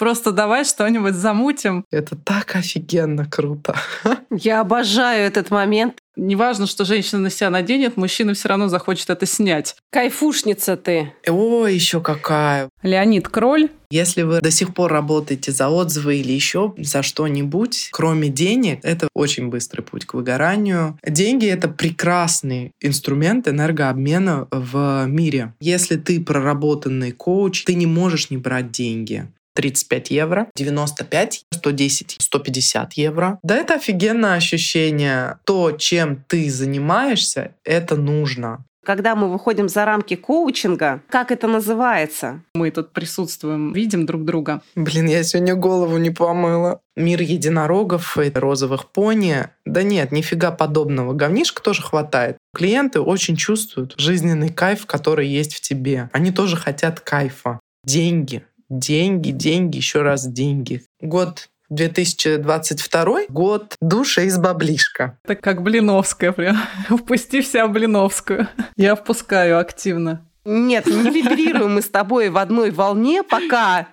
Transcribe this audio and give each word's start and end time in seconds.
Просто 0.00 0.32
давай 0.32 0.64
что-нибудь 0.64 1.12
замутим. 1.12 1.84
Это 1.90 2.16
так 2.16 2.56
офигенно 2.56 3.26
круто. 3.26 3.76
Я 4.30 4.60
обожаю 4.62 5.26
этот 5.26 5.50
момент. 5.50 5.98
Неважно, 6.16 6.66
что 6.66 6.86
женщина 6.86 7.20
на 7.20 7.28
себя 7.28 7.50
наденет, 7.50 7.98
мужчина 7.98 8.32
все 8.32 8.48
равно 8.48 8.68
захочет 8.68 9.10
это 9.10 9.26
снять. 9.26 9.76
Кайфушница 9.92 10.78
ты. 10.78 11.12
О, 11.28 11.66
еще 11.66 12.00
какая. 12.00 12.70
Леонид 12.82 13.28
Кроль. 13.28 13.68
Если 13.90 14.22
вы 14.22 14.40
до 14.40 14.50
сих 14.50 14.72
пор 14.72 14.90
работаете 14.90 15.52
за 15.52 15.68
отзывы 15.68 16.16
или 16.16 16.32
еще 16.32 16.72
за 16.78 17.02
что-нибудь, 17.02 17.90
кроме 17.92 18.30
денег, 18.30 18.80
это 18.82 19.08
очень 19.14 19.48
быстрый 19.48 19.82
путь 19.82 20.06
к 20.06 20.14
выгоранию. 20.14 20.98
Деньги— 21.06 21.46
это 21.48 21.68
прекрасный 21.68 22.72
инструмент 22.80 23.48
энергообмена 23.48 24.48
в 24.50 25.04
мире. 25.06 25.52
Если 25.60 25.96
ты 25.96 26.20
проработанный 26.20 27.12
коуч, 27.12 27.64
ты 27.64 27.74
не 27.74 27.86
можешь 27.86 28.30
не 28.30 28.38
брать 28.38 28.70
деньги. 28.70 29.28
35 29.54 30.10
евро, 30.10 30.46
95, 30.56 31.44
110, 31.52 32.16
150 32.20 32.92
евро. 32.94 33.38
Да 33.42 33.56
это 33.56 33.74
офигенное 33.74 34.34
ощущение. 34.34 35.38
То, 35.44 35.72
чем 35.72 36.24
ты 36.28 36.50
занимаешься, 36.50 37.54
это 37.64 37.96
нужно. 37.96 38.64
Когда 38.84 39.14
мы 39.14 39.30
выходим 39.30 39.68
за 39.68 39.84
рамки 39.84 40.16
коучинга, 40.16 41.02
как 41.10 41.30
это 41.30 41.46
называется? 41.46 42.42
Мы 42.54 42.70
тут 42.70 42.92
присутствуем, 42.92 43.72
видим 43.74 44.06
друг 44.06 44.24
друга. 44.24 44.62
Блин, 44.74 45.06
я 45.06 45.22
сегодня 45.22 45.54
голову 45.54 45.98
не 45.98 46.10
помыла. 46.10 46.80
Мир 46.96 47.20
единорогов 47.20 48.16
и 48.18 48.30
розовых 48.34 48.90
пони. 48.90 49.48
Да 49.66 49.82
нет, 49.82 50.12
нифига 50.12 50.50
подобного. 50.50 51.12
Говнишка 51.12 51.62
тоже 51.62 51.82
хватает. 51.82 52.38
Клиенты 52.54 53.00
очень 53.00 53.36
чувствуют 53.36 53.94
жизненный 53.98 54.48
кайф, 54.48 54.86
который 54.86 55.28
есть 55.28 55.54
в 55.54 55.60
тебе. 55.60 56.08
Они 56.12 56.30
тоже 56.30 56.56
хотят 56.56 57.00
кайфа. 57.00 57.60
Деньги. 57.84 58.44
Деньги, 58.70 59.32
деньги, 59.32 59.78
еще 59.78 60.02
раз 60.02 60.24
деньги. 60.24 60.84
Год 61.00 61.48
2022 61.70 63.22
год 63.28 63.74
душа 63.80 64.22
из 64.22 64.38
баблишка. 64.38 65.18
Это 65.24 65.34
как 65.34 65.62
Блиновская 65.62 66.30
прям. 66.30 66.56
Впусти 66.88 67.40
вся 67.40 67.66
Блиновскую. 67.66 68.46
Я 68.76 68.94
впускаю 68.94 69.58
активно. 69.58 70.24
Нет, 70.44 70.86
не 70.86 71.10
вибрируем 71.10 71.74
мы 71.74 71.82
с 71.82 71.88
тобой 71.88 72.28
в 72.28 72.38
одной 72.38 72.70
волне 72.70 73.24
пока. 73.24 73.88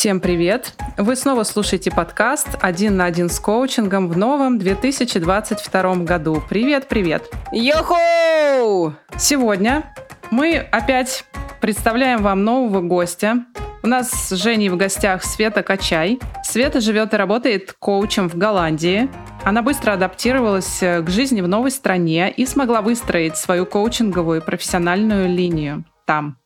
Всем 0.00 0.18
привет! 0.18 0.72
Вы 0.96 1.14
снова 1.14 1.42
слушаете 1.42 1.90
подкаст 1.90 2.48
«Один 2.62 2.96
на 2.96 3.04
один 3.04 3.28
с 3.28 3.38
коучингом» 3.38 4.08
в 4.08 4.16
новом 4.16 4.58
2022 4.58 5.94
году. 5.96 6.42
Привет-привет! 6.48 7.30
Йоху! 7.52 8.94
Сегодня 9.18 9.92
мы 10.30 10.56
опять 10.56 11.26
представляем 11.60 12.22
вам 12.22 12.44
нового 12.44 12.80
гостя. 12.80 13.44
У 13.82 13.88
нас 13.88 14.10
с 14.10 14.34
Женей 14.36 14.70
в 14.70 14.78
гостях 14.78 15.22
Света 15.22 15.62
Качай. 15.62 16.18
Света 16.44 16.80
живет 16.80 17.12
и 17.12 17.18
работает 17.18 17.74
коучем 17.78 18.30
в 18.30 18.38
Голландии. 18.38 19.10
Она 19.44 19.60
быстро 19.60 19.92
адаптировалась 19.92 20.78
к 20.80 21.04
жизни 21.08 21.42
в 21.42 21.48
новой 21.48 21.70
стране 21.70 22.32
и 22.34 22.46
смогла 22.46 22.80
выстроить 22.80 23.36
свою 23.36 23.66
коучинговую 23.66 24.40
и 24.40 24.44
профессиональную 24.44 25.28
линию 25.28 25.84
там. 26.06 26.39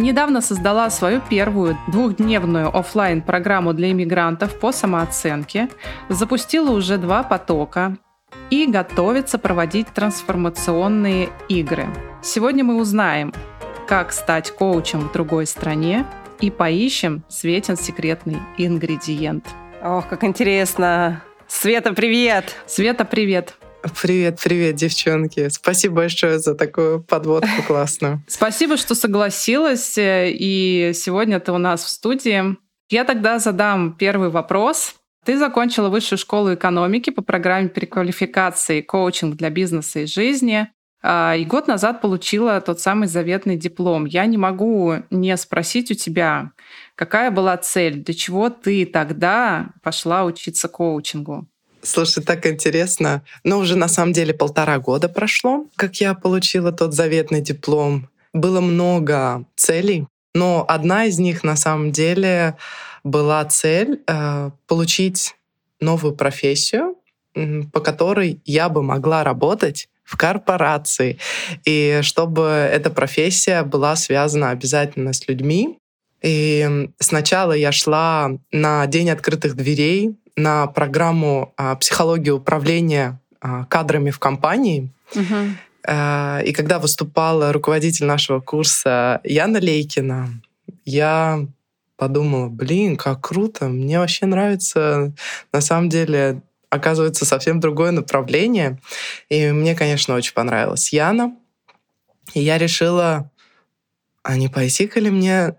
Недавно 0.00 0.40
создала 0.40 0.88
свою 0.88 1.20
первую 1.20 1.76
двухдневную 1.88 2.74
офлайн 2.74 3.20
программу 3.20 3.74
для 3.74 3.90
иммигрантов 3.90 4.58
по 4.58 4.72
самооценке, 4.72 5.68
запустила 6.08 6.70
уже 6.70 6.96
два 6.96 7.22
потока 7.22 7.98
и 8.48 8.64
готовится 8.66 9.38
проводить 9.38 9.88
трансформационные 9.88 11.28
игры. 11.50 11.86
Сегодня 12.22 12.64
мы 12.64 12.80
узнаем, 12.80 13.34
как 13.86 14.12
стать 14.12 14.52
коучем 14.52 15.00
в 15.00 15.12
другой 15.12 15.46
стране 15.46 16.06
и 16.40 16.50
поищем 16.50 17.22
Светин 17.28 17.76
секретный 17.76 18.38
ингредиент. 18.56 19.46
Ох, 19.82 20.08
как 20.08 20.24
интересно! 20.24 21.22
Света, 21.46 21.92
привет! 21.92 22.56
Света, 22.66 23.04
привет! 23.04 23.59
Привет, 24.02 24.40
привет, 24.42 24.76
девчонки. 24.76 25.48
Спасибо 25.48 25.96
большое 25.96 26.38
за 26.38 26.54
такую 26.54 27.02
подводку 27.02 27.62
классную. 27.66 28.22
Спасибо, 28.28 28.76
что 28.76 28.94
согласилась. 28.94 29.94
И 29.96 30.92
сегодня 30.94 31.40
ты 31.40 31.52
у 31.52 31.58
нас 31.58 31.84
в 31.84 31.88
студии. 31.88 32.56
Я 32.90 33.04
тогда 33.04 33.38
задам 33.38 33.94
первый 33.94 34.28
вопрос. 34.28 34.94
Ты 35.24 35.38
закончила 35.38 35.88
высшую 35.88 36.18
школу 36.18 36.54
экономики 36.54 37.10
по 37.10 37.22
программе 37.22 37.68
переквалификации 37.68 38.80
коучинг 38.80 39.36
для 39.36 39.50
бизнеса 39.50 40.00
и 40.00 40.06
жизни. 40.06 40.68
А, 41.02 41.34
и 41.36 41.44
год 41.44 41.66
назад 41.66 42.00
получила 42.02 42.60
тот 42.60 42.80
самый 42.80 43.08
заветный 43.08 43.56
диплом. 43.56 44.04
Я 44.04 44.26
не 44.26 44.36
могу 44.36 44.96
не 45.10 45.36
спросить 45.36 45.90
у 45.90 45.94
тебя, 45.94 46.52
какая 46.94 47.30
была 47.30 47.56
цель, 47.56 48.02
для 48.02 48.14
чего 48.14 48.50
ты 48.50 48.84
тогда 48.84 49.70
пошла 49.82 50.24
учиться 50.24 50.68
коучингу? 50.68 51.48
Слушай, 51.82 52.22
так 52.22 52.46
интересно. 52.46 53.22
Но 53.44 53.58
уже 53.58 53.76
на 53.76 53.88
самом 53.88 54.12
деле 54.12 54.34
полтора 54.34 54.78
года 54.78 55.08
прошло, 55.08 55.66
как 55.76 55.96
я 55.96 56.14
получила 56.14 56.72
тот 56.72 56.94
заветный 56.94 57.40
диплом. 57.40 58.08
Было 58.32 58.60
много 58.60 59.44
целей, 59.56 60.06
но 60.34 60.64
одна 60.68 61.06
из 61.06 61.18
них 61.18 61.42
на 61.42 61.56
самом 61.56 61.90
деле 61.90 62.56
была 63.02 63.44
цель 63.46 64.02
э, 64.06 64.50
получить 64.66 65.34
новую 65.80 66.14
профессию, 66.14 66.96
по 67.72 67.80
которой 67.80 68.40
я 68.44 68.68
бы 68.68 68.82
могла 68.82 69.24
работать 69.24 69.88
в 70.04 70.16
корпорации. 70.16 71.18
И 71.64 72.00
чтобы 72.02 72.42
эта 72.42 72.90
профессия 72.90 73.62
была 73.62 73.96
связана 73.96 74.50
обязательно 74.50 75.12
с 75.12 75.26
людьми. 75.28 75.78
И 76.22 76.88
сначала 76.98 77.52
я 77.52 77.72
шла 77.72 78.32
на 78.52 78.86
День 78.86 79.10
открытых 79.10 79.56
дверей 79.56 80.16
на 80.36 80.66
программу 80.66 81.52
а, 81.56 81.76
психологии 81.76 82.30
управления 82.30 83.20
а, 83.40 83.64
кадрами 83.64 84.10
в 84.10 84.18
компании. 84.18 84.92
Угу. 85.14 85.34
И 86.44 86.52
когда 86.52 86.78
выступала 86.78 87.52
руководитель 87.54 88.04
нашего 88.04 88.40
курса 88.40 89.20
Яна 89.24 89.58
Лейкина, 89.58 90.28
я 90.84 91.46
подумала, 91.96 92.48
блин, 92.48 92.96
как 92.96 93.22
круто, 93.22 93.68
мне 93.68 93.98
вообще 93.98 94.26
нравится, 94.26 95.12
на 95.52 95.60
самом 95.60 95.88
деле, 95.88 96.42
оказывается, 96.68 97.24
совсем 97.24 97.60
другое 97.60 97.92
направление. 97.92 98.78
И 99.30 99.50
мне, 99.50 99.74
конечно, 99.74 100.14
очень 100.14 100.34
понравилась 100.34 100.92
Яна. 100.92 101.34
И 102.34 102.40
я 102.40 102.58
решила, 102.58 103.30
а 104.22 104.36
не 104.36 104.48
пойти-ка 104.48 105.00
ли 105.00 105.10
мне 105.10 105.54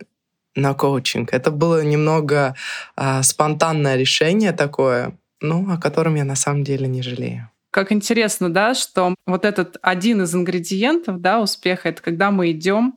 на 0.55 0.73
коучинг. 0.73 1.33
Это 1.33 1.51
было 1.51 1.83
немного 1.83 2.55
а, 2.95 3.23
спонтанное 3.23 3.95
решение 3.95 4.51
такое, 4.51 5.17
ну, 5.39 5.71
о 5.71 5.77
котором 5.77 6.15
я 6.15 6.25
на 6.25 6.35
самом 6.35 6.63
деле 6.63 6.87
не 6.87 7.01
жалею. 7.01 7.49
Как 7.71 7.93
интересно, 7.93 8.49
да, 8.49 8.73
что 8.73 9.15
вот 9.25 9.45
этот 9.45 9.77
один 9.81 10.21
из 10.23 10.35
ингредиентов 10.35 11.21
да, 11.21 11.39
успеха 11.39 11.89
это 11.89 12.01
когда 12.01 12.29
мы 12.29 12.51
идем 12.51 12.95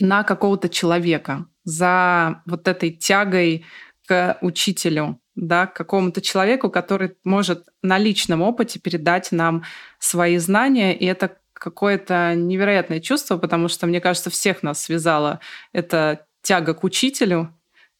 на 0.00 0.24
какого-то 0.24 0.68
человека 0.68 1.46
за 1.62 2.42
вот 2.46 2.66
этой 2.66 2.90
тягой 2.90 3.64
к 4.06 4.36
учителю, 4.40 5.20
да, 5.36 5.66
к 5.66 5.74
какому-то 5.74 6.20
человеку, 6.20 6.70
который 6.70 7.16
может 7.22 7.68
на 7.82 7.98
личном 7.98 8.42
опыте 8.42 8.80
передать 8.80 9.30
нам 9.30 9.62
свои 10.00 10.38
знания, 10.38 10.96
и 10.96 11.06
это 11.06 11.36
какое-то 11.52 12.34
невероятное 12.34 13.00
чувство, 13.00 13.38
потому 13.38 13.68
что, 13.68 13.86
мне 13.86 14.00
кажется, 14.00 14.28
всех 14.28 14.62
нас 14.62 14.82
связало 14.82 15.40
это 15.72 16.26
тяга 16.44 16.74
к 16.74 16.84
учителю, 16.84 17.52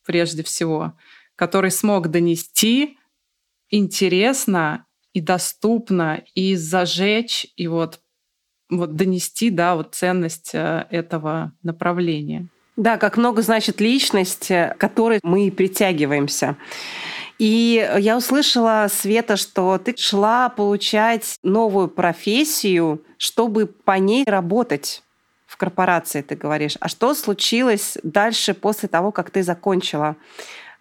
прежде 0.06 0.44
всего, 0.44 0.92
который 1.34 1.72
смог 1.72 2.08
донести 2.08 2.98
интересно 3.70 4.86
и 5.12 5.20
доступно, 5.20 6.22
и 6.34 6.54
зажечь, 6.54 7.46
и 7.56 7.66
вот, 7.66 8.00
вот 8.70 8.94
донести 8.94 9.50
да, 9.50 9.74
вот 9.74 9.94
ценность 9.94 10.50
э, 10.52 10.86
этого 10.90 11.52
направления. 11.62 12.46
Да, 12.76 12.98
как 12.98 13.16
много 13.16 13.42
значит 13.42 13.80
личность, 13.80 14.48
к 14.48 14.76
которой 14.78 15.20
мы 15.22 15.50
притягиваемся. 15.50 16.56
И 17.38 17.88
я 17.98 18.16
услышала, 18.16 18.88
Света, 18.90 19.36
что 19.36 19.78
ты 19.78 19.96
шла 19.96 20.48
получать 20.48 21.36
новую 21.42 21.88
профессию, 21.88 23.04
чтобы 23.16 23.66
по 23.66 23.98
ней 23.98 24.24
работать 24.24 25.03
в 25.54 25.56
корпорации, 25.56 26.20
ты 26.22 26.34
говоришь. 26.34 26.76
А 26.80 26.88
что 26.88 27.14
случилось 27.14 27.96
дальше 28.02 28.54
после 28.54 28.88
того, 28.88 29.12
как 29.12 29.30
ты 29.30 29.44
закончила 29.44 30.16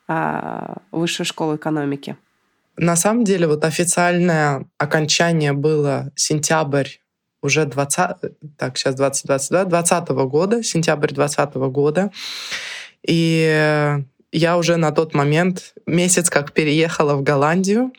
э, 0.07 0.75
высшую 0.91 1.27
школу 1.27 1.55
экономики? 1.57 2.15
На 2.75 2.95
самом 2.95 3.23
деле, 3.23 3.45
вот 3.45 3.65
официальное 3.65 4.65
окончание 4.79 5.53
было 5.53 6.11
сентябрь 6.15 6.87
уже 7.43 7.65
20, 7.65 8.17
так, 8.57 8.77
сейчас 8.77 8.95
2022, 8.95 9.65
20 9.65 10.09
года, 10.09 10.63
сентябрь 10.63 11.13
20 11.13 11.53
года. 11.53 12.11
И 13.07 13.99
я 14.31 14.57
уже 14.57 14.77
на 14.77 14.91
тот 14.91 15.13
момент, 15.13 15.75
месяц 15.85 16.31
как 16.31 16.51
переехала 16.51 17.13
в 17.13 17.21
Голландию, 17.21 17.91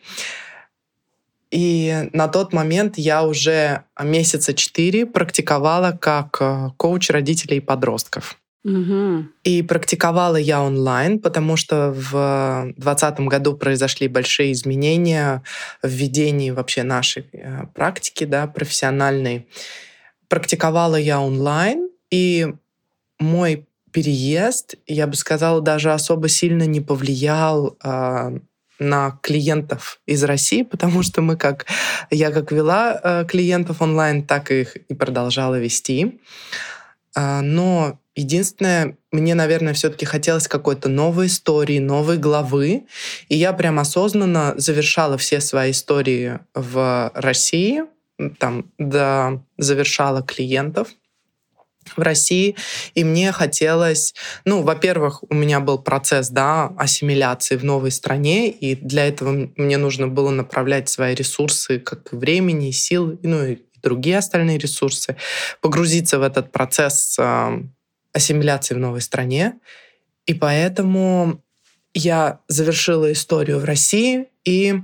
И 1.54 2.08
на 2.12 2.26
тот 2.26 2.52
момент 2.52 2.98
я 2.98 3.22
уже 3.22 3.84
месяца 4.02 4.54
четыре 4.54 5.06
практиковала 5.06 5.92
как 5.92 6.38
э, 6.40 6.70
коуч 6.76 7.10
родителей 7.10 7.58
и 7.58 7.60
подростков. 7.60 8.36
Угу. 8.64 9.26
И 9.44 9.62
практиковала 9.62 10.34
я 10.34 10.64
онлайн, 10.64 11.20
потому 11.20 11.56
что 11.56 11.92
в 11.92 12.72
2020 12.76 13.20
году 13.20 13.56
произошли 13.56 14.08
большие 14.08 14.50
изменения 14.50 15.44
в 15.80 15.88
ведении 15.88 16.50
вообще 16.50 16.82
нашей 16.82 17.26
э, 17.32 17.66
практики, 17.72 18.24
да, 18.24 18.48
профессиональной. 18.48 19.46
Практиковала 20.26 20.96
я 20.96 21.20
онлайн, 21.20 21.88
и 22.10 22.52
мой 23.20 23.68
переезд, 23.92 24.74
я 24.88 25.06
бы 25.06 25.14
сказала, 25.14 25.60
даже 25.60 25.92
особо 25.92 26.28
сильно 26.28 26.64
не 26.64 26.80
повлиял 26.80 27.76
э, 27.84 28.38
на 28.79 29.19
клиентов 29.23 30.00
из 30.06 30.25
России, 30.25 30.62
потому 30.71 31.03
что 31.03 31.23
мы 31.23 31.37
как 31.37 31.67
я 32.11 32.31
как 32.31 32.53
вела 32.53 33.00
э, 33.03 33.25
клиентов 33.26 33.82
онлайн, 33.82 34.23
так 34.23 34.50
их 34.50 34.76
и 34.76 34.94
продолжала 34.94 35.59
вести. 35.59 36.21
Э, 37.17 37.41
но 37.41 37.99
единственное, 38.15 38.97
мне, 39.12 39.35
наверное, 39.35 39.75
все-таки 39.75 40.06
хотелось 40.06 40.49
какой-то 40.49 40.88
новой 40.88 41.26
истории, 41.26 41.79
новой 41.79 42.19
главы, 42.19 42.85
и 43.29 43.37
я 43.37 43.53
прям 43.53 43.79
осознанно 43.79 44.55
завершала 44.56 45.19
все 45.19 45.41
свои 45.41 45.71
истории 45.71 46.41
в 46.55 47.11
России, 47.15 47.82
там, 48.38 48.71
да, 48.79 49.43
завершала 49.59 50.23
клиентов 50.23 50.88
в 51.96 52.00
России, 52.00 52.56
и 52.94 53.04
мне 53.04 53.32
хотелось, 53.32 54.14
ну, 54.44 54.62
во-первых, 54.62 55.22
у 55.28 55.34
меня 55.34 55.60
был 55.60 55.78
процесс, 55.78 56.28
да, 56.28 56.72
ассимиляции 56.78 57.56
в 57.56 57.64
новой 57.64 57.90
стране, 57.90 58.50
и 58.50 58.75
для 58.75 59.06
этого 59.06 59.50
мне 59.56 59.76
нужно 59.76 60.08
было 60.08 60.31
направлять 60.31 60.88
свои 60.88 61.14
ресурсы, 61.14 61.78
как 61.78 62.12
времени, 62.12 62.70
сил, 62.70 63.19
ну, 63.22 63.44
и 63.44 63.58
другие 63.82 64.19
остальные 64.19 64.58
ресурсы, 64.58 65.16
погрузиться 65.60 66.19
в 66.19 66.22
этот 66.22 66.52
процесс 66.52 67.16
э, 67.19 67.62
ассимиляции 68.12 68.75
в 68.75 68.78
новой 68.78 69.02
стране, 69.02 69.54
и 70.26 70.34
поэтому 70.34 71.42
я 71.92 72.40
завершила 72.48 73.12
историю 73.12 73.60
в 73.60 73.64
России 73.64 74.26
и 74.44 74.80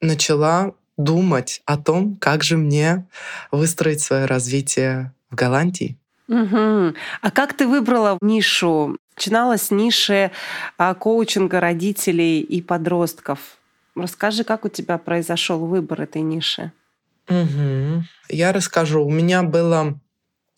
начала 0.00 0.74
думать 0.96 1.62
о 1.66 1.76
том, 1.76 2.16
как 2.16 2.42
же 2.42 2.56
мне 2.56 3.06
выстроить 3.50 4.00
свое 4.00 4.26
развитие 4.26 5.12
в 5.30 5.34
Голландии. 5.34 5.98
Угу. 6.28 6.94
А 7.20 7.30
как 7.32 7.54
ты 7.54 7.66
выбрала 7.66 8.18
нишу? 8.20 8.96
Начинала 9.16 9.58
с 9.58 9.70
ниши 9.70 10.30
а, 10.78 10.94
коучинга 10.94 11.60
родителей 11.60 12.40
и 12.40 12.62
подростков. 12.62 13.38
Расскажи, 13.94 14.42
как 14.42 14.64
у 14.64 14.68
тебя 14.68 14.98
произошел 14.98 15.66
выбор 15.66 16.02
этой 16.02 16.22
ниши? 16.22 16.72
Угу. 17.28 18.04
Я 18.30 18.52
расскажу. 18.52 19.04
У 19.04 19.10
меня 19.10 19.42
было 19.42 19.98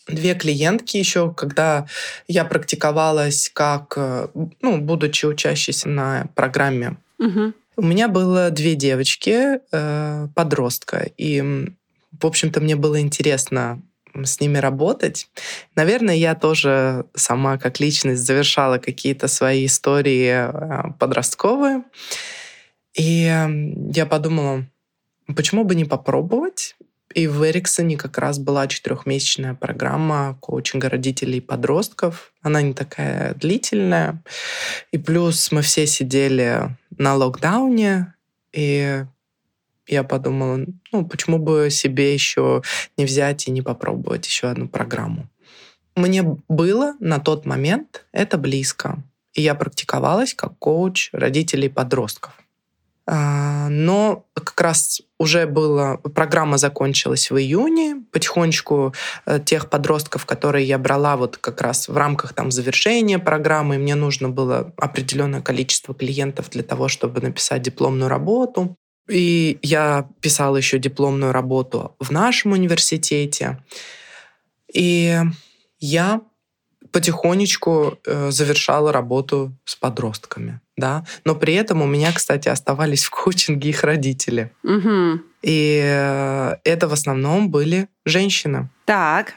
две 0.09 0.35
клиентки 0.35 0.97
еще, 0.97 1.33
когда 1.33 1.87
я 2.29 2.45
практиковалась 2.45 3.51
как, 3.53 3.95
э, 3.97 4.29
ну, 4.63 4.81
будучи 4.81 5.27
учащейся 5.27 5.89
на 5.89 6.29
программе. 6.35 6.97
Угу. 7.19 7.53
У 7.79 7.83
меня 7.83 8.09
было 8.09 8.51
две 8.51 8.75
девочки, 8.75 9.61
э, 9.71 10.29
подростка, 10.35 11.11
и, 11.17 11.69
в 12.19 12.27
общем-то, 12.27 12.61
мне 12.61 12.75
было 12.77 13.01
интересно 13.01 13.83
с 14.25 14.41
ними 14.41 14.59
работать. 14.59 15.29
Наверное, 15.75 16.15
я 16.15 16.35
тоже 16.35 17.07
сама 17.15 17.59
как 17.59 17.81
личность 17.81 18.23
завершала 18.23 18.79
какие-то 18.79 19.29
свои 19.29 19.67
истории 19.67 20.31
э, 20.31 20.93
подростковые. 20.99 21.83
И 22.95 23.25
я 23.93 24.07
подумала, 24.07 24.65
почему 25.35 25.65
бы 25.65 25.75
не 25.75 25.85
попробовать? 25.85 26.77
И 27.15 27.29
в 27.29 27.49
Эриксоне 27.49 27.97
как 27.97 28.19
раз 28.19 28.39
была 28.39 28.67
четырехмесячная 28.67 29.55
программа 29.55 30.37
коучинга 30.41 30.91
родителей 30.91 31.39
и 31.39 31.41
подростков. 31.41 32.33
Она 32.43 32.61
не 32.61 32.75
такая 32.75 33.35
длительная. 33.35 34.23
И 34.93 34.99
плюс 34.99 35.51
мы 35.51 35.63
все 35.63 35.87
сидели 35.87 36.77
на 36.99 37.15
локдауне, 37.15 38.15
и 38.53 39.05
я 39.87 40.05
подумала, 40.05 40.61
ну, 40.93 41.07
почему 41.07 41.39
бы 41.39 41.69
себе 41.71 42.13
еще 42.13 42.63
не 42.97 43.05
взять 43.05 43.49
и 43.49 43.51
не 43.51 43.63
попробовать 43.63 44.27
еще 44.27 44.49
одну 44.49 44.69
программу. 44.69 45.29
Мне 45.95 46.23
было 46.49 46.95
на 47.01 47.19
тот 47.19 47.47
момент 47.47 48.05
это 48.13 48.37
близко. 48.37 49.03
И 49.33 49.43
я 49.43 49.55
практиковалась 49.55 50.35
как 50.35 50.59
коуч 50.59 51.11
родителей 51.13 51.69
подростков. 51.69 52.33
А, 53.09 53.69
но 53.69 54.27
как 54.35 54.61
раз 54.61 55.01
уже 55.19 55.47
была, 55.47 55.97
программа 55.99 56.59
закончилась 56.59 57.31
в 57.31 57.39
июне. 57.39 58.03
Потихонечку 58.11 58.95
э, 59.27 59.39
тех 59.45 59.71
подростков, 59.71 60.27
которые 60.27 60.67
я 60.67 60.77
брала 60.79 61.17
вот 61.17 61.37
как 61.37 61.61
раз 61.61 61.89
в 61.89 61.97
рамках 61.97 62.33
там 62.33 62.51
завершения 62.51 63.21
программы, 63.21 63.79
мне 63.79 63.95
нужно 63.95 64.29
было 64.29 64.73
определенное 64.77 65.41
количество 65.41 65.95
клиентов 65.95 66.51
для 66.51 66.65
того, 66.65 66.89
чтобы 66.89 67.21
написать 67.21 67.63
дипломную 67.63 68.09
работу. 68.09 68.77
И 69.09 69.59
я 69.63 70.09
писала 70.21 70.57
еще 70.57 70.79
дипломную 70.79 71.33
работу 71.33 71.95
в 72.01 72.11
нашем 72.11 72.53
университете. 72.53 73.63
И 74.73 75.17
я 75.79 76.21
потихонечку 76.91 77.99
э, 78.07 78.31
завершала 78.31 78.93
работу 78.93 79.53
с 79.65 79.77
подростками, 79.77 80.61
да. 80.77 81.05
Но 81.25 81.35
при 81.35 81.55
этом 81.55 81.83
у 81.83 81.87
меня, 81.87 82.13
кстати, 82.13 82.49
оставались 82.49 83.05
в 83.05 83.11
коучинге 83.11 83.69
их 83.69 83.85
родители. 83.85 84.53
Угу. 84.63 85.21
И 85.43 85.81
э, 85.85 86.57
это 86.65 86.89
в 86.89 86.93
основном 86.93 87.51
были 87.51 87.89
женщины. 88.05 88.71
Так. 88.85 89.35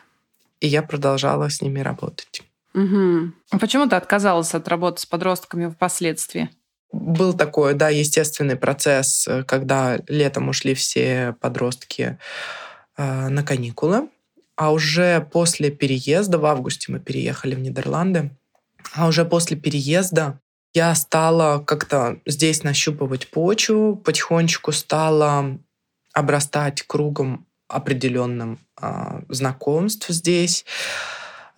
И 0.60 0.68
я 0.68 0.81
продолжала 0.81 1.50
с 1.50 1.62
ними 1.62 1.80
работать. 1.80 2.44
Угу. 2.74 3.31
А 3.51 3.60
почему 3.60 3.88
ты 3.88 3.95
отказалась 3.95 4.54
от 4.54 4.68
работы 4.68 5.01
с 5.01 5.06
подростками 5.06 5.69
впоследствии? 5.69 6.50
Был 6.91 7.33
такой, 7.33 7.75
да, 7.75 7.89
естественный 7.89 8.56
процесс, 8.56 9.27
э, 9.27 9.44
когда 9.44 10.00
летом 10.07 10.50
ушли 10.50 10.74
все 10.74 11.36
подростки 11.39 12.18
э, 12.97 13.27
на 13.30 13.44
каникулы, 13.44 14.09
а 14.56 14.71
уже 14.71 15.25
после 15.31 15.69
переезда, 15.69 16.38
в 16.38 16.45
августе 16.45 16.91
мы 16.91 17.00
переехали 17.00 17.56
в 17.56 17.59
Нидерланды, 17.59 18.31
а 18.94 19.07
уже 19.07 19.24
после 19.24 19.56
переезда 19.56 20.39
я 20.74 20.94
стала 20.95 21.59
как-то 21.59 22.19
здесь 22.25 22.63
нащупывать 22.63 23.30
почву, 23.30 23.95
потихонечку 23.95 24.71
стала 24.71 25.57
обрастать 26.13 26.81
кругом 26.83 27.46
определенным 27.67 28.60
э, 28.81 29.22
знакомств 29.29 30.10
здесь. 30.10 30.65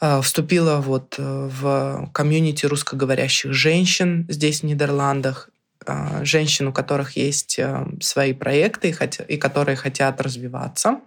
Э, 0.01 0.20
вступила 0.22 0.77
вот 0.77 1.15
э, 1.20 1.50
в 1.51 2.10
комьюнити 2.12 2.65
русскоговорящих 2.65 3.53
женщин 3.53 4.25
здесь, 4.29 4.62
в 4.62 4.63
Нидерландах, 4.63 5.50
э, 5.86 6.25
женщин, 6.25 6.67
у 6.67 6.74
которых 6.74 7.15
есть 7.15 7.60
свои 8.01 8.34
проекты 8.34 8.96
и 9.27 9.38
которые 9.38 9.75
хотят 9.75 10.20
развиваться. 10.20 11.00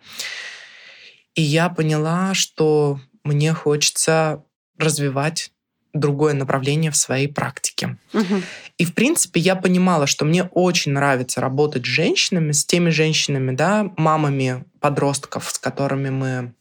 И 1.35 1.43
я 1.43 1.69
поняла, 1.69 2.35
что 2.35 3.01
мне 3.25 3.53
хочется 3.53 4.45
развивать 4.79 5.51
другое 5.93 6.35
направление 6.35 6.91
в 6.91 6.97
своей 6.97 7.29
практике. 7.29 7.99
Угу. 8.13 8.43
И, 8.79 8.85
в 8.85 8.95
принципе, 8.95 9.41
я 9.41 9.57
понимала, 9.57 10.07
что 10.07 10.25
мне 10.25 10.45
очень 10.45 10.93
нравится 10.93 11.41
работать 11.41 11.85
с 11.85 11.89
женщинами, 11.89 12.53
с 12.53 12.65
теми 12.65 12.91
женщинами, 12.91 13.55
да, 13.55 13.91
мамами 13.97 14.65
подростков, 14.81 15.51
с 15.51 15.59
которыми 15.59 16.11
мы 16.11 16.55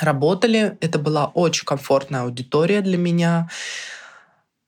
работали. 0.00 0.76
Это 0.80 0.98
была 0.98 1.26
очень 1.26 1.64
комфортная 1.64 2.22
аудитория 2.22 2.80
для 2.80 2.98
меня. 2.98 3.48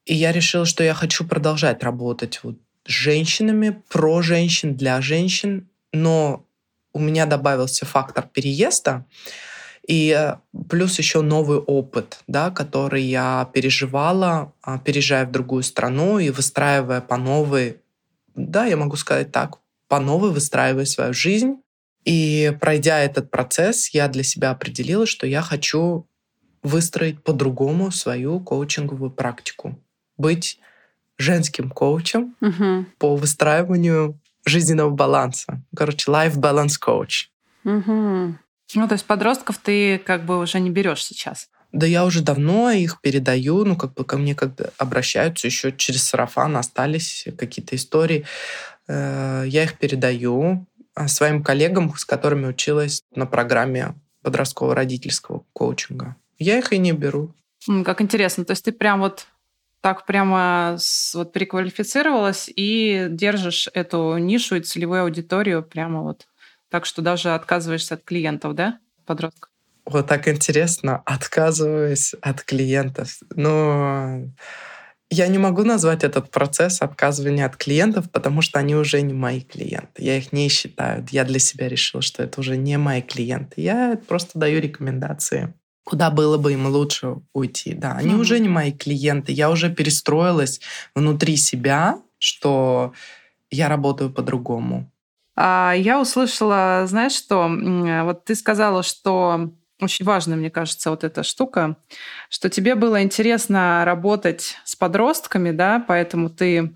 И 0.05 0.15
я 0.15 0.33
решила, 0.33 0.65
что 0.65 0.85
я 0.85 0.95
хочу 0.95 1.27
продолжать 1.27 1.83
работать 1.83 2.41
вот 2.43 2.57
с 2.87 2.91
женщинами, 2.91 3.83
про 3.89 4.23
женщин, 4.23 4.77
для 4.77 5.01
женщин. 5.01 5.69
Но 5.93 6.45
у 6.93 6.99
меня 6.99 7.27
добавился 7.27 7.85
фактор 7.85 8.27
переезда. 8.33 9.05
И 9.87 10.17
э, 10.19 10.37
плюс 10.69 10.99
еще 10.99 11.21
новый 11.21 11.59
опыт, 11.59 12.19
да, 12.27 12.51
который 12.51 13.03
я 13.03 13.49
переживала, 13.53 14.53
а, 14.63 14.79
переезжая 14.79 15.27
в 15.27 15.31
другую 15.31 15.63
страну 15.63 16.19
и 16.19 16.31
выстраивая 16.31 17.01
по 17.01 17.17
новой, 17.17 17.81
да, 18.35 18.67
я 18.67 18.77
могу 18.77 18.97
сказать 18.97 19.31
так, 19.31 19.59
по 19.89 20.01
новой 20.01 20.31
выстраивая 20.31 20.87
свою 20.87 21.15
жизнь 21.15 21.59
и 22.07 22.57
пройдя 22.61 23.01
этот 23.01 23.31
процесс, 23.33 23.91
я 23.91 24.07
для 24.07 24.23
себя 24.23 24.53
определила, 24.53 25.07
что 25.07 25.27
я 25.27 25.43
хочу 25.43 26.07
выстроить 26.63 27.23
по-другому 27.23 27.91
свою 27.91 28.39
коучинговую 28.39 29.11
практику. 29.11 29.79
Быть 30.17 30.61
женским 31.19 31.69
коучем 31.69 32.37
угу. 32.41 32.87
по 32.99 33.17
выстраиванию 33.17 34.19
жизненного 34.45 34.91
баланса. 34.91 35.61
Короче, 35.75 36.11
life 36.11 36.37
balance 36.37 36.75
coach. 36.81 37.27
Угу. 37.65 38.39
Ну, 38.75 38.89
то 38.89 38.93
есть 38.93 39.05
подростков 39.05 39.59
ты 39.59 39.99
как 39.99 40.25
бы 40.25 40.39
уже 40.39 40.61
не 40.61 40.71
берешь 40.71 41.05
сейчас. 41.05 41.49
Да 41.73 41.87
я 41.87 42.05
уже 42.05 42.23
давно 42.23 42.71
их 42.71 43.01
передаю, 43.01 43.65
ну, 43.65 43.77
как 43.77 43.95
бы 43.95 44.05
ко 44.05 44.17
мне 44.17 44.37
как 44.37 44.53
обращаются 44.79 45.49
еще 45.49 45.73
через 45.73 46.05
сарафан, 46.05 46.57
остались 46.57 47.27
какие-то 47.37 47.75
истории. 47.75 48.25
Э, 48.87 49.45
я 49.47 49.65
их 49.65 49.77
передаю, 49.79 50.67
своим 51.07 51.43
коллегам, 51.43 51.95
с 51.97 52.05
которыми 52.05 52.47
училась 52.47 53.03
на 53.15 53.27
программе 53.27 53.95
подросткового 54.23 54.75
родительского 54.75 55.45
коучинга. 55.53 56.17
Я 56.39 56.59
их 56.59 56.73
и 56.73 56.79
не 56.79 56.93
беру. 56.93 57.33
Как 57.85 58.01
интересно. 58.01 58.45
То 58.45 58.53
есть 58.53 58.65
ты 58.65 58.73
прям 58.73 59.01
вот 59.01 59.27
так 59.81 60.05
прямо 60.05 60.79
вот 61.15 61.33
переквалифицировалась 61.33 62.51
и 62.55 63.07
держишь 63.09 63.69
эту 63.73 64.17
нишу 64.19 64.57
и 64.57 64.61
целевую 64.61 65.03
аудиторию 65.03 65.63
прямо 65.63 66.03
вот 66.03 66.27
так, 66.71 66.87
что 66.87 67.03
даже 67.03 67.35
отказываешься 67.35 67.95
от 67.95 68.03
клиентов, 68.03 68.55
да, 68.55 68.79
подростков? 69.05 69.51
Вот 69.85 70.09
так 70.09 70.27
интересно, 70.27 71.03
отказываюсь 71.05 72.15
от 72.21 72.43
клиентов. 72.43 73.21
Но 73.31 74.25
я 75.11 75.29
не 75.29 75.39
могу 75.39 75.63
назвать 75.63 76.05
этот 76.05 76.31
процесс 76.31 76.83
отказывания 76.83 77.47
от 77.47 77.57
клиентов, 77.57 78.11
потому 78.11 78.43
что 78.43 78.59
они 78.59 78.75
уже 78.75 79.01
не 79.03 79.15
мои 79.15 79.41
клиенты. 79.41 80.03
Я 80.03 80.17
их 80.19 80.33
не 80.33 80.49
считаю. 80.49 81.07
Я 81.11 81.25
для 81.25 81.39
себя 81.39 81.69
решил, 81.69 82.01
что 82.01 82.23
это 82.23 82.41
уже 82.41 82.57
не 82.57 82.77
мои 82.77 83.03
клиенты. 83.03 83.61
Я 83.61 83.99
просто 84.09 84.39
даю 84.39 84.61
рекомендации 84.61 85.55
куда 85.87 86.11
было 86.11 86.37
бы 86.37 86.53
им 86.53 86.67
лучше 86.67 87.19
уйти. 87.33 87.73
Да, 87.73 87.93
они 87.93 88.15
mm-hmm. 88.15 88.21
уже 88.21 88.41
не 88.41 88.49
мои 88.49 88.73
клиенты. 88.73 89.31
Я 89.31 89.51
уже 89.51 89.73
перестроилась 89.73 90.61
внутри 90.97 91.37
себя, 91.37 92.01
что 92.19 92.93
я 93.53 93.69
работаю 93.69 94.13
по-другому. 94.13 94.91
А 95.37 95.75
я 95.77 96.01
услышала, 96.01 96.85
знаешь 96.89 97.13
что, 97.13 97.49
вот 98.05 98.25
ты 98.25 98.35
сказала, 98.35 98.83
что 98.83 99.53
очень 99.81 100.05
важная, 100.05 100.37
мне 100.37 100.51
кажется, 100.51 100.91
вот 100.91 101.05
эта 101.05 101.23
штука, 101.23 101.77
что 102.31 102.49
тебе 102.49 102.75
было 102.75 103.03
интересно 103.03 103.83
работать 103.85 104.57
с 104.65 104.75
подростками, 104.75 105.51
да, 105.51 105.85
поэтому 105.87 106.31
ты 106.31 106.75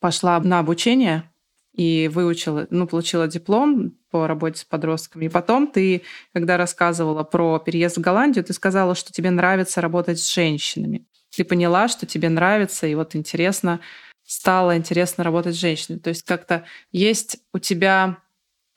пошла 0.00 0.40
на 0.40 0.58
обучение 0.58 1.30
и 1.72 2.10
выучила, 2.12 2.66
ну, 2.70 2.86
получила 2.86 3.28
диплом 3.28 3.92
по 4.10 4.26
работе 4.26 4.60
с 4.60 4.64
подростками. 4.64 5.26
И 5.26 5.28
потом 5.28 5.68
ты, 5.68 6.02
когда 6.32 6.56
рассказывала 6.56 7.22
про 7.22 7.58
переезд 7.58 7.98
в 7.98 8.00
Голландию, 8.00 8.44
ты 8.44 8.52
сказала, 8.52 8.94
что 8.94 9.12
тебе 9.12 9.30
нравится 9.30 9.80
работать 9.80 10.18
с 10.18 10.34
женщинами. 10.34 11.06
Ты 11.30 11.44
поняла, 11.44 11.86
что 11.86 12.06
тебе 12.06 12.28
нравится, 12.28 12.88
и 12.88 12.94
вот 12.96 13.14
интересно, 13.14 13.80
стало 14.24 14.76
интересно 14.76 15.22
работать 15.22 15.54
с 15.54 15.58
женщинами. 15.58 16.00
То 16.00 16.10
есть 16.10 16.24
как-то 16.24 16.64
есть 16.90 17.38
у 17.52 17.58
тебя 17.58 18.18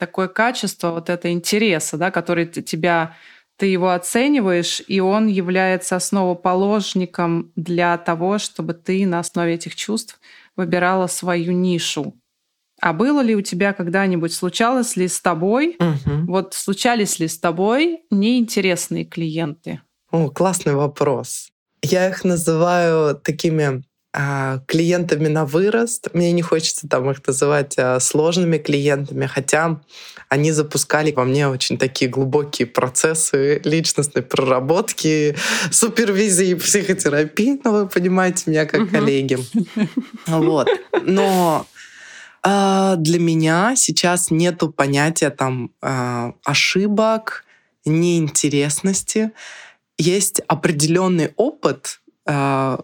такое 0.06 0.28
качество 0.28 0.92
вот 0.92 1.10
это 1.10 1.32
интереса, 1.32 1.98
да, 1.98 2.12
который 2.12 2.46
тебя 2.46 3.16
ты 3.58 3.68
его 3.68 3.92
оцениваешь, 3.92 4.82
и 4.86 5.00
он 5.00 5.28
является 5.28 5.96
основоположником 5.96 7.52
для 7.56 7.98
того, 7.98 8.38
чтобы 8.38 8.74
ты 8.74 9.06
на 9.06 9.20
основе 9.20 9.54
этих 9.54 9.76
чувств 9.76 10.20
выбирала 10.58 11.08
свою 11.08 11.54
нишу. 11.54 12.16
А 12.82 12.92
было 12.92 13.22
ли 13.22 13.34
у 13.34 13.42
тебя 13.42 13.72
когда-нибудь, 13.72 14.34
случалось 14.34 14.98
ли 14.98 15.08
с 15.08 15.22
тобой, 15.22 15.78
угу. 15.80 16.26
вот 16.28 16.54
случались 16.54 17.20
ли 17.20 17.30
с 17.30 17.40
тобой 17.40 18.02
неинтересные 18.12 19.06
клиенты? 19.06 19.80
О, 20.12 20.30
классный 20.30 20.74
вопрос. 20.74 21.50
Я 21.82 22.10
их 22.10 22.26
называю 22.26 23.16
такими 23.16 23.84
клиентами 24.68 25.28
на 25.28 25.46
вырост. 25.46 26.10
Мне 26.14 26.32
не 26.32 26.44
хочется 26.44 26.88
там 26.88 27.10
их 27.10 27.26
называть 27.26 27.74
а, 27.78 28.00
сложными 28.00 28.60
клиентами, 28.60 29.26
хотя 29.26 29.82
они 30.30 30.52
запускали 30.52 31.12
во 31.12 31.26
мне 31.26 31.48
очень 31.48 31.78
такие 31.78 32.10
глубокие 32.10 32.68
процессы 32.68 33.60
личностной 33.64 34.22
проработки, 34.22 35.36
супервизии, 35.72 36.54
психотерапии. 36.54 37.60
Ну, 37.64 37.72
вы 37.72 37.88
понимаете 37.88 38.44
меня 38.48 38.66
как 38.66 38.90
коллеги. 38.90 39.38
Вот. 40.28 40.70
Но 41.04 41.66
а, 42.44 42.96
для 42.98 43.20
меня 43.20 43.74
сейчас 43.76 44.32
нету 44.32 44.72
понятия 44.72 45.30
там 45.30 45.72
а, 45.82 46.34
ошибок, 46.44 47.46
неинтересности. 47.86 49.32
Есть 49.98 50.42
определенный 50.48 51.34
опыт, 51.36 52.02
а, 52.26 52.82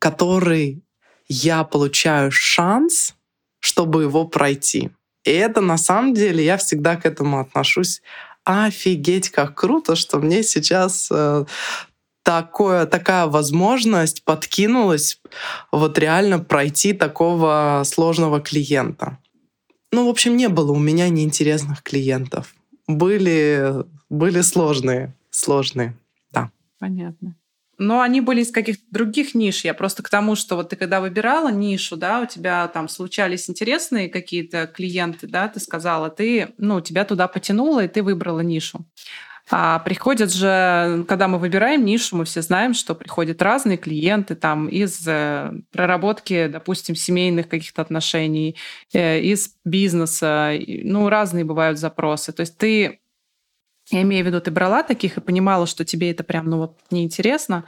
который 0.00 0.82
я 1.28 1.62
получаю 1.62 2.32
шанс, 2.32 3.14
чтобы 3.60 4.02
его 4.02 4.26
пройти. 4.26 4.90
И 5.24 5.30
это 5.30 5.60
на 5.60 5.78
самом 5.78 6.14
деле 6.14 6.44
я 6.44 6.56
всегда 6.56 6.96
к 6.96 7.06
этому 7.06 7.38
отношусь. 7.38 8.02
Офигеть, 8.42 9.28
как 9.28 9.54
круто, 9.54 9.94
что 9.94 10.18
мне 10.18 10.42
сейчас 10.42 11.08
э, 11.12 11.44
такое, 12.24 12.86
такая 12.86 13.26
возможность 13.26 14.24
подкинулась 14.24 15.20
вот 15.70 15.98
реально 15.98 16.38
пройти 16.38 16.94
такого 16.94 17.82
сложного 17.84 18.40
клиента. 18.40 19.18
Ну, 19.92 20.06
в 20.06 20.08
общем, 20.08 20.36
не 20.36 20.48
было 20.48 20.72
у 20.72 20.78
меня 20.78 21.08
неинтересных 21.08 21.82
клиентов. 21.82 22.54
Были, 22.86 23.84
были 24.08 24.40
сложные, 24.40 25.14
сложные, 25.30 25.96
да. 26.32 26.50
Понятно. 26.78 27.36
Но 27.80 28.02
они 28.02 28.20
были 28.20 28.42
из 28.42 28.50
каких-то 28.50 28.84
других 28.90 29.34
ниш. 29.34 29.64
Я 29.64 29.72
просто 29.72 30.02
к 30.02 30.10
тому, 30.10 30.36
что 30.36 30.54
вот 30.54 30.68
ты 30.68 30.76
когда 30.76 31.00
выбирала 31.00 31.50
нишу, 31.50 31.96
да, 31.96 32.20
у 32.20 32.26
тебя 32.26 32.68
там 32.68 32.90
случались 32.90 33.48
интересные 33.48 34.10
какие-то 34.10 34.66
клиенты, 34.66 35.26
да, 35.26 35.48
ты 35.48 35.60
сказала, 35.60 36.10
ты, 36.10 36.52
ну, 36.58 36.82
тебя 36.82 37.06
туда 37.06 37.26
потянуло, 37.26 37.82
и 37.82 37.88
ты 37.88 38.02
выбрала 38.02 38.40
нишу. 38.40 38.84
А 39.50 39.78
приходят 39.80 40.32
же, 40.32 41.04
когда 41.08 41.26
мы 41.26 41.38
выбираем 41.38 41.84
нишу, 41.84 42.16
мы 42.16 42.24
все 42.26 42.42
знаем, 42.42 42.74
что 42.74 42.94
приходят 42.94 43.42
разные 43.42 43.78
клиенты 43.78 44.34
там 44.34 44.68
из 44.68 45.02
э, 45.08 45.50
проработки, 45.72 46.48
допустим, 46.48 46.94
семейных 46.94 47.48
каких-то 47.48 47.82
отношений, 47.82 48.56
э, 48.92 49.20
из 49.20 49.54
бизнеса, 49.64 50.52
ну, 50.84 51.08
разные 51.08 51.44
бывают 51.44 51.78
запросы. 51.78 52.32
То 52.32 52.40
есть 52.42 52.58
ты, 52.58 52.99
я 53.90 54.02
имею 54.02 54.24
в 54.24 54.28
виду, 54.28 54.40
ты 54.40 54.50
брала 54.50 54.82
таких 54.82 55.16
и 55.16 55.20
понимала, 55.20 55.66
что 55.66 55.84
тебе 55.84 56.10
это 56.10 56.24
прям, 56.24 56.46
ну, 56.48 56.58
вот 56.58 56.78
неинтересно, 56.90 57.66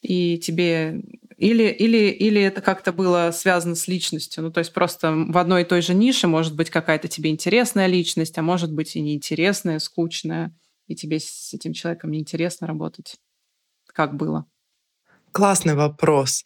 и 0.00 0.38
тебе 0.38 1.02
или, 1.38 1.64
или, 1.64 2.08
или 2.08 2.42
это 2.42 2.60
как-то 2.60 2.92
было 2.92 3.30
связано 3.32 3.76
с 3.76 3.86
личностью? 3.86 4.42
Ну, 4.42 4.50
то 4.50 4.58
есть 4.58 4.72
просто 4.72 5.12
в 5.12 5.38
одной 5.38 5.62
и 5.62 5.64
той 5.64 5.82
же 5.82 5.94
нише 5.94 6.26
может 6.26 6.56
быть 6.56 6.68
какая-то 6.68 7.06
тебе 7.06 7.30
интересная 7.30 7.86
личность, 7.86 8.36
а 8.38 8.42
может 8.42 8.72
быть 8.72 8.96
и 8.96 9.00
неинтересная, 9.00 9.78
скучная 9.78 10.52
и 10.88 10.96
тебе 10.96 11.20
с 11.20 11.54
этим 11.54 11.72
человеком 11.72 12.10
неинтересно 12.10 12.66
работать? 12.66 13.16
Как 13.86 14.16
было? 14.16 14.46
Классный 15.30 15.74
вопрос. 15.74 16.44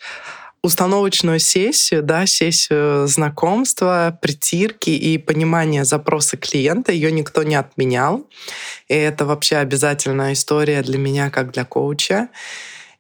Установочную 0.63 1.41
сессию, 1.41 2.03
да, 2.03 2.25
сессию 2.27 3.09
знакомства, 3.09 4.17
притирки 4.23 4.91
и 4.91 5.19
понимания 5.19 5.85
запроса 5.85 6.37
клиента, 6.37 6.93
ее 6.93 7.11
никто 7.11 7.43
не 7.43 7.57
отменял. 7.57 8.29
И 8.89 8.95
это 8.95 9.27
вообще 9.27 9.57
обязательная 9.57 10.35
история 10.35 10.83
для 10.83 10.99
меня, 10.99 11.31
как 11.31 11.53
для 11.53 11.65
коуча. 11.65 12.29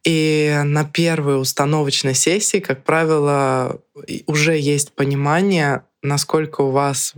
И 0.04 0.60
на 0.64 0.84
первой 0.84 1.40
установочной 1.40 2.14
сессии, 2.14 2.58
как 2.58 2.82
правило, 2.82 3.80
уже 4.26 4.58
есть 4.58 4.92
понимание, 4.92 5.84
насколько 6.02 6.62
у 6.62 6.70
вас 6.70 7.14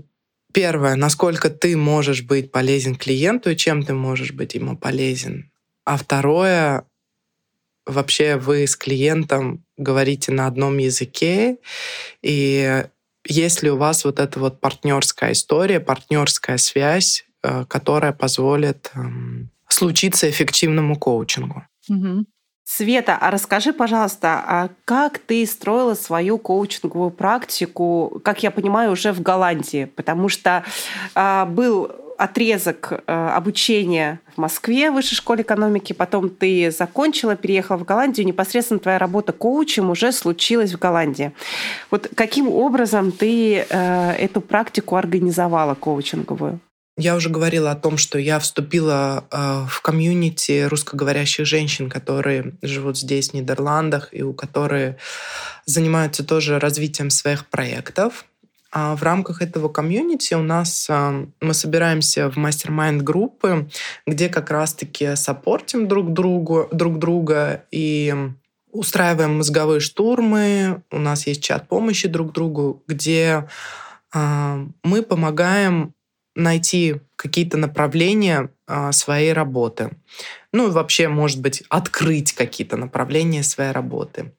Первое, 0.54 0.94
насколько 0.94 1.50
ты 1.50 1.76
можешь 1.76 2.22
быть 2.22 2.52
полезен 2.52 2.94
клиенту 2.94 3.50
и 3.50 3.56
чем 3.56 3.82
ты 3.82 3.92
можешь 3.92 4.30
быть 4.30 4.54
ему 4.54 4.76
полезен. 4.76 5.50
А 5.84 5.96
второе, 5.96 6.84
вообще 7.86 8.36
вы 8.36 8.66
с 8.66 8.76
клиентом 8.76 9.64
говорите 9.76 10.32
на 10.32 10.46
одном 10.46 10.78
языке, 10.78 11.58
и 12.22 12.84
есть 13.26 13.62
ли 13.62 13.70
у 13.70 13.76
вас 13.76 14.04
вот 14.04 14.20
эта 14.20 14.38
вот 14.38 14.60
партнерская 14.60 15.32
история, 15.32 15.80
партнерская 15.80 16.58
связь, 16.58 17.24
э, 17.42 17.64
которая 17.68 18.12
позволит 18.12 18.90
эм, 18.94 19.50
случиться 19.68 20.28
эффективному 20.28 20.98
коучингу. 20.98 21.64
Угу. 21.88 22.26
Света, 22.66 23.18
а 23.20 23.30
расскажи, 23.30 23.74
пожалуйста, 23.74 24.42
а 24.46 24.70
как 24.86 25.18
ты 25.18 25.44
строила 25.44 25.94
свою 25.94 26.38
коучинговую 26.38 27.10
практику, 27.10 28.20
как 28.24 28.42
я 28.42 28.50
понимаю, 28.50 28.92
уже 28.92 29.12
в 29.12 29.20
Голландии? 29.20 29.84
Потому 29.84 30.30
что 30.30 30.64
а, 31.14 31.44
был 31.44 31.92
отрезок 32.18 32.92
а, 33.06 33.37
обучения 33.37 34.21
в 34.35 34.38
Москве 34.38 34.90
в 34.90 34.94
Высшей 34.94 35.16
школе 35.16 35.42
экономики, 35.42 35.92
потом 35.92 36.30
ты 36.30 36.71
закончила, 36.71 37.37
переехала 37.37 37.76
в 37.76 37.85
Голландию, 37.85 38.26
непосредственно 38.26 38.80
твоя 38.80 38.99
работа 38.99 39.33
коучем 39.33 39.90
уже 39.90 40.12
случилась 40.12 40.73
в 40.73 40.78
Голландии. 40.78 41.33
Вот 41.90 42.11
каким 42.14 42.49
образом 42.49 43.12
ты 43.12 43.66
а, 43.71 44.12
эту 44.12 44.40
практику 44.40 44.97
организовала 44.97 45.75
коучинговую? 45.75 46.61
Я 46.97 47.16
уже 47.16 47.28
говорила 47.28 47.73
о 47.73 47.76
том, 47.76 47.97
что 47.97 48.21
я 48.21 48.38
вступила 48.38 49.25
э, 49.30 49.66
в 49.68 49.80
комьюнити 49.83 50.62
русскоговорящих 50.62 51.44
женщин, 51.44 51.90
которые 51.90 52.54
живут 52.62 52.97
здесь, 52.97 53.30
в 53.30 53.35
Нидерландах, 53.35 54.11
и 54.12 54.23
у 54.23 54.33
которых 54.33 54.94
занимаются 55.66 56.23
тоже 56.25 56.61
развитием 56.61 57.11
своих 57.11 57.47
проектов. 57.47 58.26
А 58.76 58.96
в 58.96 59.04
рамках 59.04 59.40
этого 59.40 59.68
комьюнити 59.68 60.34
у 60.34 60.42
нас 60.42 60.90
мы 61.40 61.54
собираемся 61.54 62.28
в 62.28 62.36
mastermind 62.36 63.02
группы, 63.02 63.68
где 64.04 64.28
как 64.28 64.50
раз-таки 64.50 65.14
саппортим 65.14 65.86
друг, 65.86 66.12
другу, 66.12 66.68
друг 66.72 66.98
друга 66.98 67.64
и 67.70 68.12
устраиваем 68.72 69.36
мозговые 69.36 69.78
штурмы. 69.78 70.82
У 70.90 70.98
нас 70.98 71.28
есть 71.28 71.40
чат 71.40 71.68
помощи 71.68 72.08
друг 72.08 72.32
другу, 72.32 72.82
где 72.88 73.48
а, 74.12 74.66
мы 74.82 75.02
помогаем 75.02 75.94
найти 76.34 76.96
какие-то 77.16 77.56
направления 77.56 78.50
а, 78.66 78.92
своей 78.92 79.32
работы. 79.32 79.90
Ну 80.52 80.68
и 80.68 80.70
вообще, 80.70 81.08
может 81.08 81.40
быть, 81.40 81.62
открыть 81.68 82.32
какие-то 82.32 82.76
направления 82.76 83.42
своей 83.42 83.72
работы. 83.72 84.32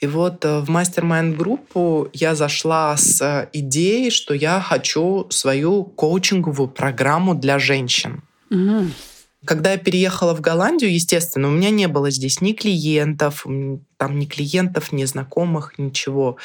И 0.00 0.06
вот 0.06 0.44
э, 0.44 0.60
в 0.60 0.70
мастер-майнд-группу 0.70 2.08
я 2.12 2.34
зашла 2.34 2.96
с 2.96 3.48
идеей, 3.52 4.10
что 4.10 4.34
я 4.34 4.60
хочу 4.60 5.26
свою 5.30 5.84
коучинговую 5.84 6.68
программу 6.68 7.34
для 7.34 7.58
женщин. 7.58 8.22
Угу. 8.50 8.86
Когда 9.44 9.72
я 9.72 9.78
переехала 9.78 10.34
в 10.34 10.40
Голландию, 10.40 10.92
естественно, 10.92 11.48
у 11.48 11.52
меня 11.52 11.70
не 11.70 11.86
было 11.86 12.10
здесь 12.10 12.40
ни 12.40 12.52
клиентов, 12.52 13.46
там 13.96 14.18
ни 14.18 14.26
клиентов, 14.26 14.90
ни 14.90 15.04
знакомых, 15.04 15.78
ничего. 15.78 16.38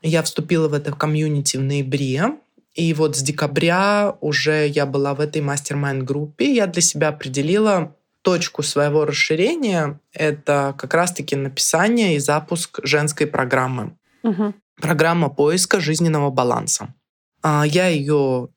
Я 0.00 0.22
вступила 0.22 0.68
в 0.68 0.74
это 0.74 0.92
комьюнити 0.92 1.58
в 1.58 1.62
ноябре, 1.62 2.36
и 2.74 2.94
вот 2.94 3.16
с 3.16 3.22
декабря 3.22 4.16
уже 4.20 4.68
я 4.68 4.86
была 4.86 5.14
в 5.14 5.20
этой 5.20 5.42
мастер-майнд-группе. 5.42 6.54
Я 6.54 6.66
для 6.66 6.82
себя 6.82 7.08
определила 7.08 7.96
точку 8.22 8.62
своего 8.62 9.04
расширения. 9.04 9.98
Это 10.12 10.74
как 10.78 10.94
раз-таки 10.94 11.36
написание 11.36 12.16
и 12.16 12.20
запуск 12.20 12.80
женской 12.84 13.26
программы. 13.26 13.96
Угу. 14.22 14.54
Программа 14.80 15.30
поиска 15.30 15.80
жизненного 15.80 16.30
баланса. 16.30 16.94
А, 17.42 17.64
я 17.66 17.88
ее 17.88 18.48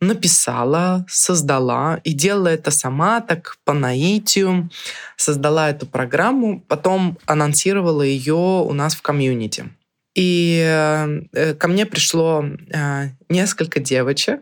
написала, 0.00 1.06
создала 1.08 2.00
и 2.02 2.12
делала 2.12 2.48
это 2.48 2.70
сама, 2.70 3.20
так 3.20 3.56
по 3.64 3.72
наитию. 3.72 4.68
Создала 5.16 5.70
эту 5.70 5.86
программу, 5.86 6.60
потом 6.60 7.18
анонсировала 7.24 8.02
ее 8.02 8.34
у 8.34 8.72
нас 8.72 8.94
в 8.94 9.02
комьюнити. 9.02 9.70
И 10.14 10.62
э, 10.62 11.54
ко 11.54 11.68
мне 11.68 11.86
пришло 11.86 12.44
э, 12.44 13.08
несколько 13.28 13.80
девочек. 13.80 14.40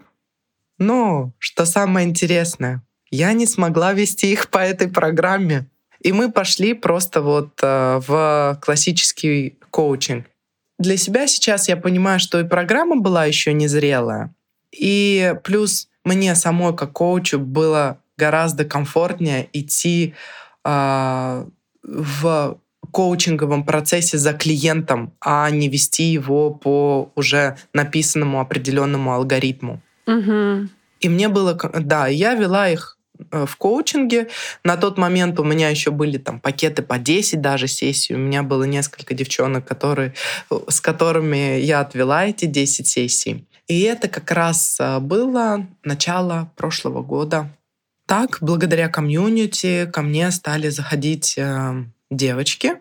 Но, 0.78 1.32
что 1.38 1.64
самое 1.64 2.08
интересное, 2.08 2.82
я 3.10 3.32
не 3.32 3.46
смогла 3.46 3.92
вести 3.92 4.32
их 4.32 4.48
по 4.48 4.58
этой 4.58 4.88
программе. 4.88 5.66
И 6.00 6.12
мы 6.12 6.32
пошли 6.32 6.74
просто 6.74 7.20
вот 7.20 7.58
э, 7.62 8.00
в 8.06 8.58
классический 8.62 9.58
коучинг. 9.70 10.26
Для 10.78 10.96
себя 10.96 11.26
сейчас 11.26 11.68
я 11.68 11.76
понимаю, 11.76 12.18
что 12.18 12.40
и 12.40 12.48
программа 12.48 12.96
была 12.96 13.26
еще 13.26 13.52
незрелая. 13.52 14.34
И 14.72 15.34
плюс 15.44 15.88
мне 16.04 16.34
самой 16.34 16.74
как 16.74 16.92
коучу 16.92 17.38
было 17.38 18.00
гораздо 18.16 18.64
комфортнее 18.64 19.48
идти 19.52 20.14
э, 20.64 21.46
в 21.82 22.58
коучинговом 22.90 23.64
процессе 23.64 24.18
за 24.18 24.32
клиентом, 24.32 25.12
а 25.20 25.50
не 25.50 25.68
вести 25.68 26.04
его 26.04 26.50
по 26.50 27.10
уже 27.14 27.56
написанному 27.72 28.40
определенному 28.40 29.12
алгоритму. 29.12 29.80
Угу. 30.06 30.68
И 31.00 31.08
мне 31.08 31.28
было, 31.28 31.58
да, 31.80 32.06
я 32.08 32.34
вела 32.34 32.68
их 32.68 32.98
э, 33.30 33.46
в 33.46 33.56
коучинге. 33.56 34.28
На 34.64 34.76
тот 34.76 34.98
момент 34.98 35.38
у 35.40 35.44
меня 35.44 35.70
еще 35.70 35.90
были 35.90 36.18
там 36.18 36.40
пакеты 36.40 36.82
по 36.82 36.98
10 36.98 37.40
даже 37.40 37.68
сессий. 37.68 38.14
У 38.14 38.18
меня 38.18 38.42
было 38.42 38.64
несколько 38.64 39.14
девчонок, 39.14 39.64
которые, 39.64 40.14
с 40.68 40.80
которыми 40.80 41.58
я 41.60 41.80
отвела 41.80 42.26
эти 42.26 42.44
10 42.44 42.86
сессий. 42.86 43.46
И 43.66 43.82
это 43.82 44.08
как 44.08 44.30
раз 44.30 44.76
э, 44.80 44.98
было 44.98 45.66
начало 45.84 46.50
прошлого 46.56 47.02
года. 47.02 47.48
Так, 48.06 48.38
благодаря 48.40 48.88
комьюнити 48.88 49.88
ко 49.92 50.02
мне 50.02 50.32
стали 50.32 50.68
заходить 50.68 51.38
э, 51.38 51.84
девочки 52.10 52.74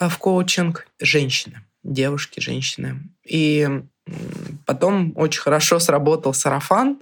э, 0.00 0.08
в 0.08 0.18
коучинг, 0.18 0.88
женщины, 1.00 1.62
девушки, 1.82 2.40
женщины. 2.40 3.00
И 3.24 3.68
потом 4.66 5.12
очень 5.16 5.40
хорошо 5.40 5.78
сработал 5.78 6.34
сарафан, 6.34 6.98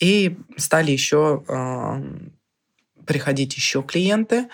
и 0.00 0.36
стали 0.56 0.90
еще 0.90 1.44
э, 1.46 2.02
приходить 3.06 3.54
еще 3.54 3.82
клиенты. 3.82 4.48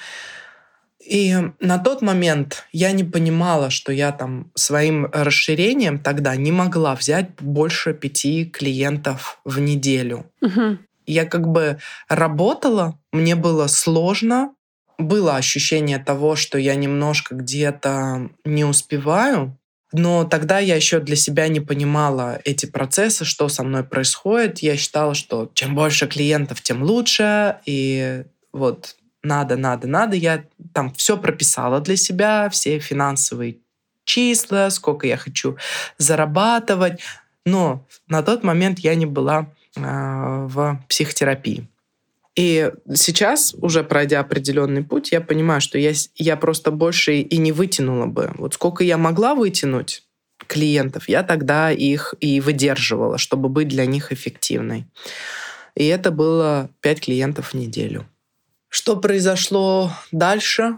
И 1.04 1.36
на 1.60 1.78
тот 1.78 2.02
момент 2.02 2.64
я 2.72 2.90
не 2.90 3.04
понимала, 3.04 3.70
что 3.70 3.92
я 3.92 4.10
там 4.10 4.50
своим 4.54 5.06
расширением 5.06 6.00
тогда 6.00 6.34
не 6.34 6.50
могла 6.50 6.96
взять 6.96 7.30
больше 7.40 7.94
пяти 7.94 8.44
клиентов 8.44 9.38
в 9.44 9.60
неделю. 9.60 10.26
Угу. 10.42 10.78
Я 11.06 11.24
как 11.26 11.46
бы 11.46 11.78
работала, 12.08 12.98
мне 13.12 13.36
было 13.36 13.68
сложно, 13.68 14.55
было 14.98 15.36
ощущение 15.36 15.98
того, 15.98 16.36
что 16.36 16.58
я 16.58 16.74
немножко 16.74 17.34
где-то 17.34 18.30
не 18.44 18.64
успеваю, 18.64 19.58
но 19.92 20.24
тогда 20.24 20.58
я 20.58 20.76
еще 20.76 21.00
для 21.00 21.16
себя 21.16 21.48
не 21.48 21.60
понимала 21.60 22.40
эти 22.44 22.66
процессы, 22.66 23.24
что 23.24 23.48
со 23.48 23.62
мной 23.62 23.84
происходит. 23.84 24.58
Я 24.58 24.76
считала, 24.76 25.14
что 25.14 25.50
чем 25.54 25.74
больше 25.74 26.06
клиентов, 26.06 26.60
тем 26.60 26.82
лучше. 26.82 27.56
И 27.66 28.24
вот 28.52 28.96
надо, 29.22 29.56
надо, 29.56 29.86
надо. 29.86 30.16
Я 30.16 30.44
там 30.72 30.92
все 30.94 31.16
прописала 31.16 31.80
для 31.80 31.96
себя, 31.96 32.50
все 32.50 32.78
финансовые 32.78 33.58
числа, 34.04 34.70
сколько 34.70 35.06
я 35.06 35.16
хочу 35.16 35.56
зарабатывать. 35.98 37.00
Но 37.44 37.86
на 38.08 38.22
тот 38.22 38.42
момент 38.42 38.80
я 38.80 38.94
не 38.96 39.06
была 39.06 39.46
э, 39.76 39.80
в 39.80 40.80
психотерапии. 40.88 41.68
И 42.36 42.70
сейчас, 42.94 43.54
уже 43.54 43.82
пройдя 43.82 44.20
определенный 44.20 44.84
путь, 44.84 45.10
я 45.10 45.22
понимаю, 45.22 45.62
что 45.62 45.78
я, 45.78 45.92
я 46.16 46.36
просто 46.36 46.70
больше 46.70 47.20
и 47.20 47.38
не 47.38 47.50
вытянула 47.50 48.06
бы. 48.06 48.30
Вот 48.36 48.54
сколько 48.54 48.84
я 48.84 48.98
могла 48.98 49.34
вытянуть 49.34 50.04
клиентов, 50.46 51.08
я 51.08 51.22
тогда 51.22 51.70
их 51.72 52.14
и 52.20 52.40
выдерживала, 52.42 53.16
чтобы 53.16 53.48
быть 53.48 53.68
для 53.68 53.86
них 53.86 54.12
эффективной. 54.12 54.86
И 55.74 55.86
это 55.86 56.10
было 56.10 56.68
5 56.82 57.00
клиентов 57.00 57.48
в 57.48 57.54
неделю. 57.54 58.06
Что 58.68 58.96
произошло 58.96 59.90
дальше? 60.12 60.76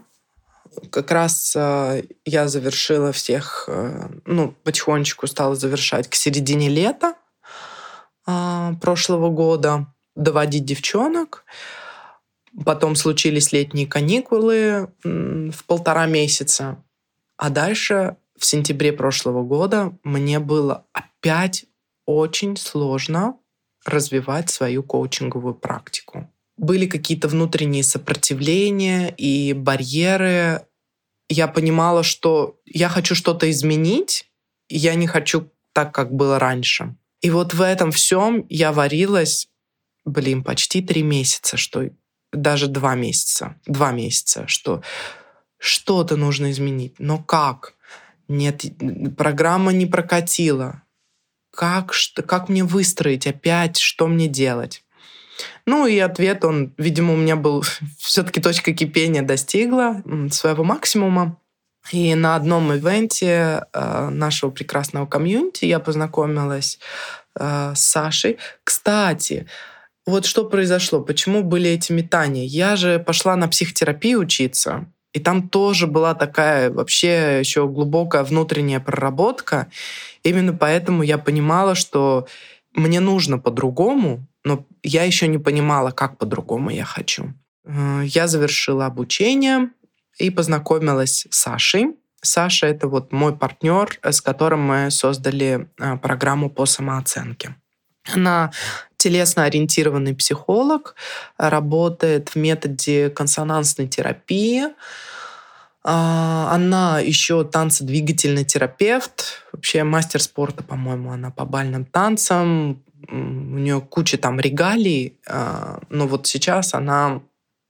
Как 0.90 1.10
раз 1.10 1.54
э, 1.56 2.04
я 2.24 2.46
завершила 2.46 3.10
всех, 3.10 3.64
э, 3.66 4.08
ну, 4.26 4.54
потихонечку 4.62 5.26
стала 5.26 5.56
завершать 5.56 6.08
к 6.08 6.14
середине 6.14 6.68
лета 6.68 7.14
э, 8.28 8.74
прошлого 8.80 9.30
года 9.30 9.86
доводить 10.18 10.64
девчонок. 10.64 11.44
Потом 12.64 12.96
случились 12.96 13.52
летние 13.52 13.86
каникулы 13.86 14.92
в 15.04 15.64
полтора 15.66 16.06
месяца. 16.06 16.84
А 17.36 17.50
дальше, 17.50 18.16
в 18.36 18.44
сентябре 18.44 18.92
прошлого 18.92 19.44
года, 19.44 19.96
мне 20.02 20.40
было 20.40 20.84
опять 20.92 21.66
очень 22.04 22.56
сложно 22.56 23.36
развивать 23.84 24.50
свою 24.50 24.82
коучинговую 24.82 25.54
практику. 25.54 26.28
Были 26.56 26.86
какие-то 26.86 27.28
внутренние 27.28 27.84
сопротивления 27.84 29.14
и 29.16 29.52
барьеры. 29.52 30.66
Я 31.28 31.46
понимала, 31.46 32.02
что 32.02 32.58
я 32.64 32.88
хочу 32.88 33.14
что-то 33.14 33.48
изменить, 33.50 34.28
я 34.68 34.94
не 34.94 35.06
хочу 35.06 35.52
так, 35.72 35.94
как 35.94 36.12
было 36.12 36.40
раньше. 36.40 36.96
И 37.20 37.30
вот 37.30 37.54
в 37.54 37.62
этом 37.62 37.92
всем 37.92 38.46
я 38.48 38.72
варилась 38.72 39.48
блин, 40.08 40.42
почти 40.42 40.82
три 40.82 41.02
месяца, 41.02 41.56
что 41.56 41.90
даже 42.32 42.66
два 42.66 42.94
месяца, 42.94 43.56
два 43.66 43.92
месяца, 43.92 44.46
что 44.46 44.82
что-то 45.58 46.16
нужно 46.16 46.50
изменить. 46.50 46.94
Но 46.98 47.18
как? 47.18 47.74
Нет, 48.28 48.64
программа 49.16 49.72
не 49.72 49.86
прокатила. 49.86 50.82
Как, 51.50 51.92
что, 51.92 52.22
как 52.22 52.48
мне 52.48 52.62
выстроить 52.62 53.26
опять, 53.26 53.78
что 53.78 54.06
мне 54.06 54.28
делать? 54.28 54.84
Ну 55.66 55.86
и 55.86 55.98
ответ, 55.98 56.44
он, 56.44 56.74
видимо, 56.78 57.14
у 57.14 57.16
меня 57.16 57.36
был 57.36 57.64
все-таки 57.98 58.40
точка 58.40 58.72
кипения 58.72 59.22
достигла 59.22 60.02
своего 60.30 60.64
максимума. 60.64 61.38
И 61.90 62.14
на 62.14 62.36
одном 62.36 62.72
ивенте 62.74 63.64
э, 63.72 64.08
нашего 64.10 64.50
прекрасного 64.50 65.06
комьюнити 65.06 65.64
я 65.64 65.80
познакомилась 65.80 66.78
э, 67.34 67.72
с 67.74 67.80
Сашей. 67.80 68.36
Кстати, 68.62 69.46
вот 70.08 70.24
что 70.24 70.44
произошло, 70.44 71.02
почему 71.02 71.42
были 71.42 71.70
эти 71.70 71.92
метания. 71.92 72.44
Я 72.44 72.76
же 72.76 72.98
пошла 72.98 73.36
на 73.36 73.48
психотерапию 73.48 74.20
учиться, 74.20 74.86
и 75.12 75.20
там 75.20 75.48
тоже 75.48 75.86
была 75.86 76.14
такая 76.14 76.70
вообще 76.70 77.38
еще 77.40 77.68
глубокая 77.68 78.24
внутренняя 78.24 78.80
проработка. 78.80 79.68
Именно 80.22 80.52
поэтому 80.52 81.02
я 81.02 81.18
понимала, 81.18 81.74
что 81.74 82.26
мне 82.74 83.00
нужно 83.00 83.38
по-другому, 83.38 84.26
но 84.44 84.64
я 84.82 85.04
еще 85.04 85.28
не 85.28 85.38
понимала, 85.38 85.90
как 85.90 86.18
по-другому 86.18 86.70
я 86.70 86.84
хочу. 86.84 87.34
Э, 87.64 88.02
я 88.04 88.26
завершила 88.26 88.86
обучение 88.86 89.70
и 90.18 90.30
познакомилась 90.30 91.26
с 91.30 91.38
Сашей. 91.38 91.96
Саша— 92.22 92.66
это 92.68 92.88
вот 92.88 93.12
мой 93.12 93.36
партнер, 93.36 93.98
с 94.02 94.20
которым 94.20 94.60
мы 94.62 94.90
создали 94.90 95.68
э, 95.78 95.96
программу 95.98 96.50
по 96.50 96.66
самооценке. 96.66 97.56
Она 98.14 98.52
телесно-ориентированный 98.98 100.14
психолог, 100.14 100.94
работает 101.38 102.30
в 102.30 102.36
методе 102.36 103.08
консонансной 103.10 103.88
терапии. 103.88 104.64
А, 105.84 106.50
она 106.52 107.00
еще 107.00 107.44
танцедвигательный 107.44 108.44
терапевт, 108.44 109.44
вообще 109.52 109.84
мастер 109.84 110.20
спорта, 110.20 110.62
по-моему, 110.62 111.12
она 111.12 111.30
по 111.30 111.44
бальным 111.44 111.84
танцам. 111.84 112.82
У 113.10 113.14
нее 113.14 113.80
куча 113.80 114.18
там 114.18 114.40
регалий, 114.40 115.16
а, 115.26 115.80
но 115.88 116.06
вот 116.06 116.26
сейчас 116.26 116.74
она 116.74 117.22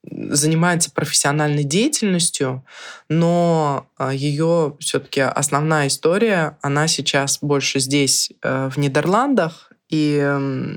занимается 0.03 0.91
профессиональной 0.91 1.65
деятельностью, 1.65 2.65
но 3.09 3.87
а, 3.99 4.13
ее 4.13 4.75
все-таки 4.81 5.21
основная 5.21 5.89
история, 5.89 6.57
она 6.63 6.89
сейчас 6.89 7.39
больше 7.43 7.81
здесь, 7.81 8.33
э, 8.43 8.71
в 8.73 8.79
Нидерландах, 8.79 9.71
и 9.91 10.77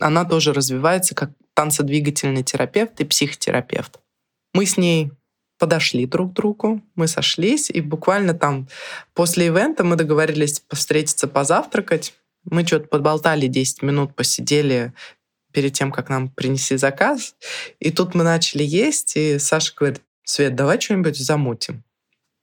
она 0.00 0.24
тоже 0.24 0.52
развивается 0.52 1.14
как 1.14 1.30
танцедвигательный 1.54 2.42
терапевт 2.42 3.00
и 3.00 3.04
психотерапевт. 3.04 4.00
Мы 4.54 4.66
с 4.66 4.76
ней 4.76 5.10
подошли 5.58 6.06
друг 6.06 6.32
к 6.32 6.34
другу, 6.34 6.82
мы 6.94 7.06
сошлись, 7.06 7.70
и 7.70 7.80
буквально 7.80 8.34
там 8.34 8.68
после 9.14 9.46
ивента 9.46 9.84
мы 9.84 9.96
договорились 9.96 10.62
встретиться 10.70 11.28
позавтракать. 11.28 12.14
Мы 12.44 12.66
что-то 12.66 12.88
подболтали 12.88 13.46
10 13.46 13.82
минут, 13.82 14.16
посидели 14.16 14.92
перед 15.52 15.72
тем, 15.74 15.92
как 15.92 16.08
нам 16.08 16.28
принесли 16.30 16.76
заказ. 16.76 17.36
И 17.78 17.90
тут 17.90 18.14
мы 18.14 18.24
начали 18.24 18.64
есть, 18.64 19.16
и 19.16 19.38
Саша 19.38 19.72
говорит, 19.76 20.02
Свет, 20.24 20.54
давай 20.54 20.80
что-нибудь 20.80 21.16
замутим. 21.16 21.84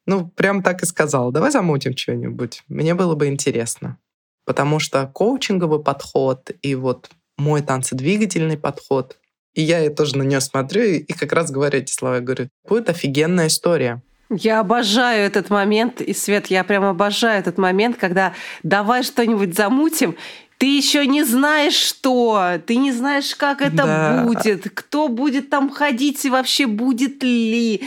Ну, 0.05 0.27
прям 0.27 0.63
так 0.63 0.83
и 0.83 0.85
сказал, 0.85 1.31
давай 1.31 1.51
замутим 1.51 1.95
что-нибудь. 1.95 2.63
Мне 2.67 2.93
было 2.93 3.15
бы 3.15 3.27
интересно. 3.27 3.97
Потому 4.45 4.79
что 4.79 5.05
коучинговый 5.07 5.81
подход 5.81 6.51
и 6.61 6.75
вот 6.75 7.09
мой 7.39 7.61
танцедвигательный 7.61 8.57
подход, 8.57 9.17
и 9.53 9.61
я 9.61 9.89
тоже 9.89 10.17
на 10.17 10.23
нее 10.23 10.41
смотрю 10.41 10.83
и 10.83 11.13
как 11.13 11.33
раз 11.33 11.51
говорю 11.51 11.79
эти 11.79 11.91
слова. 11.91 12.15
Я 12.15 12.21
говорю, 12.21 12.49
будет 12.67 12.89
офигенная 12.89 13.47
история. 13.47 14.01
Я 14.29 14.59
обожаю 14.59 15.25
этот 15.25 15.49
момент, 15.49 16.01
и 16.01 16.13
Свет, 16.13 16.47
я 16.47 16.63
прям 16.63 16.83
обожаю 16.83 17.39
этот 17.39 17.57
момент, 17.57 17.97
когда 17.97 18.33
давай 18.61 19.01
что-нибудь 19.01 19.55
замутим, 19.55 20.15
ты 20.59 20.75
еще 20.75 21.07
не 21.07 21.23
знаешь, 21.23 21.73
что, 21.73 22.59
ты 22.65 22.75
не 22.75 22.91
знаешь, 22.91 23.33
как 23.33 23.61
это 23.61 23.77
да. 23.77 24.23
будет, 24.25 24.69
кто 24.73 25.07
будет 25.07 25.49
там 25.49 25.69
ходить 25.69 26.25
и 26.25 26.29
вообще 26.29 26.67
будет 26.67 27.23
ли. 27.23 27.83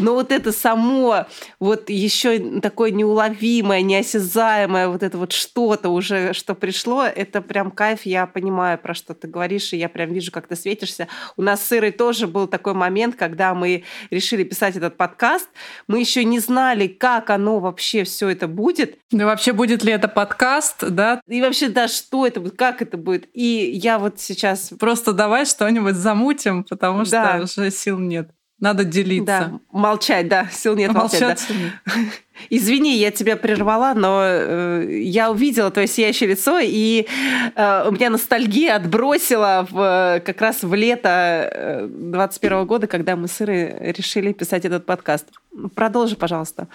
Но 0.00 0.14
вот 0.14 0.32
это 0.32 0.50
само, 0.50 1.26
вот 1.60 1.88
еще 1.88 2.60
такое 2.60 2.90
неуловимое, 2.90 3.82
неосязаемое, 3.82 4.88
вот 4.88 5.04
это 5.04 5.16
вот 5.18 5.30
что-то 5.30 5.90
уже, 5.90 6.32
что 6.32 6.56
пришло, 6.56 7.04
это 7.04 7.40
прям 7.40 7.70
кайф, 7.70 8.00
я 8.02 8.26
понимаю, 8.26 8.76
про 8.76 8.92
что 8.92 9.14
ты 9.14 9.28
говоришь, 9.28 9.72
и 9.72 9.76
я 9.76 9.88
прям 9.88 10.12
вижу, 10.12 10.32
как 10.32 10.48
ты 10.48 10.56
светишься. 10.56 11.06
У 11.36 11.42
нас 11.42 11.64
с 11.64 11.72
Ирой 11.76 11.92
тоже 11.92 12.26
был 12.26 12.48
такой 12.48 12.74
момент, 12.74 13.14
когда 13.14 13.54
мы 13.54 13.84
решили 14.10 14.42
писать 14.42 14.74
этот 14.74 14.96
подкаст, 14.96 15.48
мы 15.86 16.00
еще 16.00 16.24
не 16.24 16.40
знали, 16.40 16.88
как 16.88 17.30
оно 17.30 17.60
вообще 17.60 18.02
все 18.02 18.30
это 18.30 18.48
будет. 18.48 18.98
Да 19.12 19.26
вообще 19.26 19.52
будет 19.52 19.84
ли 19.84 19.92
это 19.92 20.08
подкаст, 20.08 20.82
да? 20.90 21.20
И 21.28 21.40
вообще, 21.40 21.68
да, 21.68 21.86
что 21.86 22.06
что 22.06 22.26
это 22.26 22.40
будет, 22.40 22.56
как 22.56 22.80
это 22.80 22.96
будет. 22.96 23.28
И 23.34 23.70
я 23.74 23.98
вот 23.98 24.20
сейчас... 24.20 24.72
Просто 24.78 25.12
давай 25.12 25.44
что-нибудь 25.44 25.96
замутим, 25.96 26.64
потому 26.64 27.04
что 27.04 27.10
да. 27.10 27.40
уже 27.42 27.70
сил 27.70 27.98
нет. 27.98 28.30
Надо 28.58 28.84
делиться. 28.84 29.26
Да, 29.26 29.60
молчать, 29.70 30.28
да, 30.28 30.48
сил 30.50 30.76
нет 30.76 30.94
молчать. 30.94 31.20
молчать 31.20 31.46
да. 31.84 31.92
Извини, 32.48 32.96
я 32.96 33.10
тебя 33.10 33.36
прервала, 33.36 33.92
но 33.92 34.22
э, 34.24 34.98
я 35.02 35.30
увидела 35.30 35.70
твое 35.70 35.86
сияющее 35.86 36.30
лицо, 36.30 36.58
и 36.62 37.06
э, 37.54 37.84
у 37.86 37.92
меня 37.92 38.08
ностальгия 38.08 38.76
отбросила 38.76 39.66
в, 39.70 40.22
как 40.24 40.40
раз 40.40 40.62
в 40.62 40.72
лето 40.72 41.86
21 41.90 42.56
э, 42.56 42.64
года, 42.64 42.86
когда 42.86 43.14
мы 43.14 43.28
с 43.28 43.42
Ирой 43.42 43.92
решили 43.92 44.32
писать 44.32 44.64
этот 44.64 44.86
подкаст. 44.86 45.26
Продолжи, 45.74 46.16
пожалуйста. 46.16 46.68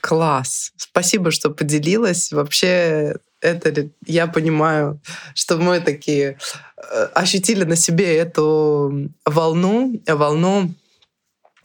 Класс. 0.00 0.72
Спасибо, 0.76 1.30
что 1.30 1.50
поделилась. 1.50 2.32
Вообще 2.32 3.16
это 3.40 3.88
я 4.06 4.26
понимаю, 4.26 5.00
что 5.34 5.56
мы 5.56 5.80
такие 5.80 6.38
э, 6.76 7.08
ощутили 7.14 7.64
на 7.64 7.76
себе 7.76 8.16
эту 8.16 9.10
волну, 9.24 10.00
волну, 10.06 10.74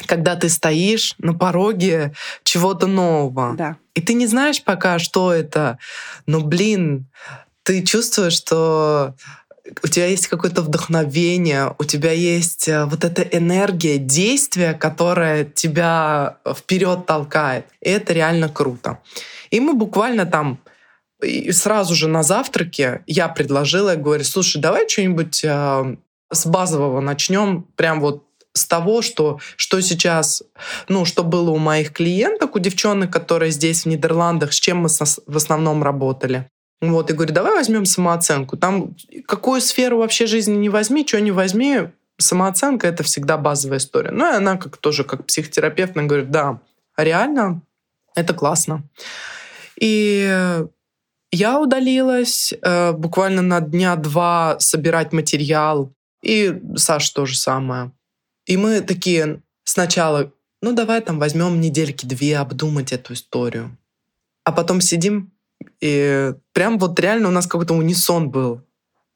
когда 0.06 0.36
ты 0.36 0.50
стоишь 0.50 1.16
на 1.18 1.34
пороге 1.34 2.14
чего-то 2.44 2.88
нового. 2.88 3.56
Да. 3.56 3.78
И 3.94 4.02
ты 4.02 4.14
не 4.14 4.28
знаешь 4.28 4.64
пока, 4.64 5.00
что 5.00 5.34
это, 5.34 5.78
но, 6.26 6.42
блин, 6.42 7.08
ты 7.64 7.84
чувствуешь, 7.84 8.34
что 8.34 9.16
у 9.84 9.88
тебя 9.88 10.08
есть 10.08 10.28
какое-то 10.28 10.62
вдохновение, 10.62 11.76
у 11.80 11.84
тебя 11.84 12.12
есть 12.12 12.68
э, 12.68 12.86
вот 12.86 13.04
эта 13.04 13.22
энергия 13.24 13.98
действия, 13.98 14.74
которая 14.74 15.46
тебя 15.46 16.38
вперед 16.56 17.06
толкает. 17.06 17.66
И 17.82 17.90
это 17.90 18.14
реально 18.14 18.50
круто. 18.50 19.00
И 19.50 19.60
мы 19.60 19.74
буквально 19.74 20.26
там 20.26 20.60
и 21.24 21.52
сразу 21.52 21.96
же 21.96 22.08
на 22.08 22.24
завтраке 22.24 23.02
я 23.08 23.28
предложила, 23.28 23.92
я 23.92 23.96
говорю, 23.96 24.24
слушай, 24.24 24.62
давай 24.62 24.88
что-нибудь 24.88 25.44
э, 25.44 25.96
с 26.32 26.46
базового 26.46 27.00
начнем, 27.02 27.66
прям 27.76 28.02
вот 28.02 28.24
с 28.54 28.66
того, 28.66 29.02
что, 29.02 29.40
что 29.58 29.82
сейчас, 29.82 30.44
ну, 30.88 31.06
что 31.06 31.24
было 31.24 31.50
у 31.52 31.58
моих 31.58 31.92
клиенток, 31.92 32.56
у 32.56 32.60
девчонок, 32.60 33.12
которые 33.12 33.52
здесь 33.52 33.84
в 33.84 33.88
Нидерландах, 33.88 34.54
с 34.54 34.60
чем 34.60 34.78
мы 34.80 34.90
в 34.90 35.36
основном 35.36 35.84
работали. 35.84 36.50
Вот, 36.82 37.10
и 37.10 37.14
говорю, 37.14 37.34
давай 37.34 37.54
возьмем 37.54 37.86
самооценку. 37.86 38.58
Там 38.58 38.96
какую 39.28 39.62
сферу 39.62 40.00
вообще 40.00 40.26
жизни 40.26 40.56
не 40.56 40.70
возьми, 40.70 41.06
что 41.08 41.22
не 41.22 41.32
возьми, 41.32 41.90
самооценка— 42.18 42.88
это 42.90 43.04
всегда 43.04 43.38
базовая 43.38 43.78
история. 43.78 44.12
Ну, 44.12 44.32
и 44.32 44.36
она 44.36 44.58
как 44.58 44.78
тоже, 44.78 45.04
как 45.04 45.26
психотерапевт, 45.26 45.96
она 45.96 46.08
говорит, 46.08 46.32
да, 46.32 46.60
реально, 46.98 47.62
это 48.14 48.34
классно. 48.34 48.84
И 49.80 50.66
я 51.32 51.60
удалилась 51.60 52.54
э, 52.62 52.94
буквально 52.94 53.42
на 53.42 53.62
дня 53.62 53.96
два 53.96 54.58
собирать 54.60 55.12
материал. 55.12 55.94
И 56.22 56.62
Саша 56.76 57.14
то 57.14 57.26
же 57.26 57.38
самое. 57.38 57.92
И 58.46 58.58
мы 58.58 58.82
такие 58.82 59.42
сначала, 59.64 60.32
ну 60.62 60.74
давай 60.74 61.02
там 61.02 61.20
возьмем 61.20 61.60
недельки 61.60 62.06
две 62.06 62.38
обдумать 62.38 62.94
эту 62.94 63.14
историю. 63.14 63.78
А 64.44 64.52
потом 64.52 64.80
сидим, 64.80 65.32
и 65.82 66.34
прям 66.54 66.78
вот 66.78 67.00
реально 67.00 67.30
у 67.30 67.32
нас 67.32 67.48
какой-то 67.48 67.74
унисон 67.74 68.30
был. 68.30 68.62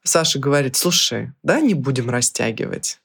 Саша 0.02 0.38
говорит, 0.38 0.76
слушай, 0.76 1.32
да 1.42 1.60
не 1.60 1.74
будем 1.74 2.08
растягивать. 2.10 3.00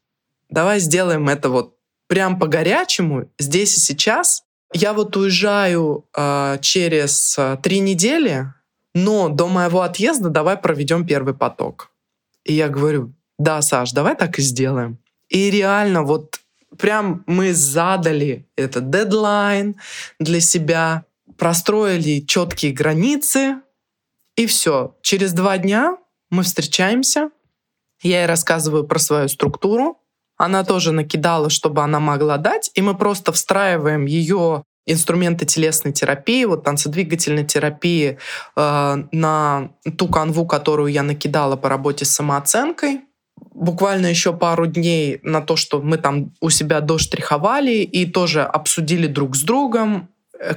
Давай 0.50 0.80
сделаем 0.80 1.28
это 1.30 1.50
вот 1.50 1.76
прям 2.08 2.40
по-горячему, 2.40 3.30
здесь 3.40 3.78
и 3.78 3.80
сейчас. 3.80 4.44
Я 4.74 4.94
вот 4.94 5.16
уезжаю 5.16 6.06
э, 6.16 6.58
через 6.62 7.36
э, 7.38 7.58
три 7.62 7.80
недели, 7.80 8.54
но 8.94 9.30
до 9.30 9.48
моего 9.48 9.82
отъезда 9.82 10.30
давай 10.30 10.58
проведем 10.58 11.06
первый 11.06 11.34
поток. 11.34 11.92
И 12.44 12.54
я 12.54 12.70
говорю, 12.70 13.14
да, 13.38 13.62
Саш, 13.62 13.92
давай 13.92 14.16
так 14.16 14.40
и 14.40 14.42
сделаем. 14.42 14.98
И 15.30 15.50
реально 15.50 16.04
вот 16.04 16.40
прям 16.78 17.24
мы 17.26 17.54
задали 17.54 18.48
этот 18.56 18.90
дедлайн 18.90 19.76
для 20.20 20.40
себя, 20.40 21.06
простроили 21.38 22.22
четкие 22.22 22.72
границы, 22.72 23.62
и 24.36 24.46
все. 24.46 24.96
Через 25.02 25.34
два 25.34 25.58
дня 25.58 25.98
мы 26.30 26.44
встречаемся, 26.44 27.30
я 28.02 28.22
ей 28.22 28.26
рассказываю 28.26 28.86
про 28.86 29.00
свою 29.00 29.28
структуру, 29.28 30.00
она 30.38 30.64
тоже 30.64 30.92
накидала, 30.92 31.50
чтобы 31.50 31.82
она 31.82 32.00
могла 32.00 32.38
дать, 32.38 32.70
и 32.76 32.82
мы 32.82 32.96
просто 32.96 33.32
встраиваем 33.32 34.06
ее 34.06 34.64
инструменты 34.86 35.46
телесной 35.46 35.94
терапии, 35.94 36.46
вот 36.46 36.64
танцедвигательной 36.64 37.46
терапии 37.46 38.20
э, 38.56 38.96
на 39.12 39.72
ту 39.98 40.08
канву, 40.08 40.46
которую 40.46 40.92
я 40.92 41.04
накидала 41.04 41.56
по 41.56 41.70
работе 41.70 42.06
с 42.06 42.12
самооценкой. 42.12 43.02
Буквально 43.54 44.08
еще 44.08 44.34
пару 44.34 44.68
дней 44.68 45.20
на 45.24 45.42
то, 45.42 45.56
что 45.56 45.82
мы 45.82 45.98
там 45.98 46.34
у 46.40 46.50
себя 46.50 46.82
доштриховали 46.82 47.78
и 47.78 48.06
тоже 48.06 48.44
обсудили 48.44 49.08
друг 49.08 49.36
с 49.36 49.42
другом, 49.42 50.10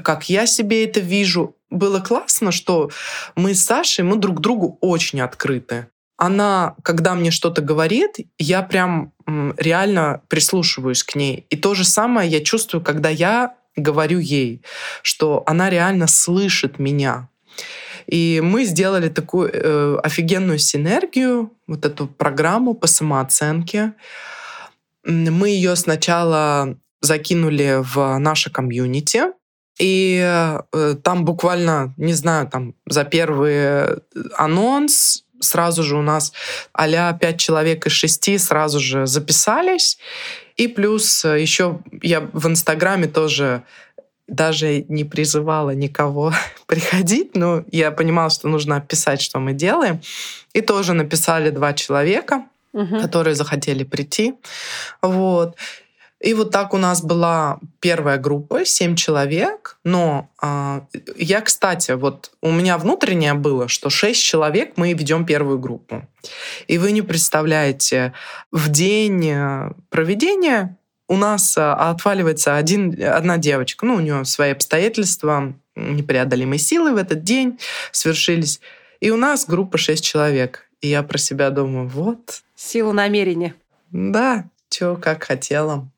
как 0.02 0.28
я 0.28 0.46
себе 0.46 0.84
это 0.84 1.00
вижу. 1.00 1.56
Было 1.70 2.00
классно, 2.00 2.52
что 2.52 2.90
мы 3.36 3.54
с 3.54 3.64
Сашей, 3.64 4.04
мы 4.04 4.16
друг 4.16 4.40
другу 4.40 4.78
очень 4.80 5.20
открыты. 5.20 5.88
Она, 6.16 6.74
когда 6.82 7.14
мне 7.14 7.30
что-то 7.30 7.62
говорит, 7.62 8.16
я 8.38 8.62
прям 8.62 9.12
реально 9.56 10.22
прислушиваюсь 10.28 11.04
к 11.04 11.14
ней. 11.14 11.46
И 11.50 11.56
то 11.56 11.74
же 11.74 11.84
самое 11.84 12.28
я 12.28 12.40
чувствую, 12.40 12.82
когда 12.82 13.08
я 13.08 13.54
говорю 13.76 14.18
ей, 14.18 14.62
что 15.02 15.44
она 15.46 15.70
реально 15.70 16.08
слышит 16.08 16.78
меня. 16.78 17.28
И 18.06 18.40
мы 18.42 18.64
сделали 18.64 19.10
такую 19.10 19.50
э, 19.52 19.98
офигенную 20.02 20.58
синергию, 20.58 21.52
вот 21.66 21.84
эту 21.84 22.06
программу 22.06 22.74
по 22.74 22.86
самооценке. 22.86 23.92
Мы 25.04 25.50
ее 25.50 25.76
сначала 25.76 26.76
закинули 27.00 27.78
в 27.80 28.18
наше 28.18 28.50
комьюнити, 28.50 29.24
и 29.78 30.20
э, 30.72 30.94
там 31.02 31.24
буквально, 31.24 31.94
не 31.96 32.12
знаю, 32.12 32.48
там 32.48 32.74
за 32.86 33.04
первый 33.04 34.00
анонс 34.36 35.24
сразу 35.40 35.82
же 35.82 35.96
у 35.96 36.02
нас 36.02 36.32
а 36.72 37.12
пять 37.12 37.38
человек 37.38 37.86
из 37.86 37.92
шести 37.92 38.38
сразу 38.38 38.80
же 38.80 39.06
записались. 39.06 39.98
И 40.56 40.66
плюс 40.66 41.24
э, 41.24 41.40
еще 41.40 41.80
я 42.02 42.20
в 42.32 42.46
Инстаграме 42.48 43.06
тоже 43.06 43.62
даже 44.26 44.84
не 44.88 45.04
призывала 45.04 45.70
никого 45.70 46.32
приходить, 46.66 47.34
но 47.34 47.64
я 47.70 47.90
понимала, 47.90 48.30
что 48.30 48.48
нужно 48.48 48.76
описать, 48.76 49.22
что 49.22 49.38
мы 49.38 49.52
делаем. 49.52 50.00
И 50.52 50.60
тоже 50.60 50.92
написали 50.92 51.50
два 51.50 51.72
человека, 51.72 52.44
угу. 52.72 53.00
которые 53.00 53.34
захотели 53.34 53.84
прийти. 53.84 54.34
Вот. 55.02 55.56
И 56.20 56.34
вот 56.34 56.50
так 56.50 56.74
у 56.74 56.78
нас 56.78 57.02
была 57.02 57.60
первая 57.78 58.18
группа, 58.18 58.64
семь 58.64 58.96
человек. 58.96 59.78
Но 59.84 60.28
э, 60.42 60.80
я, 61.16 61.40
кстати, 61.40 61.92
вот 61.92 62.32
у 62.42 62.50
меня 62.50 62.76
внутреннее 62.76 63.34
было, 63.34 63.68
что 63.68 63.88
шесть 63.88 64.22
человек 64.22 64.72
мы 64.76 64.92
ведем 64.92 65.24
первую 65.24 65.58
группу. 65.60 66.08
И 66.66 66.78
вы 66.78 66.90
не 66.90 67.02
представляете, 67.02 68.14
в 68.50 68.68
день 68.68 69.28
э, 69.28 69.72
проведения 69.90 70.76
у 71.06 71.16
нас 71.16 71.56
э, 71.56 71.62
отваливается 71.62 72.56
один, 72.56 73.00
одна 73.00 73.38
девочка. 73.38 73.86
Ну, 73.86 73.94
у 73.94 74.00
нее 74.00 74.24
свои 74.24 74.50
обстоятельства, 74.50 75.54
непреодолимые 75.76 76.58
силы 76.58 76.92
в 76.92 76.96
этот 76.96 77.22
день 77.22 77.60
свершились. 77.92 78.60
И 78.98 79.10
у 79.10 79.16
нас 79.16 79.46
группа 79.46 79.78
шесть 79.78 80.04
человек. 80.04 80.68
И 80.80 80.88
я 80.88 81.04
про 81.04 81.18
себя 81.18 81.50
думаю, 81.50 81.86
вот. 81.88 82.42
Сила 82.56 82.92
намерения. 82.92 83.54
Да, 83.92 84.46
что 84.68 84.96
как 84.96 85.22
хотела. 85.22 85.88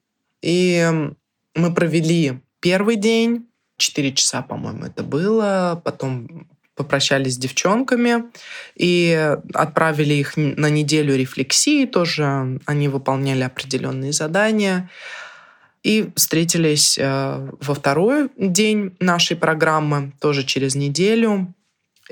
И 0.42 0.88
мы 1.54 1.74
провели 1.74 2.40
первый 2.60 2.96
день, 2.96 3.46
4 3.76 4.12
часа, 4.12 4.42
по-моему, 4.42 4.84
это 4.84 5.02
было. 5.02 5.80
Потом 5.84 6.48
попрощались 6.74 7.34
с 7.34 7.38
девчонками 7.38 8.24
и 8.74 9.36
отправили 9.52 10.14
их 10.14 10.36
на 10.36 10.70
неделю 10.70 11.16
рефлексии. 11.16 11.86
Тоже 11.86 12.60
они 12.66 12.88
выполняли 12.88 13.42
определенные 13.42 14.12
задания. 14.12 14.90
И 15.82 16.10
встретились 16.14 16.98
э, 16.98 17.48
во 17.60 17.74
второй 17.74 18.28
день 18.36 18.96
нашей 19.00 19.36
программы, 19.36 20.12
тоже 20.20 20.44
через 20.44 20.74
неделю. 20.74 21.54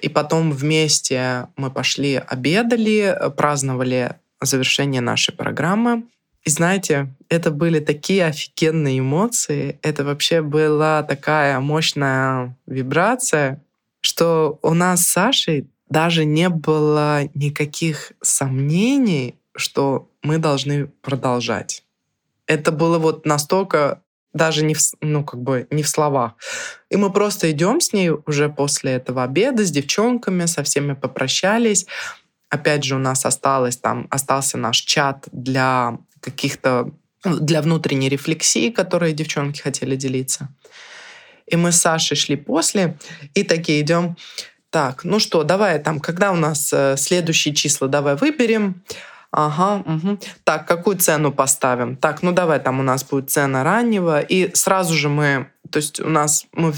И 0.00 0.08
потом 0.08 0.52
вместе 0.52 1.48
мы 1.56 1.70
пошли, 1.70 2.16
обедали, 2.16 3.18
праздновали 3.36 4.14
завершение 4.40 5.00
нашей 5.00 5.34
программы. 5.34 6.04
И 6.48 6.50
знаете, 6.50 7.14
это 7.28 7.50
были 7.50 7.78
такие 7.78 8.24
офигенные 8.24 9.00
эмоции. 9.00 9.78
Это 9.82 10.02
вообще 10.02 10.40
была 10.40 11.02
такая 11.02 11.60
мощная 11.60 12.56
вибрация, 12.66 13.62
что 14.00 14.58
у 14.62 14.72
нас 14.72 15.02
с 15.02 15.12
Сашей 15.12 15.68
даже 15.90 16.24
не 16.24 16.48
было 16.48 17.28
никаких 17.34 18.12
сомнений, 18.22 19.34
что 19.54 20.08
мы 20.22 20.38
должны 20.38 20.86
продолжать. 20.86 21.84
Это 22.46 22.72
было 22.72 22.98
вот 22.98 23.26
настолько 23.26 24.00
даже 24.32 24.64
не 24.64 24.72
в, 24.72 24.80
ну, 25.02 25.24
как 25.24 25.42
бы 25.42 25.66
не 25.70 25.82
в 25.82 25.88
словах. 25.90 26.32
И 26.88 26.96
мы 26.96 27.12
просто 27.12 27.50
идем 27.50 27.82
с 27.82 27.92
ней 27.92 28.08
уже 28.08 28.48
после 28.48 28.92
этого 28.92 29.22
обеда 29.22 29.66
с 29.66 29.70
девчонками, 29.70 30.46
со 30.46 30.62
всеми 30.62 30.94
попрощались. 30.94 31.84
Опять 32.48 32.84
же, 32.84 32.96
у 32.96 32.98
нас 32.98 33.26
осталось 33.26 33.76
там, 33.76 34.06
остался 34.08 34.56
наш 34.56 34.78
чат 34.78 35.28
для 35.30 35.98
каких-то 36.30 36.90
ну, 37.24 37.38
для 37.38 37.62
внутренней 37.62 38.08
рефлексии, 38.08 38.70
которые 38.70 39.12
девчонки 39.12 39.60
хотели 39.60 39.96
делиться. 39.96 40.48
И 41.46 41.56
мы 41.56 41.72
с 41.72 41.80
Сашей 41.80 42.16
шли 42.16 42.36
после 42.36 42.96
и 43.34 43.42
такие 43.42 43.80
идем. 43.80 44.16
Так, 44.70 45.04
ну 45.04 45.18
что, 45.18 45.44
давай 45.44 45.78
там, 45.78 45.98
когда 45.98 46.30
у 46.30 46.36
нас 46.36 46.70
э, 46.72 46.96
следующие 46.96 47.54
числа, 47.54 47.88
давай 47.88 48.16
выберем. 48.16 48.82
Ага, 49.30 49.82
угу. 49.84 50.18
Так, 50.44 50.66
какую 50.66 50.96
цену 50.98 51.32
поставим? 51.32 51.96
Так, 51.96 52.22
ну 52.22 52.32
давай, 52.32 52.60
там 52.60 52.80
у 52.80 52.82
нас 52.82 53.04
будет 53.04 53.30
цена 53.30 53.64
раннего. 53.64 54.20
И 54.20 54.54
сразу 54.54 54.94
же 54.94 55.08
мы, 55.08 55.50
то 55.70 55.78
есть 55.78 56.00
у 56.00 56.08
нас 56.08 56.46
мы 56.52 56.72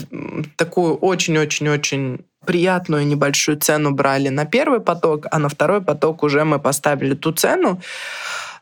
такую 0.57 0.97
очень-очень-очень 0.97 2.25
приятную 2.45 3.07
небольшую 3.07 3.59
цену 3.59 3.93
брали 3.93 4.29
на 4.29 4.47
первый 4.47 4.81
поток, 4.81 5.27
а 5.31 5.39
на 5.39 5.49
второй 5.49 5.81
поток 5.81 6.23
уже 6.23 6.45
мы 6.45 6.59
поставили 6.59 7.15
ту 7.15 7.33
цену, 7.33 7.81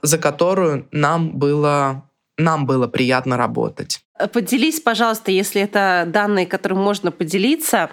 за 0.02 0.18
которую 0.18 0.86
нам 0.92 1.30
было, 1.38 2.04
нам 2.36 2.66
было 2.66 2.86
приятно 2.86 3.36
работать. 3.36 4.00
Поделись, 4.32 4.80
пожалуйста, 4.80 5.30
если 5.30 5.62
это 5.62 6.04
данные, 6.06 6.46
которым 6.46 6.78
можно 6.78 7.10
поделиться, 7.10 7.90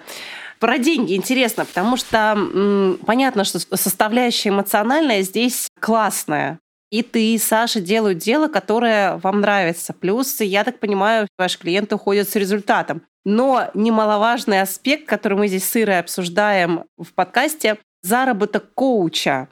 про 0.58 0.78
деньги 0.78 1.14
интересно, 1.14 1.64
потому 1.64 1.96
что 1.96 2.34
м, 2.36 2.98
понятно, 3.06 3.44
что 3.44 3.58
составляющая 3.76 4.48
эмоциональная 4.48 5.22
здесь 5.22 5.68
классная. 5.80 6.58
И 6.90 7.02
ты, 7.02 7.34
и 7.34 7.38
Саша 7.38 7.80
делают 7.80 8.18
дело, 8.18 8.48
которое 8.48 9.18
вам 9.18 9.40
нравится. 9.40 9.92
Плюс, 9.92 10.40
я 10.40 10.64
так 10.64 10.78
понимаю, 10.78 11.26
ваши 11.36 11.58
клиенты 11.58 11.96
уходят 11.96 12.28
с 12.28 12.36
результатом. 12.36 13.02
Но 13.24 13.70
немаловажный 13.74 14.60
аспект, 14.60 15.06
который 15.06 15.36
мы 15.36 15.48
здесь 15.48 15.68
с 15.68 15.76
Ирой 15.76 15.98
обсуждаем 15.98 16.84
в 16.96 17.12
подкасте, 17.12 17.78
заработок 18.02 18.72
коуча. 18.74 19.48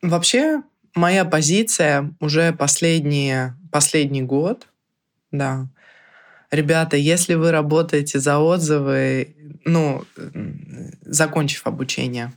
Вообще, 0.00 0.62
моя 0.94 1.24
позиция 1.24 2.12
уже 2.20 2.52
последние, 2.52 3.56
последний 3.70 4.22
год, 4.22 4.66
да. 5.30 5.68
Ребята, 6.50 6.96
если 6.96 7.34
вы 7.34 7.50
работаете 7.50 8.20
за 8.20 8.38
отзывы, 8.38 9.36
ну, 9.64 10.04
закончив 11.02 11.66
обучение, 11.66 12.32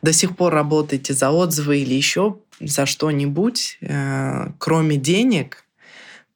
до 0.00 0.12
сих 0.12 0.36
пор 0.36 0.52
работаете 0.52 1.12
за 1.12 1.30
отзывы 1.30 1.78
или 1.78 1.94
еще 1.94 2.38
за 2.60 2.86
что-нибудь, 2.86 3.78
э, 3.80 4.46
кроме 4.58 4.96
денег, 4.96 5.64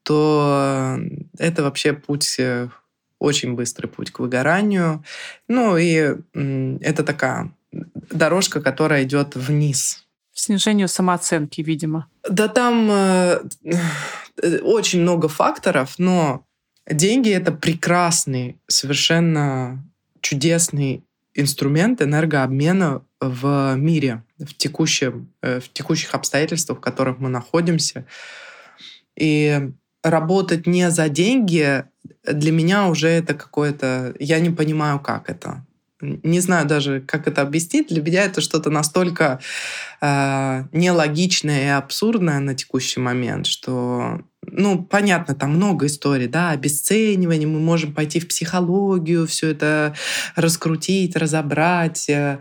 то 0.02 0.98
это 1.38 1.62
вообще 1.62 1.92
путь, 1.92 2.36
э, 2.38 2.68
очень 3.18 3.54
быстрый 3.54 3.86
путь 3.86 4.10
к 4.10 4.18
выгоранию. 4.18 5.04
Ну 5.48 5.76
и 5.76 6.16
э, 6.34 6.78
это 6.80 7.02
такая 7.02 7.52
дорожка, 7.72 8.60
которая 8.60 9.04
идет 9.04 9.36
вниз 9.36 10.05
снижению 10.36 10.88
самооценки, 10.88 11.62
видимо. 11.62 12.06
Да 12.28 12.48
там 12.48 12.88
э, 12.90 13.40
очень 14.62 15.00
много 15.00 15.28
факторов, 15.28 15.94
но 15.98 16.44
деньги 16.88 17.30
это 17.30 17.52
прекрасный, 17.52 18.58
совершенно 18.68 19.82
чудесный 20.20 21.02
инструмент 21.34 22.02
энергообмена 22.02 23.02
в 23.20 23.74
мире, 23.76 24.22
в, 24.38 24.54
текущем, 24.54 25.32
э, 25.42 25.60
в 25.60 25.72
текущих 25.72 26.14
обстоятельствах, 26.14 26.78
в 26.78 26.82
которых 26.82 27.18
мы 27.18 27.28
находимся. 27.28 28.06
И 29.16 29.70
работать 30.02 30.66
не 30.66 30.90
за 30.90 31.08
деньги 31.08 31.84
для 32.24 32.52
меня 32.52 32.88
уже 32.88 33.08
это 33.08 33.34
какое-то... 33.34 34.14
Я 34.18 34.38
не 34.40 34.50
понимаю, 34.50 35.00
как 35.00 35.30
это 35.30 35.65
не 36.00 36.40
знаю 36.40 36.66
даже, 36.66 37.00
как 37.00 37.26
это 37.26 37.42
объяснить. 37.42 37.88
Для 37.88 38.02
меня 38.02 38.24
это 38.24 38.40
что-то 38.40 38.70
настолько 38.70 39.40
э, 40.00 40.64
нелогичное 40.72 41.64
и 41.64 41.68
абсурдное 41.68 42.38
на 42.40 42.54
текущий 42.54 43.00
момент, 43.00 43.46
что, 43.46 44.20
ну, 44.42 44.82
понятно, 44.84 45.34
там 45.34 45.52
много 45.52 45.86
историй, 45.86 46.28
да, 46.28 46.50
обесценивание, 46.50 47.48
мы 47.48 47.60
можем 47.60 47.94
пойти 47.94 48.20
в 48.20 48.28
психологию, 48.28 49.26
все 49.26 49.50
это 49.50 49.94
раскрутить, 50.34 51.16
разобрать. 51.16 52.08
Э. 52.10 52.40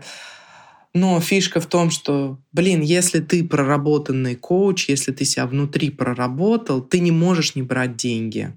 Но 0.92 1.20
фишка 1.20 1.60
в 1.60 1.66
том, 1.66 1.90
что, 1.90 2.38
блин, 2.52 2.80
если 2.80 3.20
ты 3.20 3.44
проработанный 3.44 4.34
коуч, 4.34 4.88
если 4.88 5.12
ты 5.12 5.24
себя 5.24 5.46
внутри 5.46 5.90
проработал, 5.90 6.80
ты 6.80 7.00
не 7.00 7.10
можешь 7.10 7.54
не 7.54 7.62
брать 7.62 7.96
деньги. 7.96 8.52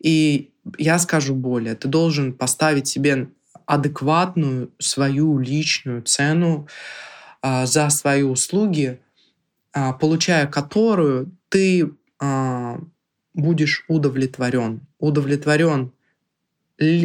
И 0.00 0.50
я 0.78 0.98
скажу 0.98 1.34
более, 1.34 1.74
ты 1.74 1.88
должен 1.88 2.32
поставить 2.32 2.86
себе 2.86 3.28
адекватную 3.70 4.72
свою 4.78 5.38
личную 5.38 6.02
цену 6.02 6.66
а, 7.40 7.66
за 7.66 7.88
свои 7.90 8.22
услуги, 8.22 9.00
а, 9.72 9.92
получая 9.92 10.48
которую 10.48 11.30
ты 11.48 11.88
а, 12.18 12.80
будешь 13.32 13.84
удовлетворен. 13.86 14.80
Удовлетворен 14.98 15.92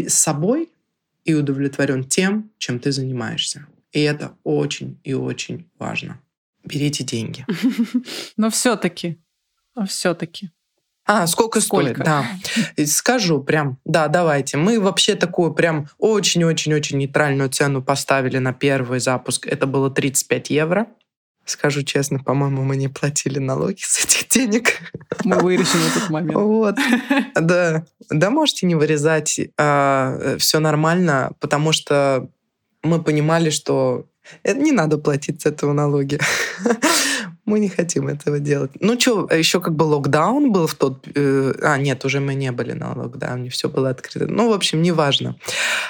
собой 0.08 0.72
и 1.24 1.36
удовлетворен 1.36 2.04
тем, 2.04 2.50
чем 2.58 2.80
ты 2.80 2.92
занимаешься. 2.92 3.68
И 3.92 4.02
это 4.02 4.36
очень 4.44 5.00
и 5.04 5.14
очень 5.14 5.70
важно. 5.78 6.20
Берите 6.64 7.04
деньги. 7.04 7.46
Но 8.38 8.50
все-таки, 8.50 9.20
все-таки 9.88 10.50
а, 11.06 11.28
сколько, 11.28 11.62
сколько? 11.62 11.94
стоит? 11.94 12.06
Да. 12.06 12.86
Скажу 12.86 13.42
прям, 13.42 13.78
да, 13.86 14.08
давайте. 14.08 14.58
Мы 14.58 14.80
вообще 14.80 15.16
такую 15.16 15.54
прям 15.54 15.88
очень-очень-очень 16.00 16.98
нейтральную 16.98 17.50
цену 17.50 17.84
поставили 17.84 18.40
на 18.40 18.54
первый 18.54 19.00
запуск. 19.00 19.46
Это 19.46 19.68
было 19.68 19.92
35 19.92 20.50
евро. 20.50 20.88
Скажу 21.46 21.84
честно, 21.84 22.18
по-моему, 22.18 22.64
мы 22.64 22.76
не 22.76 22.88
платили 22.88 23.38
налоги 23.38 23.82
с 23.82 24.04
этих 24.04 24.28
денег. 24.30 24.80
Мы 25.24 25.38
вырежем 25.38 25.80
этот 25.96 26.10
момент. 26.10 26.36
Вот. 26.36 26.76
Да. 27.36 27.86
Да, 28.10 28.30
можете 28.32 28.66
не 28.66 28.74
вырезать. 28.74 29.40
А, 29.58 30.38
все 30.40 30.60
нормально, 30.60 31.34
потому 31.40 31.72
что 31.72 32.30
мы 32.82 33.02
понимали, 33.02 33.52
что 33.52 34.08
не 34.44 34.72
надо 34.72 34.98
платить 34.98 35.42
с 35.42 35.46
этого 35.46 35.74
налоги. 35.74 36.20
мы 37.46 37.60
не 37.60 37.70
хотим 37.70 38.08
этого 38.08 38.40
делать. 38.40 38.72
Ну 38.80 39.00
что, 39.00 39.28
еще 39.32 39.60
как 39.62 39.76
бы 39.76 39.84
локдаун 39.84 40.52
был 40.52 40.68
в 40.68 40.74
тот... 40.76 41.08
Э, 41.16 41.54
а, 41.62 41.78
нет, 41.78 42.04
уже 42.06 42.20
мы 42.20 42.34
не 42.34 42.52
были 42.52 42.74
на 42.74 42.94
локдауне, 42.94 43.50
все 43.50 43.70
было 43.70 43.90
открыто. 43.90 44.28
Ну, 44.28 44.50
в 44.50 44.54
общем, 44.54 44.82
неважно. 44.82 45.36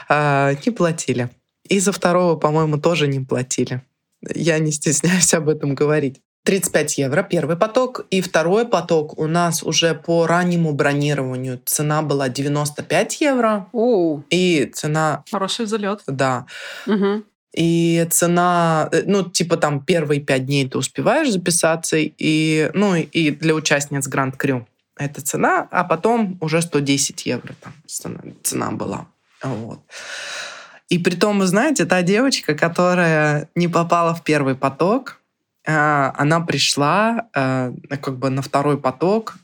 Э, 0.10 0.56
не 0.66 0.72
платили. 0.72 1.30
И 1.70 1.80
за 1.80 1.92
второго, 1.92 2.36
по-моему, 2.36 2.78
тоже 2.78 3.08
не 3.08 3.20
платили. 3.20 3.82
Я 4.34 4.60
не 4.60 4.72
стесняюсь 4.72 5.34
об 5.34 5.50
этом 5.50 5.76
говорить. 5.76 6.22
35 6.46 7.00
евро 7.00 7.24
первый 7.24 7.58
поток, 7.58 8.06
и 8.12 8.22
второй 8.22 8.68
поток 8.68 9.18
у 9.18 9.26
нас 9.26 9.64
уже 9.64 9.96
по 9.96 10.28
раннему 10.28 10.74
бронированию 10.74 11.60
цена 11.66 12.04
была 12.04 12.30
95 12.30 13.22
евро. 13.22 13.68
Оу. 13.72 14.24
И 14.30 14.72
цена... 14.74 15.24
Хороший 15.32 15.66
залет. 15.66 16.04
Да. 16.06 16.46
Угу. 16.86 17.24
И 17.56 18.06
цена, 18.12 18.90
э, 18.92 19.04
ну, 19.06 19.24
типа 19.24 19.56
там 19.56 19.80
первые 19.80 20.20
пять 20.20 20.46
дней 20.46 20.68
ты 20.68 20.78
успеваешь 20.78 21.32
записаться, 21.32 21.96
и, 21.98 22.70
ну, 22.74 22.96
и 22.96 23.32
для 23.32 23.56
участниц 23.56 24.08
Гранд 24.08 24.36
Крю 24.36 24.68
это 24.98 25.22
цена, 25.22 25.68
а 25.72 25.84
потом 25.84 26.38
уже 26.42 26.62
110 26.62 27.26
евро 27.26 27.54
там 27.62 27.74
цена, 27.86 28.20
цена 28.44 28.72
была. 28.72 29.08
Вот. 29.42 29.80
И 30.90 31.00
при 31.00 31.16
том, 31.16 31.40
вы 31.40 31.48
знаете, 31.48 31.86
та 31.86 32.02
девочка, 32.02 32.56
которая 32.56 33.50
не 33.56 33.68
попала 33.68 34.14
в 34.14 34.24
первый 34.24 34.56
поток, 34.56 35.22
э, 35.66 35.72
она 35.74 36.42
пришла 36.42 37.30
э, 37.34 37.72
как 38.02 38.18
бы 38.18 38.30
на 38.30 38.42
второй 38.42 38.78
поток, 38.78 39.36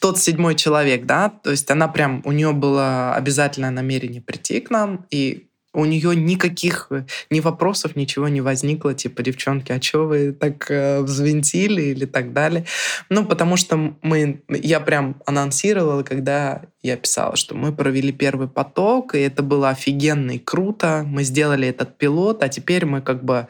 тот 0.00 0.18
седьмой 0.18 0.54
человек, 0.54 1.04
да, 1.04 1.28
то 1.28 1.50
есть 1.50 1.70
она 1.70 1.88
прям, 1.88 2.22
у 2.24 2.32
нее 2.32 2.52
было 2.52 3.14
обязательное 3.14 3.70
намерение 3.70 4.22
прийти 4.22 4.60
к 4.60 4.70
нам, 4.70 5.06
и 5.10 5.47
у 5.74 5.84
нее 5.84 6.16
никаких 6.16 6.88
э, 6.90 7.04
ни 7.30 7.40
вопросов, 7.40 7.96
ничего 7.96 8.28
не 8.28 8.40
возникло, 8.40 8.94
типа, 8.94 9.22
девчонки, 9.22 9.72
а 9.72 9.80
что 9.80 10.06
вы 10.06 10.32
так 10.32 10.70
э, 10.70 11.00
взвинтили 11.02 11.82
или 11.82 12.04
так 12.06 12.32
далее. 12.32 12.64
Ну, 13.10 13.24
потому 13.24 13.56
что 13.56 13.94
мы, 14.02 14.42
я 14.48 14.80
прям 14.80 15.16
анонсировала, 15.26 16.02
когда 16.02 16.62
я 16.82 16.96
писала, 16.96 17.36
что 17.36 17.54
мы 17.54 17.72
провели 17.72 18.12
первый 18.12 18.48
поток, 18.48 19.14
и 19.14 19.18
это 19.18 19.42
было 19.42 19.70
офигенно 19.70 20.32
и 20.32 20.38
круто. 20.38 21.04
Мы 21.06 21.24
сделали 21.24 21.68
этот 21.68 21.98
пилот, 21.98 22.42
а 22.42 22.48
теперь 22.48 22.86
мы 22.86 23.02
как 23.02 23.24
бы 23.24 23.46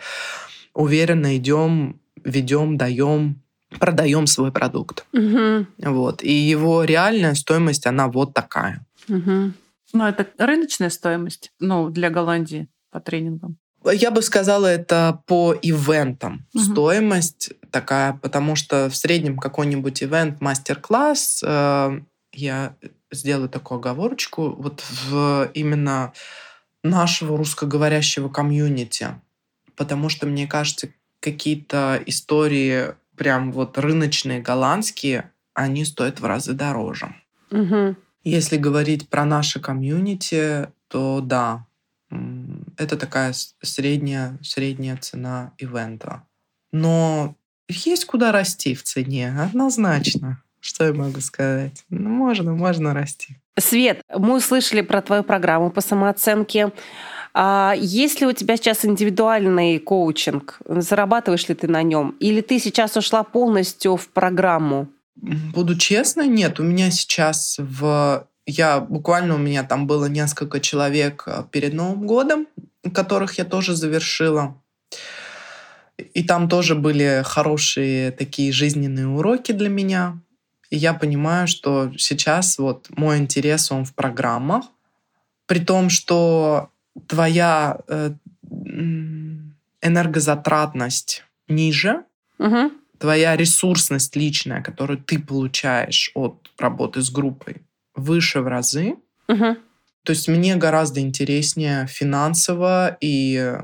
уверенно 0.75 1.37
идем, 1.37 2.01
ведем, 2.25 2.77
даем 2.77 3.43
продаем 3.79 4.27
свой 4.27 4.51
продукт. 4.51 5.05
Угу. 5.13 5.67
Вот. 5.91 6.23
И 6.23 6.33
его 6.33 6.85
реальная 6.85 7.35
стоимость, 7.35 7.87
она 7.87 8.09
вот 8.09 8.33
такая. 8.33 8.85
Угу. 9.09 9.53
Ну, 9.93 10.07
это 10.07 10.27
рыночная 10.39 10.91
стоимость, 10.91 11.53
ну, 11.59 11.89
для 11.91 12.11
Голландии 12.11 12.69
по 12.91 13.01
тренингам. 13.01 13.59
Я 13.85 14.11
бы 14.11 14.23
сказала, 14.23 14.67
это 14.67 15.23
по 15.27 15.55
ивентам 15.63 16.47
Мгм. 16.53 16.65
стоимость 16.65 17.53
такая, 17.71 18.13
потому 18.15 18.57
что 18.57 18.91
в 18.91 18.97
среднем 18.97 19.39
какой-нибудь 19.39 20.03
ивент, 20.03 20.41
мастер-класс, 20.41 21.43
э, 21.47 22.01
я 22.33 22.77
сделаю 23.11 23.49
такую 23.49 23.79
оговорочку, 23.79 24.51
вот 24.51 24.83
в 25.09 25.51
именно 25.55 26.13
нашего 26.83 27.37
русскоговорящего 27.39 28.29
комьюнити, 28.29 29.09
потому 29.77 30.09
что, 30.09 30.27
мне 30.27 30.47
кажется, 30.47 30.89
какие-то 31.21 32.01
истории 32.07 32.95
прям 33.17 33.53
вот 33.53 33.79
рыночные, 33.79 34.41
голландские, 34.41 35.33
они 35.55 35.85
стоят 35.85 36.21
в 36.21 36.25
разы 36.25 36.53
дороже. 36.53 37.15
Угу. 37.51 37.97
Если 38.25 38.57
говорить 38.57 39.09
про 39.09 39.25
наше 39.25 39.61
комьюнити, 39.61 40.69
то 40.89 41.21
да, 41.21 41.67
это 42.77 42.97
такая 42.97 43.35
средняя, 43.63 44.39
средняя 44.43 44.97
цена 44.97 45.53
ивента. 45.59 46.23
Но 46.73 47.35
есть 47.69 48.07
куда 48.07 48.33
расти 48.33 48.75
в 48.75 48.83
цене, 48.83 49.35
однозначно. 49.39 50.43
Что 50.61 50.85
я 50.85 50.93
могу 50.93 51.21
сказать? 51.21 51.85
Ну, 51.89 52.09
можно, 52.09 52.53
можно 52.53 52.93
расти. 52.93 53.37
Свет, 53.59 54.03
мы 54.15 54.37
услышали 54.37 54.81
про 54.81 55.03
твою 55.03 55.23
программу 55.23 55.71
по 55.71 55.81
самооценке. 55.81 56.73
А 57.35 57.75
есть 57.77 58.21
ли 58.21 58.27
у 58.27 58.33
тебя 58.33 58.57
сейчас 58.57 58.85
индивидуальный 58.85 59.79
коучинг? 59.79 60.61
Зарабатываешь 60.67 61.49
ли 61.49 61.55
ты 61.55 61.69
на 61.69 61.83
нем? 61.83 62.17
Или 62.21 62.41
ты 62.41 62.59
сейчас 62.59 62.97
ушла 62.97 63.23
полностью 63.23 63.97
в 63.97 64.09
программу? 64.09 64.89
Буду 65.21 65.77
честна, 65.77 66.27
нет, 66.27 66.61
у 66.61 66.63
меня 66.63 66.91
сейчас 66.91 67.57
в... 67.59 68.27
Я 68.47 68.81
буквально 68.81 69.35
у 69.35 69.39
меня 69.39 69.63
там 69.63 69.87
было 69.87 70.07
несколько 70.07 70.61
человек 70.61 71.25
э, 71.27 71.45
перед 71.51 71.75
Новым 71.75 72.07
годом, 72.07 72.47
которых 72.95 73.37
я 73.37 73.45
тоже 73.45 73.75
завершила. 73.75 74.61
И 76.15 76.23
там 76.23 76.49
тоже 76.49 76.75
были 76.75 77.23
хорошие 77.25 78.11
такие 78.13 78.53
жизненные 78.53 79.07
уроки 79.09 79.53
для 79.53 79.69
меня. 79.69 80.19
И 80.71 80.77
я 80.77 80.95
понимаю, 80.95 81.47
что 81.47 81.93
сейчас 81.99 82.59
вот 82.59 82.87
мой 82.97 83.19
интерес, 83.19 83.71
он 83.71 83.85
в 83.85 83.95
программах. 83.95 84.65
При 85.47 85.59
том, 85.59 85.91
что 85.91 86.71
твоя 87.07 87.81
э, 87.89 88.13
энергозатратность 89.83 91.25
ниже, 91.49 92.05
Угу. 92.39 92.71
Твоя 92.99 93.37
ресурсность 93.37 94.17
личная, 94.17 94.63
которую 94.63 94.99
ты 94.99 95.19
получаешь 95.19 96.11
от 96.15 96.51
работы 96.59 97.01
с 97.01 97.11
группой, 97.11 97.63
выше 97.95 98.41
в 98.41 98.47
разы. 98.47 98.97
Угу. 99.29 99.57
То 100.05 100.11
есть 100.11 100.29
мне 100.29 100.57
гораздо 100.57 101.01
интереснее 101.01 101.87
финансово 101.87 102.97
и 103.01 103.59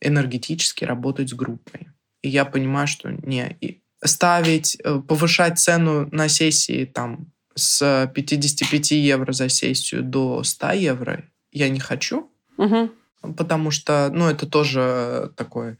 энергетически 0.00 0.84
работать 0.84 1.30
с 1.30 1.34
группой. 1.34 1.88
И 2.22 2.28
я 2.28 2.44
понимаю, 2.44 2.86
что 2.86 3.10
не 3.10 3.56
ставить, 4.02 4.76
э, 4.82 5.00
повышать 5.00 5.58
цену 5.58 6.08
на 6.10 6.28
сессии 6.28 6.84
там 6.84 7.32
с 7.54 8.10
55 8.14 8.90
евро 8.92 9.32
за 9.32 9.48
сессию 9.48 10.02
до 10.02 10.42
100 10.42 10.72
евро 10.72 11.24
я 11.52 11.68
не 11.68 11.80
хочу, 11.80 12.30
Угу. 12.56 12.90
потому 13.36 13.70
что, 13.70 14.10
ну, 14.12 14.28
это 14.28 14.46
тоже 14.46 15.32
такое, 15.36 15.72
э, 15.72 15.76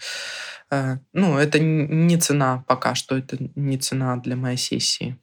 ну, 1.13 1.39
это 1.39 1.59
не 1.59 2.17
цена 2.17 2.65
пока 2.67 2.95
что, 2.95 3.17
это 3.17 3.37
не 3.55 3.79
цена 3.79 4.17
для 4.17 4.37
моей 4.37 4.57
сессии. 4.57 5.17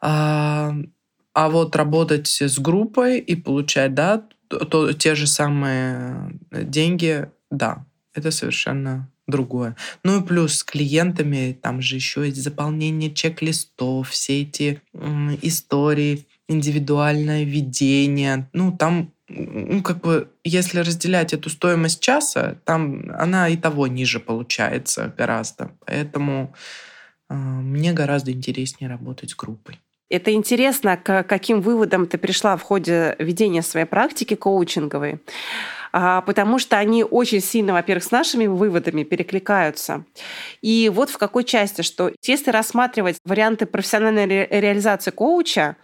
А, 0.00 0.74
а 1.32 1.48
вот 1.48 1.76
работать 1.76 2.40
с 2.40 2.58
группой 2.58 3.18
и 3.18 3.34
получать, 3.36 3.94
да, 3.94 4.22
то, 4.48 4.92
те 4.92 5.14
же 5.14 5.26
самые 5.26 6.38
деньги, 6.50 7.28
да, 7.50 7.86
это 8.14 8.30
совершенно 8.30 9.10
другое. 9.26 9.76
Ну 10.02 10.20
и 10.20 10.24
плюс 10.24 10.58
с 10.58 10.64
клиентами, 10.64 11.58
там 11.60 11.80
же 11.80 11.96
еще 11.96 12.26
есть 12.26 12.42
заполнение 12.42 13.12
чек-листов, 13.12 14.10
все 14.10 14.42
эти 14.42 14.82
истории, 15.42 16.26
индивидуальное 16.48 17.44
ведение. 17.44 18.48
Ну, 18.52 18.76
там, 18.76 19.13
ну, 19.28 19.82
как 19.82 20.00
бы, 20.00 20.28
если 20.44 20.80
разделять 20.80 21.32
эту 21.32 21.50
стоимость 21.50 22.00
часа, 22.00 22.56
там 22.64 23.10
она 23.18 23.48
и 23.48 23.56
того 23.56 23.86
ниже 23.86 24.20
получается 24.20 25.12
гораздо. 25.16 25.70
Поэтому 25.86 26.54
э, 27.30 27.34
мне 27.34 27.92
гораздо 27.92 28.32
интереснее 28.32 28.90
работать 28.90 29.30
с 29.30 29.36
группой. 29.36 29.80
Это 30.10 30.32
интересно, 30.32 30.96
к 30.96 31.22
каким 31.24 31.62
выводам 31.62 32.06
ты 32.06 32.18
пришла 32.18 32.56
в 32.56 32.62
ходе 32.62 33.16
ведения 33.18 33.62
своей 33.62 33.86
практики 33.86 34.34
коучинговой, 34.34 35.20
А, 35.96 36.20
потому 36.22 36.58
что 36.58 36.76
они 36.76 37.04
очень 37.04 37.40
сильно, 37.40 37.72
во-первых, 37.72 38.04
с 38.04 38.10
нашими 38.10 38.46
выводами 38.48 39.04
перекликаются. 39.04 40.04
И 40.60 40.90
вот 40.92 41.08
в 41.08 41.18
какой 41.18 41.44
части, 41.44 41.82
что 41.82 42.10
если 42.26 42.50
рассматривать 42.50 43.16
варианты 43.24 43.64
профессиональной 43.64 44.26
ре- 44.26 44.48
реализации 44.50 45.12
коуча, 45.12 45.76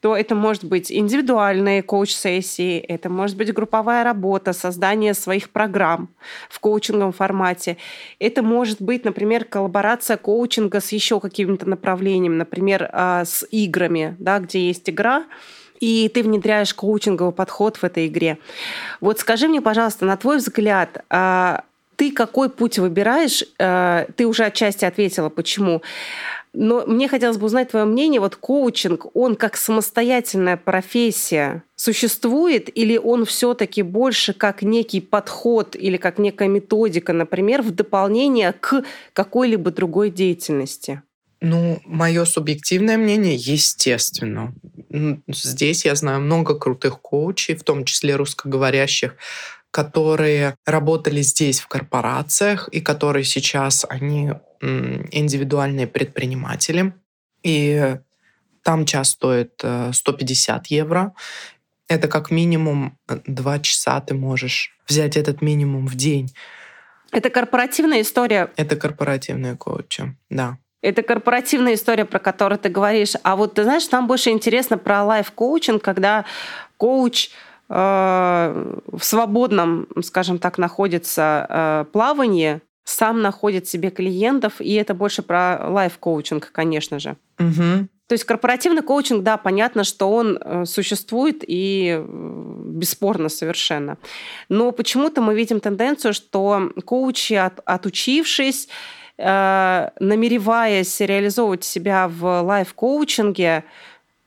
то 0.00 0.16
это 0.16 0.34
может 0.34 0.64
быть 0.64 0.90
индивидуальные 0.90 1.82
коуч-сессии, 1.82 2.78
это 2.78 3.10
может 3.10 3.36
быть 3.36 3.52
групповая 3.52 4.02
работа, 4.02 4.52
создание 4.52 5.12
своих 5.14 5.50
программ 5.50 6.08
в 6.48 6.58
коучинговом 6.58 7.12
формате. 7.12 7.76
Это 8.18 8.42
может 8.42 8.80
быть, 8.80 9.04
например, 9.04 9.44
коллаборация 9.44 10.16
коучинга 10.16 10.80
с 10.80 10.92
еще 10.92 11.20
каким-то 11.20 11.68
направлением, 11.68 12.38
например, 12.38 12.88
а, 12.92 13.24
с 13.24 13.46
играми, 13.50 14.16
да, 14.18 14.38
где 14.38 14.68
есть 14.68 14.88
игра, 14.88 15.24
и 15.80 16.10
ты 16.12 16.22
внедряешь 16.22 16.74
коучинговый 16.74 17.32
подход 17.32 17.76
в 17.76 17.84
этой 17.84 18.06
игре. 18.06 18.38
Вот 19.00 19.18
скажи 19.18 19.48
мне, 19.48 19.60
пожалуйста, 19.60 20.06
на 20.06 20.16
твой 20.16 20.38
взгляд, 20.38 21.04
а, 21.10 21.64
ты 21.96 22.12
какой 22.12 22.48
путь 22.48 22.78
выбираешь? 22.78 23.44
А, 23.58 24.06
Ты 24.16 24.26
уже 24.26 24.44
отчасти 24.44 24.86
ответила, 24.86 25.28
почему. 25.28 25.82
Но 26.52 26.84
мне 26.86 27.08
хотелось 27.08 27.36
бы 27.36 27.46
узнать 27.46 27.70
твое 27.70 27.84
мнение. 27.84 28.20
Вот 28.20 28.36
коучинг, 28.36 29.14
он 29.14 29.36
как 29.36 29.56
самостоятельная 29.56 30.56
профессия 30.56 31.62
существует 31.76 32.68
или 32.76 32.96
он 32.96 33.24
все-таки 33.24 33.82
больше 33.82 34.32
как 34.32 34.62
некий 34.62 35.00
подход 35.00 35.76
или 35.76 35.96
как 35.96 36.18
некая 36.18 36.48
методика, 36.48 37.12
например, 37.12 37.62
в 37.62 37.70
дополнение 37.70 38.52
к 38.52 38.82
какой-либо 39.12 39.70
другой 39.70 40.10
деятельности? 40.10 41.02
Ну, 41.40 41.80
мое 41.86 42.24
субъективное 42.26 42.98
мнение, 42.98 43.34
естественно. 43.34 44.52
Здесь 45.28 45.86
я 45.86 45.94
знаю 45.94 46.20
много 46.20 46.54
крутых 46.54 47.00
коучей, 47.00 47.54
в 47.54 47.62
том 47.62 47.84
числе 47.84 48.16
русскоговорящих, 48.16 49.16
которые 49.70 50.56
работали 50.66 51.22
здесь 51.22 51.60
в 51.60 51.68
корпорациях 51.68 52.68
и 52.68 52.80
которые 52.80 53.24
сейчас 53.24 53.86
они 53.88 54.32
индивидуальные 54.60 55.86
предприниматели. 55.86 56.92
И 57.42 57.96
там 58.62 58.84
час 58.84 59.10
стоит 59.10 59.62
150 59.92 60.62
э, 60.62 60.74
евро. 60.74 61.14
Это 61.88 62.08
как 62.08 62.30
минимум 62.30 62.98
2 63.08 63.56
э, 63.56 63.60
часа 63.60 64.00
ты 64.00 64.14
можешь 64.14 64.76
взять 64.86 65.16
этот 65.16 65.42
минимум 65.42 65.86
в 65.86 65.94
день. 65.94 66.32
Это 67.12 67.30
корпоративная 67.30 68.02
история. 68.02 68.50
Это 68.56 68.76
корпоративные 68.76 69.56
коучи, 69.56 70.16
да. 70.28 70.58
Это 70.82 71.02
корпоративная 71.02 71.74
история, 71.74 72.04
про 72.04 72.18
которую 72.18 72.58
ты 72.58 72.68
говоришь. 72.68 73.14
А 73.22 73.36
вот 73.36 73.54
ты 73.54 73.64
знаешь, 73.64 73.86
там 73.86 74.06
больше 74.06 74.30
интересно 74.30 74.78
про 74.78 75.04
лайф-коучинг, 75.04 75.82
когда 75.82 76.24
коуч 76.76 77.30
э, 77.68 78.74
в 78.86 79.04
свободном, 79.04 79.88
скажем 80.02 80.38
так, 80.38 80.56
находится 80.58 81.46
э, 81.48 81.84
плавании, 81.92 82.60
сам 82.90 83.22
находит 83.22 83.68
себе 83.68 83.90
клиентов, 83.90 84.60
и 84.60 84.74
это 84.74 84.94
больше 84.94 85.22
про 85.22 85.68
лайф-коучинг, 85.68 86.50
конечно 86.52 86.98
же. 86.98 87.16
Угу. 87.38 87.88
То 88.08 88.14
есть 88.14 88.24
корпоративный 88.24 88.82
коучинг, 88.82 89.22
да, 89.22 89.36
понятно, 89.36 89.84
что 89.84 90.10
он 90.10 90.36
э, 90.36 90.64
существует 90.66 91.44
и 91.46 91.96
э, 91.96 92.04
бесспорно 92.66 93.28
совершенно. 93.28 93.96
Но 94.48 94.72
почему-то 94.72 95.20
мы 95.20 95.36
видим 95.36 95.60
тенденцию, 95.60 96.12
что 96.12 96.72
коучи, 96.84 97.34
от, 97.34 97.60
отучившись, 97.64 98.68
э, 99.16 99.90
намереваясь 100.00 101.00
реализовывать 101.00 101.62
себя 101.62 102.08
в 102.08 102.42
лайф-коучинге, 102.42 103.62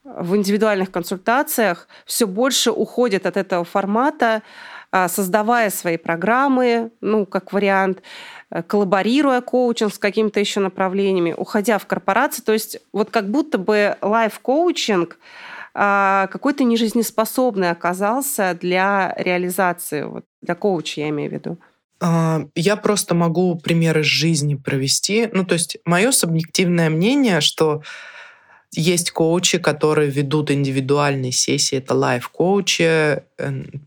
в 0.06 0.36
индивидуальных 0.36 0.92
консультациях, 0.92 1.88
все 2.06 2.26
больше 2.28 2.72
уходят 2.72 3.26
от 3.26 3.38
этого 3.38 3.64
формата, 3.64 4.44
создавая 5.08 5.70
свои 5.70 5.98
программы, 5.98 6.92
ну, 7.02 7.26
как 7.26 7.52
вариант, 7.54 8.02
Э, 8.54 8.62
коллаборируя 8.62 9.42
коучинг 9.42 9.94
с 9.94 9.98
какими-то 9.98 10.40
еще 10.40 10.60
направлениями, 10.60 11.34
уходя 11.36 11.80
в 11.80 11.88
корпорации. 11.88 12.44
То 12.44 12.54
есть 12.54 12.78
вот 12.94 13.10
как 13.10 13.30
будто 13.30 13.58
бы 13.58 13.98
лайф-коучинг 14.02 15.18
а, 15.76 16.28
какой-то 16.28 16.64
нежизнеспособный 16.64 17.72
оказался 17.72 18.56
для 18.60 19.16
реализации, 19.18 20.04
вот, 20.04 20.26
для 20.44 20.54
коуча 20.54 21.02
я 21.02 21.10
имею 21.10 21.32
в 21.32 21.34
виду. 21.34 21.58
А, 22.00 22.42
я 22.54 22.76
просто 22.76 23.16
могу 23.16 23.56
примеры 23.56 24.04
жизни 24.04 24.54
провести. 24.54 25.30
Ну, 25.34 25.46
то 25.46 25.54
есть 25.54 25.78
мое 25.84 26.12
субъективное 26.12 26.92
мнение, 26.92 27.42
что 27.42 27.82
есть 28.76 29.12
коучи, 29.12 29.58
которые 29.58 30.10
ведут 30.10 30.52
индивидуальные 30.52 31.32
сессии, 31.32 31.78
это 31.78 31.94
лайф-коучи. 31.94 33.24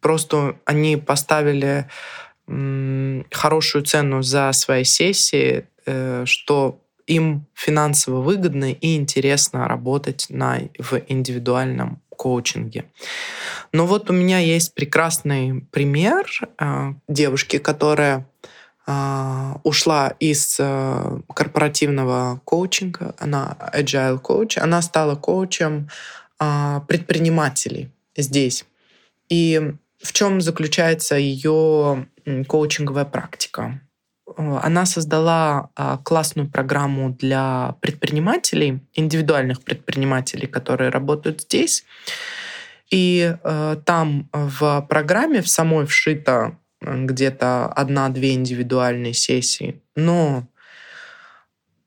Просто 0.01 0.57
они 0.65 0.97
поставили 0.97 1.89
хорошую 2.47 3.85
цену 3.85 4.23
за 4.23 4.53
свои 4.53 4.85
сессии, 4.85 5.67
э, 5.85 6.23
что 6.27 6.81
им 7.07 7.47
финансово 7.55 8.21
выгодно 8.21 8.73
и 8.73 8.97
интересно 8.97 9.67
работать 9.67 10.27
на, 10.29 10.61
в 10.79 11.01
индивидуальном 11.09 12.01
коучинге. 12.11 12.85
Но 13.73 13.87
вот 13.87 14.11
у 14.11 14.13
меня 14.13 14.39
есть 14.39 14.75
прекрасный 14.75 15.67
пример 15.73 16.27
э, 16.59 16.95
девушки, 17.09 17.59
которая 17.59 18.29
ушла 18.87 20.15
из 20.21 20.57
корпоративного 21.35 22.41
коучинга, 22.45 23.17
она 23.19 23.57
agile 23.75 24.19
коуч, 24.19 24.59
она 24.59 24.81
стала 24.81 25.17
коучем 25.17 25.89
предпринимателей 26.39 27.91
здесь. 28.17 28.65
И 29.29 29.75
в 30.01 30.13
чем 30.13 30.41
заключается 30.41 31.17
ее 31.17 32.07
коучинговая 32.47 33.05
практика. 33.05 33.81
Э, 34.37 34.59
она 34.63 34.87
создала 34.87 35.71
а, 35.77 35.99
классную 35.99 36.49
программу 36.49 37.11
для 37.11 37.77
предпринимателей, 37.81 38.81
индивидуальных 38.95 39.63
предпринимателей, 39.63 40.47
которые 40.47 40.91
работают 40.91 41.43
здесь. 41.43 41.85
И 42.91 43.35
э, 43.43 43.77
там 43.85 44.29
в 44.33 44.87
программе 44.89 45.43
в 45.43 45.49
самой 45.49 45.87
вшито 45.87 46.57
где-то 46.81 47.67
одна-две 47.67 48.35
индивидуальные 48.35 49.15
сессии, 49.15 49.81
но 49.95 50.47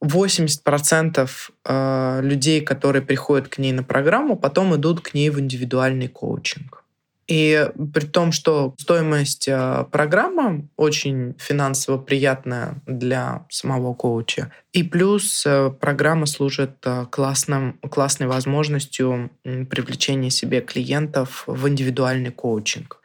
80% 0.04 1.30
э, 1.66 2.20
людей, 2.24 2.62
которые 2.62 3.02
приходят 3.02 3.48
к 3.48 3.58
ней 3.58 3.74
на 3.74 3.84
программу, 3.84 4.38
потом 4.38 4.76
идут 4.76 5.02
к 5.02 5.14
ней 5.14 5.30
в 5.30 5.40
индивидуальный 5.40 6.08
коучинг. 6.08 6.84
И 7.28 7.70
при 7.94 8.06
том, 8.06 8.32
что 8.32 8.74
стоимость 8.80 9.48
э, 9.48 9.86
программы 9.92 10.68
очень 10.78 11.36
финансово 11.38 11.98
приятная 11.98 12.82
для 12.88 13.46
самого 13.50 13.94
коуча. 13.94 14.52
И 14.72 14.84
плюс 14.84 15.44
э, 15.46 15.70
программа 15.70 16.26
служит 16.26 16.84
классным, 17.12 17.78
классной 17.92 18.28
возможностью 18.28 19.30
привлечения 19.44 20.32
себе 20.32 20.62
клиентов 20.62 21.44
в 21.46 21.68
индивидуальный 21.68 22.32
коучинг. 22.32 23.02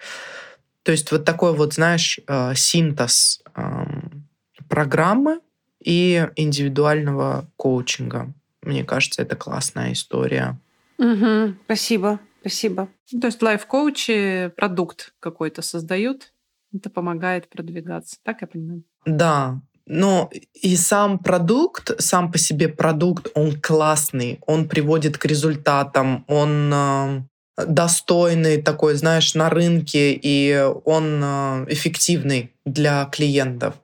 То 0.85 0.93
есть 0.93 1.11
вот 1.11 1.25
такой 1.25 1.57
вот, 1.57 1.75
знаешь, 1.75 2.21
синтез 2.55 3.43
эм, 3.57 4.29
программы 4.69 5.41
и 5.83 6.29
индивидуального 6.37 7.47
коучинга. 7.57 8.33
Мне 8.63 8.85
кажется, 8.85 9.23
это 9.23 9.35
классная 9.35 9.93
история. 9.93 10.59
Угу, 10.99 11.55
спасибо. 11.65 12.21
Спасибо. 12.41 12.89
Ну, 13.11 13.21
то 13.21 13.27
есть 13.29 13.43
лайф-коучи 13.43 14.53
продукт 14.57 15.15
какой-то 15.19 15.63
создают, 15.63 16.33
это 16.75 16.91
помогает 16.91 17.49
продвигаться. 17.49 18.17
Так 18.23 18.43
я 18.43 18.47
понимаю? 18.47 18.83
Да, 19.07 19.61
но 19.87 20.31
и 20.53 20.77
сам 20.77 21.19
продукт, 21.19 21.93
сам 22.03 22.31
по 22.31 22.39
себе 22.39 22.69
продукт, 22.69 23.29
он 23.35 23.61
классный, 23.61 24.41
он 24.47 24.69
приводит 24.69 25.17
к 25.17 25.25
результатам, 25.25 26.25
он 26.29 26.71
э, 26.73 27.23
достойный 27.57 28.61
такой, 28.61 28.95
знаешь, 28.95 29.35
на 29.35 29.51
рынке, 29.51 30.13
и 30.13 30.61
он 30.85 31.23
э, 31.23 31.67
эффективный 31.69 32.53
для 32.65 33.05
клиентов. 33.07 33.75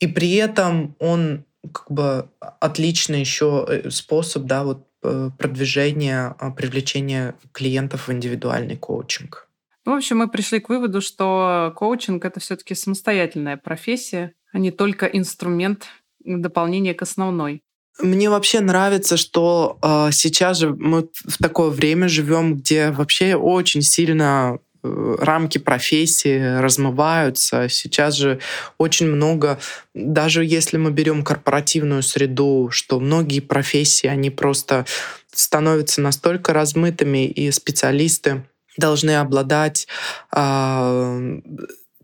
И 0.00 0.06
при 0.06 0.34
этом 0.34 0.96
он 0.98 1.44
как 1.72 1.90
бы 1.90 2.28
отличный 2.60 3.20
еще 3.20 3.66
э, 3.68 3.90
способ, 3.90 4.44
да, 4.44 4.64
вот 4.64 4.86
Э, 5.04 5.30
продвижения, 5.38 6.34
а, 6.38 6.50
привлечения 6.50 7.34
клиентов 7.52 8.08
в 8.08 8.12
индивидуальный 8.12 8.78
коучинг. 8.78 9.48
В 9.84 9.90
общем, 9.90 10.16
мы 10.18 10.28
пришли 10.28 10.60
к 10.60 10.70
выводу, 10.70 11.02
что 11.02 11.74
коучинг 11.76 12.24
это 12.24 12.40
все-таки 12.40 12.74
самостоятельная 12.74 13.58
профессия, 13.58 14.32
а 14.50 14.58
не 14.58 14.70
только 14.70 15.04
инструмент 15.04 15.88
дополнения 16.24 16.94
к 16.94 17.02
основной. 17.02 17.60
Мне 18.00 18.28
вообще 18.28 18.60
нравится, 18.60 19.16
что 19.16 19.78
э, 19.82 20.08
сейчас 20.12 20.58
же 20.58 20.74
мы 20.74 21.08
в 21.26 21.38
такое 21.38 21.70
время 21.70 22.08
живем, 22.08 22.56
где 22.56 22.90
вообще 22.90 23.36
очень 23.36 23.82
сильно 23.82 24.58
Э, 24.84 25.16
рамки 25.18 25.56
профессии 25.56 26.58
размываются. 26.60 27.68
Сейчас 27.70 28.16
же 28.16 28.38
очень 28.76 29.06
много, 29.06 29.58
даже 29.94 30.44
если 30.44 30.76
мы 30.76 30.90
берем 30.90 31.24
корпоративную 31.24 32.02
среду, 32.02 32.68
что 32.70 33.00
многие 33.00 33.40
профессии, 33.40 34.06
они 34.06 34.28
просто 34.28 34.84
становятся 35.32 36.02
настолько 36.02 36.52
размытыми, 36.52 37.26
и 37.26 37.50
специалисты 37.50 38.44
должны 38.76 39.16
обладать 39.16 39.88
э, 40.36 41.40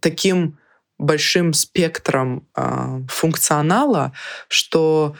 таким 0.00 0.58
большим 0.96 1.52
спектром 1.52 2.46
э, 2.56 3.02
функционала, 3.08 4.12
что 4.48 5.16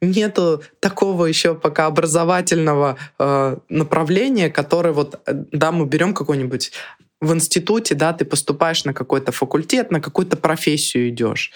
нету 0.00 0.62
такого 0.80 1.26
еще 1.26 1.54
пока 1.54 1.86
образовательного 1.86 2.96
э, 3.18 3.56
направления, 3.68 4.50
которое 4.50 4.92
вот, 4.92 5.20
э, 5.26 5.32
да, 5.52 5.72
мы 5.72 5.86
берем 5.86 6.14
какой-нибудь 6.14 6.72
в 7.20 7.32
институте, 7.32 7.94
да, 7.94 8.12
ты 8.12 8.24
поступаешь 8.24 8.84
на 8.84 8.92
какой-то 8.92 9.32
факультет, 9.32 9.90
на 9.90 10.00
какую-то 10.00 10.36
профессию 10.36 11.08
идешь. 11.08 11.52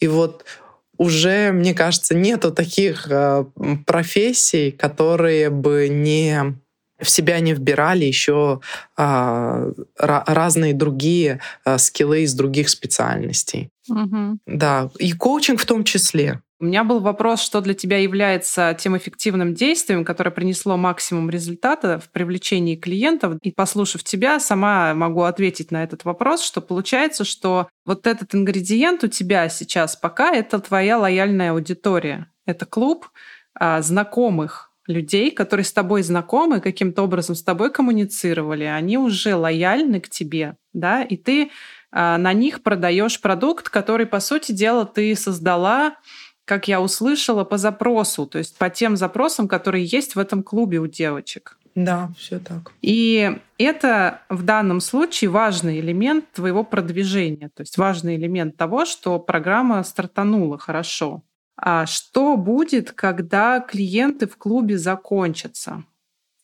И 0.00 0.08
вот 0.08 0.44
уже, 0.96 1.52
мне 1.52 1.74
кажется, 1.74 2.14
нету 2.14 2.52
таких 2.52 3.08
э, 3.10 3.44
профессий, 3.86 4.70
которые 4.70 5.50
бы 5.50 5.88
не 5.88 6.56
в 7.00 7.10
себя 7.10 7.40
не 7.40 7.52
вбирали 7.52 8.04
еще 8.04 8.60
э, 8.96 9.72
разные 9.98 10.74
другие 10.74 11.40
э, 11.64 11.78
скиллы 11.78 12.22
из 12.22 12.34
других 12.34 12.68
специальностей. 12.68 13.70
Угу. 13.88 14.38
Да, 14.46 14.90
и 14.98 15.12
коучинг 15.12 15.60
в 15.60 15.66
том 15.66 15.84
числе. 15.84 16.40
У 16.60 16.66
меня 16.66 16.84
был 16.84 17.00
вопрос, 17.00 17.42
что 17.42 17.60
для 17.60 17.74
тебя 17.74 17.98
является 17.98 18.74
тем 18.78 18.96
эффективным 18.96 19.54
действием, 19.54 20.04
которое 20.04 20.30
принесло 20.30 20.76
максимум 20.76 21.28
результата 21.28 21.98
в 21.98 22.10
привлечении 22.10 22.76
клиентов. 22.76 23.34
И 23.42 23.50
послушав 23.50 24.04
тебя, 24.04 24.40
сама 24.40 24.94
могу 24.94 25.22
ответить 25.22 25.70
на 25.70 25.82
этот 25.82 26.04
вопрос, 26.04 26.42
что 26.42 26.62
получается, 26.62 27.24
что 27.24 27.68
вот 27.84 28.06
этот 28.06 28.34
ингредиент 28.34 29.04
у 29.04 29.08
тебя 29.08 29.48
сейчас 29.48 29.96
пока 29.96 30.32
это 30.32 30.58
твоя 30.60 30.96
лояльная 30.98 31.50
аудитория. 31.50 32.30
Это 32.46 32.66
клуб 32.66 33.10
а, 33.54 33.82
знакомых 33.82 34.70
людей, 34.86 35.30
которые 35.30 35.64
с 35.64 35.72
тобой 35.72 36.02
знакомы, 36.02 36.60
каким-то 36.60 37.02
образом 37.02 37.34
с 37.34 37.42
тобой 37.42 37.70
коммуницировали, 37.70 38.64
они 38.64 38.98
уже 38.98 39.34
лояльны 39.34 40.00
к 40.00 40.08
тебе, 40.08 40.56
да, 40.72 41.02
и 41.02 41.16
ты 41.16 41.50
на 41.94 42.32
них 42.32 42.62
продаешь 42.62 43.20
продукт, 43.20 43.68
который, 43.68 44.04
по 44.06 44.20
сути 44.20 44.52
дела, 44.52 44.84
ты 44.84 45.14
создала 45.14 45.96
как 46.44 46.68
я 46.68 46.80
услышала, 46.80 47.44
по 47.44 47.56
запросу, 47.56 48.26
то 48.26 48.38
есть 48.38 48.58
по 48.58 48.68
тем 48.68 48.96
запросам, 48.96 49.48
которые 49.48 49.84
есть 49.84 50.14
в 50.14 50.18
этом 50.18 50.42
клубе 50.42 50.78
у 50.78 50.86
девочек. 50.86 51.58
Да, 51.74 52.12
все 52.16 52.38
так. 52.38 52.72
И 52.82 53.36
это 53.58 54.20
в 54.28 54.42
данном 54.44 54.80
случае 54.80 55.30
важный 55.30 55.80
элемент 55.80 56.30
твоего 56.32 56.62
продвижения, 56.62 57.48
то 57.48 57.62
есть 57.62 57.78
важный 57.78 58.16
элемент 58.16 58.56
того, 58.56 58.84
что 58.84 59.18
программа 59.18 59.82
стартанула 59.82 60.58
хорошо. 60.58 61.22
А 61.56 61.86
что 61.86 62.36
будет, 62.36 62.92
когда 62.92 63.60
клиенты 63.60 64.28
в 64.28 64.36
клубе 64.36 64.78
закончатся? 64.78 65.84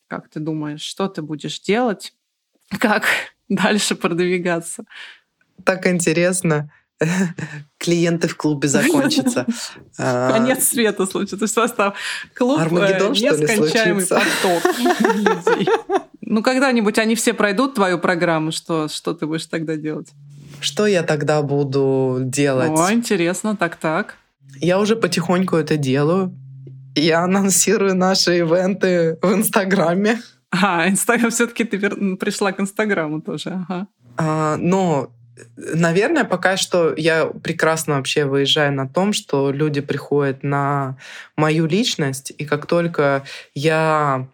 Как 0.09 0.29
ты 0.29 0.41
думаешь, 0.41 0.83
что 0.83 1.09
ты 1.09 1.23
будешь 1.23 1.61
делать? 1.61 2.13
Как 2.79 3.05
дальше 3.49 3.95
продвигаться? 3.95 4.85
Так 5.65 5.87
интересно. 5.87 6.71
Клиенты 7.79 8.29
в 8.29 8.37
клубе 8.37 8.69
закончатся. 8.69 9.47
Конец 9.97 10.69
света 10.69 11.07
случится. 11.07 11.47
То 11.47 11.69
там 11.69 11.95
клуб 12.35 12.59
э, 12.59 12.63
Армагеддон, 12.63 13.13
нескончаемый 13.13 14.07
поток 14.07 14.63
людей. 15.15 15.69
Ну, 16.21 16.43
когда-нибудь 16.43 16.99
они 16.99 17.15
все 17.15 17.33
пройдут 17.33 17.75
твою 17.75 17.99
программу, 17.99 18.53
что, 18.53 18.89
что 18.89 19.15
ты 19.15 19.27
будешь 19.27 19.47
тогда 19.47 19.77
делать? 19.77 20.09
Что 20.61 20.87
я 20.87 21.03
тогда 21.03 21.41
буду 21.41 22.19
делать? 22.21 22.71
О, 22.71 22.93
интересно, 22.93 23.57
так-так. 23.57 24.17
Я 24.61 24.79
уже 24.79 24.95
потихоньку 24.95 25.57
это 25.57 25.79
делаю. 25.79 26.37
Я 26.95 27.25
анонсирую 27.25 27.97
наши 27.97 28.39
ивенты 28.41 29.19
в 29.23 29.33
Инстаграме. 29.33 30.21
А, 30.51 30.89
Инстаграм, 30.89 31.31
все-таки 31.31 31.65
ты 31.65 31.79
пришла 32.17 32.53
к 32.53 32.61
Инстаграму 32.61 33.23
тоже. 33.23 33.65
Ага. 33.69 33.87
А, 34.19 34.57
но 34.57 35.11
Наверное, 35.57 36.25
пока 36.25 36.57
что 36.57 36.95
я 36.97 37.27
прекрасно 37.27 37.97
вообще 37.97 38.25
выезжаю 38.25 38.73
на 38.73 38.89
том, 38.89 39.13
что 39.13 39.51
люди 39.51 39.81
приходят 39.81 40.43
на 40.43 40.97
мою 41.37 41.67
личность, 41.67 42.33
и 42.37 42.45
как 42.45 42.67
только 42.67 43.25
я 43.55 44.29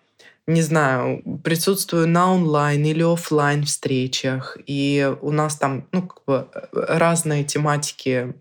не 0.47 0.63
знаю, 0.63 1.23
присутствую 1.43 2.07
на 2.07 2.33
онлайн 2.33 2.85
или 2.85 3.03
офлайн 3.03 3.65
встречах, 3.65 4.57
и 4.67 5.13
у 5.21 5.33
нас 5.33 5.57
там 5.57 5.89
ну, 5.91 6.03
как 6.03 6.25
бы 6.25 6.49
разные 6.73 7.43
тематики 7.43 8.33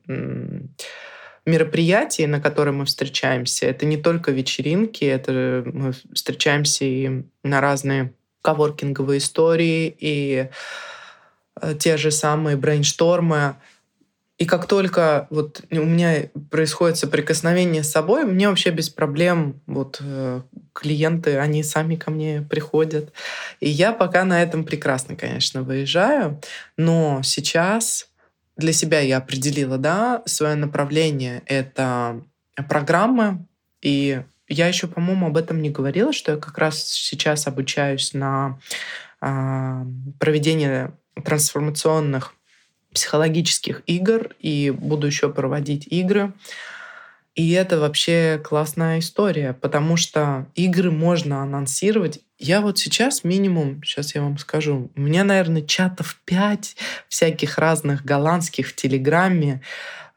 мероприятий, 1.47 2.27
на 2.27 2.39
которые 2.39 2.73
мы 2.73 2.85
встречаемся. 2.85 3.65
Это 3.65 3.87
не 3.87 3.97
только 3.97 4.31
вечеринки, 4.31 5.03
это 5.03 5.63
мы 5.65 5.93
встречаемся 6.13 6.85
и 6.85 7.23
на 7.43 7.59
разные 7.59 8.13
коворкинговые 8.41 9.17
истории, 9.17 9.95
и 9.97 10.49
Э, 10.49 10.49
те 11.79 11.97
же 11.97 12.11
самые 12.11 12.57
брейнштормы. 12.57 13.55
И 14.37 14.45
как 14.45 14.67
только 14.67 15.27
вот 15.29 15.61
у 15.71 15.75
меня 15.75 16.29
происходит 16.51 16.97
соприкосновение 16.97 17.83
с 17.83 17.91
собой, 17.91 18.25
мне 18.25 18.49
вообще 18.49 18.69
без 18.71 18.89
проблем 18.89 19.61
вот 19.65 19.99
э, 20.01 20.41
клиенты, 20.73 21.37
они 21.37 21.63
сами 21.63 21.95
ко 21.95 22.11
мне 22.11 22.41
приходят. 22.41 23.13
И 23.61 23.69
я 23.69 23.93
пока 23.93 24.25
на 24.25 24.43
этом 24.43 24.65
прекрасно, 24.65 25.15
конечно, 25.15 25.63
выезжаю. 25.63 26.41
Но 26.75 27.21
сейчас 27.23 28.09
для 28.57 28.73
себя 28.73 28.99
я 28.99 29.17
определила, 29.17 29.77
да, 29.77 30.21
свое 30.25 30.55
направление— 30.55 31.41
это 31.45 32.21
программы. 32.67 33.45
И 33.81 34.21
я 34.49 34.67
еще, 34.67 34.87
по-моему, 34.87 35.27
об 35.27 35.37
этом 35.37 35.61
не 35.61 35.69
говорила, 35.69 36.11
что 36.11 36.33
я 36.33 36.37
как 36.37 36.57
раз 36.57 36.83
сейчас 36.83 37.47
обучаюсь 37.47 38.13
на 38.13 38.59
э, 39.21 39.85
проведение 40.19 40.91
трансформационных 41.23 42.33
психологических 42.93 43.83
игр 43.87 44.35
и 44.39 44.71
буду 44.71 45.07
еще 45.07 45.29
проводить 45.29 45.87
игры. 45.87 46.33
И 47.35 47.51
это 47.51 47.79
вообще 47.79 48.41
классная 48.41 48.99
история, 48.99 49.53
потому 49.53 49.97
что 49.97 50.47
игры 50.55 50.89
можно 50.89 51.41
анонсировать. 51.41 52.21
Я 52.39 52.61
вот 52.61 52.79
сейчас 52.79 53.25
минимум, 53.25 53.83
сейчас 53.83 54.15
я 54.15 54.21
вам 54.21 54.37
скажу, 54.37 54.89
у 54.95 55.01
меня, 55.01 55.25
наверное, 55.25 55.61
чатов 55.61 56.17
5 56.23 56.77
всяких 57.09 57.57
разных 57.57 58.05
голландских 58.05 58.69
в 58.69 58.75
Телеграме, 58.75 59.61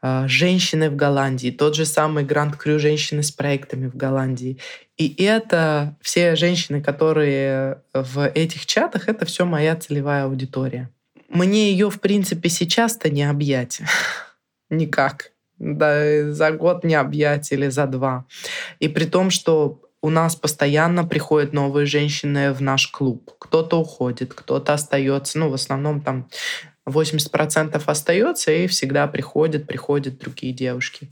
женщины 0.01 0.89
в 0.89 0.95
Голландии, 0.95 1.51
тот 1.51 1.75
же 1.75 1.85
самый 1.85 2.23
Гранд 2.23 2.55
Крю 2.55 2.79
женщины 2.79 3.21
с 3.23 3.31
проектами 3.31 3.87
в 3.87 3.95
Голландии. 3.95 4.57
И 4.97 5.15
это 5.23 5.97
все 6.01 6.35
женщины, 6.35 6.81
которые 6.81 7.81
в 7.93 8.27
этих 8.27 8.65
чатах, 8.65 9.09
это 9.09 9.25
все 9.25 9.45
моя 9.45 9.75
целевая 9.75 10.25
аудитория. 10.25 10.89
Мне 11.29 11.71
ее, 11.71 11.89
в 11.89 11.99
принципе, 11.99 12.49
сейчас-то 12.49 13.09
не 13.09 13.23
объять. 13.23 13.81
Никак. 14.69 15.31
Да, 15.57 16.31
за 16.31 16.51
год 16.51 16.83
не 16.83 16.95
объять 16.95 17.51
или 17.51 17.67
за 17.67 17.85
два. 17.85 18.25
И 18.79 18.87
при 18.87 19.05
том, 19.05 19.29
что 19.29 19.81
у 20.01 20.09
нас 20.09 20.35
постоянно 20.35 21.03
приходят 21.03 21.53
новые 21.53 21.85
женщины 21.85 22.53
в 22.53 22.61
наш 22.61 22.87
клуб. 22.87 23.31
Кто-то 23.39 23.79
уходит, 23.79 24.33
кто-то 24.33 24.73
остается. 24.73 25.37
Ну, 25.37 25.49
в 25.49 25.53
основном 25.53 26.01
там 26.01 26.29
80% 26.89 27.81
остается, 27.85 28.51
и 28.51 28.67
всегда 28.67 29.07
приходят, 29.07 29.67
приходят 29.67 30.17
другие 30.17 30.53
девушки. 30.53 31.09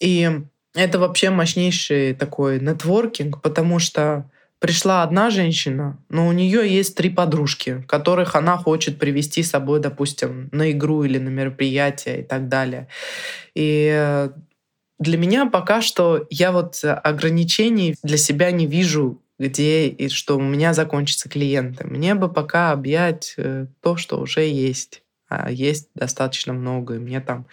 И 0.00 0.30
это 0.74 0.98
вообще 0.98 1.30
мощнейший 1.30 2.14
такой 2.14 2.60
нетворкинг, 2.60 3.40
потому 3.42 3.78
что 3.78 4.30
пришла 4.60 5.02
одна 5.02 5.30
женщина, 5.30 5.98
но 6.08 6.28
у 6.28 6.32
нее 6.32 6.68
есть 6.68 6.94
три 6.94 7.08
подружки, 7.08 7.82
которых 7.88 8.36
она 8.36 8.56
хочет 8.58 8.98
привести 8.98 9.42
с 9.42 9.50
собой, 9.50 9.80
допустим, 9.80 10.48
на 10.52 10.70
игру 10.70 11.02
или 11.02 11.18
на 11.18 11.30
мероприятие 11.30 12.20
и 12.20 12.22
так 12.22 12.48
далее. 12.48 12.86
И 13.54 14.28
для 14.98 15.16
меня 15.16 15.46
пока 15.46 15.80
что 15.80 16.26
я 16.28 16.52
вот 16.52 16.78
ограничений 16.84 17.96
для 18.02 18.18
себя 18.18 18.50
не 18.50 18.66
вижу, 18.66 19.22
где 19.40 19.88
и 19.88 20.10
что 20.10 20.36
у 20.36 20.42
меня 20.42 20.74
закончатся 20.74 21.30
клиенты. 21.30 21.86
Мне 21.86 22.14
бы 22.14 22.30
пока 22.30 22.72
объять 22.72 23.34
э, 23.38 23.66
то, 23.80 23.96
что 23.96 24.20
уже 24.20 24.46
есть. 24.46 25.02
А 25.28 25.50
есть 25.50 25.88
достаточно 25.94 26.52
много. 26.52 26.96
И 26.96 26.98
мне 26.98 27.20
там 27.20 27.46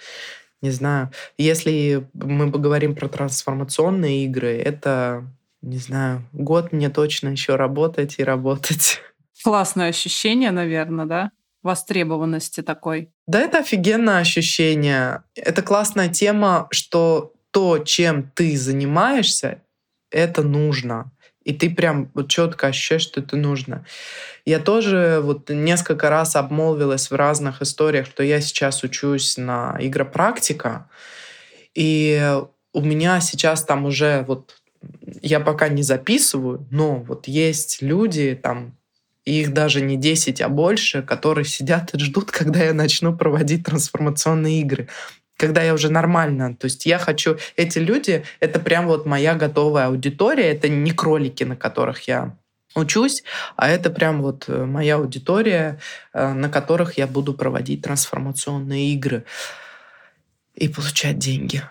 не 0.62 0.72
знаю, 0.72 1.12
если 1.38 2.06
мы 2.14 2.52
поговорим 2.52 2.94
про 2.94 3.08
трансформационные 3.08 4.26
игры, 4.26 4.58
это 4.58 5.24
не 5.62 5.78
знаю, 5.78 6.24
год 6.34 6.74
мне 6.74 6.90
точно 6.90 7.30
еще 7.30 7.56
работать 7.56 8.16
и 8.18 8.24
работать. 8.24 9.00
Классное 9.44 9.90
ощущение, 9.90 10.52
наверное, 10.52 11.06
да? 11.06 11.32
Востребованности 11.64 12.62
такой. 12.62 13.12
Да, 13.28 13.40
это 13.40 13.60
офигенное 13.60 14.20
ощущение. 14.20 15.24
Это 15.36 15.62
классная 15.62 16.10
тема, 16.10 16.68
что 16.72 17.34
то, 17.52 17.80
чем 17.80 18.30
ты 18.36 18.58
занимаешься, 18.58 19.62
это 20.12 20.44
нужно. 20.44 21.12
И 21.48 21.54
ты 21.54 21.70
прям 21.70 22.12
вот 22.14 22.28
четко 22.28 22.68
ощущаешь, 22.68 23.04
что 23.04 23.22
это 23.22 23.38
нужно. 23.38 23.86
Я 24.44 24.60
тоже 24.60 25.22
вот 25.24 25.50
несколько 25.50 26.10
раз 26.10 26.36
обмолвилась 26.36 27.10
в 27.10 27.16
разных 27.16 27.62
историях, 27.62 28.06
что 28.08 28.22
я 28.22 28.42
сейчас 28.42 28.84
учусь 28.84 29.38
на 29.38 29.78
игропрактика, 29.80 30.90
и 31.74 32.38
у 32.74 32.82
меня 32.82 33.22
сейчас 33.22 33.64
там 33.64 33.86
уже 33.86 34.26
вот 34.28 34.58
я 35.22 35.40
пока 35.40 35.70
не 35.70 35.84
записываю, 35.84 36.68
но 36.70 36.98
вот 36.98 37.30
есть 37.30 37.82
люди, 37.82 38.38
там, 38.42 38.76
их 39.24 39.54
даже 39.54 39.80
не 39.80 39.96
10, 39.96 40.42
а 40.42 40.50
больше, 40.50 41.02
которые 41.02 41.46
сидят 41.46 41.94
и 41.94 42.00
ждут, 42.00 42.30
когда 42.40 42.62
я 42.62 42.74
начну 42.74 43.16
проводить 43.16 43.64
трансформационные 43.64 44.60
игры. 44.60 44.90
Когда 45.38 45.64
я 45.64 45.74
уже 45.74 45.90
нормально. 45.90 46.56
То 46.56 46.66
есть 46.66 46.86
я 46.86 46.98
хочу... 46.98 47.38
Эти 47.56 47.80
люди— 47.80 48.26
это 48.40 48.60
прям 48.60 48.88
вот 48.88 49.06
моя 49.06 49.36
готовая 49.36 49.88
аудитория. 49.88 50.52
Это 50.52 50.68
не 50.68 50.92
кролики, 50.92 51.44
на 51.44 51.56
которых 51.56 52.08
я 52.08 52.36
учусь, 52.76 53.24
а 53.56 53.70
это 53.70 53.90
прям 53.90 54.22
вот 54.22 54.46
э, 54.48 54.66
моя 54.66 54.96
аудитория, 54.96 55.80
э, 56.14 56.34
на 56.34 56.50
которых 56.50 56.98
я 56.98 57.08
буду 57.08 57.34
проводить 57.34 57.82
трансформационные 57.82 58.94
игры 58.94 59.26
и 60.56 60.68
получать 60.68 61.18
деньги. 61.18 61.64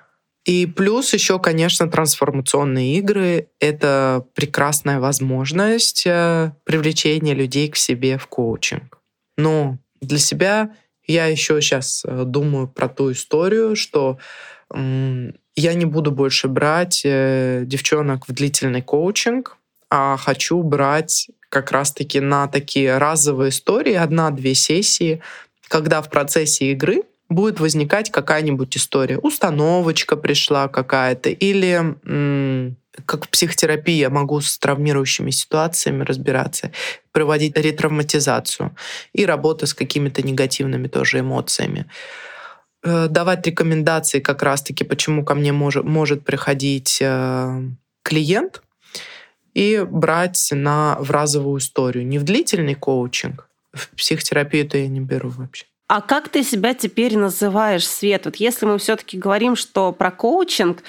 И 0.44 0.66
плюс 0.66 1.12
еще, 1.12 1.40
конечно, 1.40 1.88
трансформационные 1.88 2.96
игры— 2.98 3.48
это 3.60 4.24
прекрасная 4.34 5.00
возможность 5.00 6.06
э, 6.06 6.52
привлечения 6.64 7.34
людей 7.34 7.68
к 7.68 7.76
себе 7.76 8.16
в 8.16 8.28
коучинг. 8.28 8.98
Но 9.36 9.78
для 10.00 10.18
себя 10.18 10.70
я 11.06 11.26
еще 11.26 11.60
сейчас 11.60 12.04
э, 12.04 12.24
думаю 12.24 12.68
про 12.68 12.88
ту 12.88 13.12
историю, 13.12 13.76
что 13.76 14.18
я 14.70 15.74
не 15.74 15.84
буду 15.84 16.10
больше 16.10 16.48
брать 16.48 17.02
э, 17.04 17.62
девчонок 17.64 18.28
в 18.28 18.32
длительный 18.32 18.82
коучинг, 18.82 19.56
а 19.90 20.16
хочу 20.16 20.62
брать 20.62 21.28
как 21.48 21.70
раз-таки 21.70 22.20
на 22.20 22.48
такие 22.48 22.98
разовые 22.98 23.50
истории, 23.50 23.94
одна-две 23.94 24.54
сессии, 24.54 25.22
когда 25.68 26.02
в 26.02 26.10
процессе 26.10 26.72
игры 26.72 27.02
будет 27.28 27.60
возникать 27.60 28.10
какая-нибудь 28.10 28.76
история. 28.76 29.18
Установочка 29.18 30.16
пришла 30.16 30.68
какая-то, 30.68 31.30
или 31.30 32.76
как 33.04 33.26
в 33.26 33.28
психотерапии 33.28 33.94
я 33.94 34.10
могу 34.10 34.40
с 34.40 34.58
травмирующими 34.58 35.30
ситуациями 35.30 36.02
разбираться, 36.02 36.72
проводить 37.12 37.56
ретравматизацию 37.56 38.74
и 39.12 39.26
работа 39.26 39.66
с 39.66 39.74
какими-то 39.74 40.22
негативными 40.22 40.88
тоже 40.88 41.20
эмоциями. 41.20 41.86
э, 42.82 43.08
давать 43.08 43.46
рекомендации 43.46 44.20
как 44.20 44.42
раз-таки, 44.42 44.84
почему 44.84 45.24
ко 45.24 45.34
мне 45.34 45.52
может, 45.52 45.84
может 45.84 46.24
приходить 46.24 46.98
э, 47.00 47.62
клиент, 48.02 48.62
и 49.56 49.86
брать 49.90 50.48
на, 50.52 50.98
в 51.00 51.10
разовую 51.10 51.60
историю. 51.60 52.06
Не 52.06 52.18
в 52.18 52.24
длительный 52.24 52.74
коучинг, 52.74 53.48
в 53.72 53.88
психотерапию-то 53.96 54.76
я 54.76 54.86
не 54.86 55.00
беру 55.00 55.30
вообще. 55.30 55.64
А 55.88 56.02
как 56.02 56.28
ты 56.28 56.42
себя 56.42 56.74
теперь 56.74 57.16
называешь, 57.16 57.88
Свет? 57.88 58.26
Вот 58.26 58.36
если 58.36 58.66
мы 58.66 58.76
все-таки 58.76 59.16
говорим, 59.16 59.56
что 59.56 59.92
про 59.92 60.10
коучинг, 60.10 60.82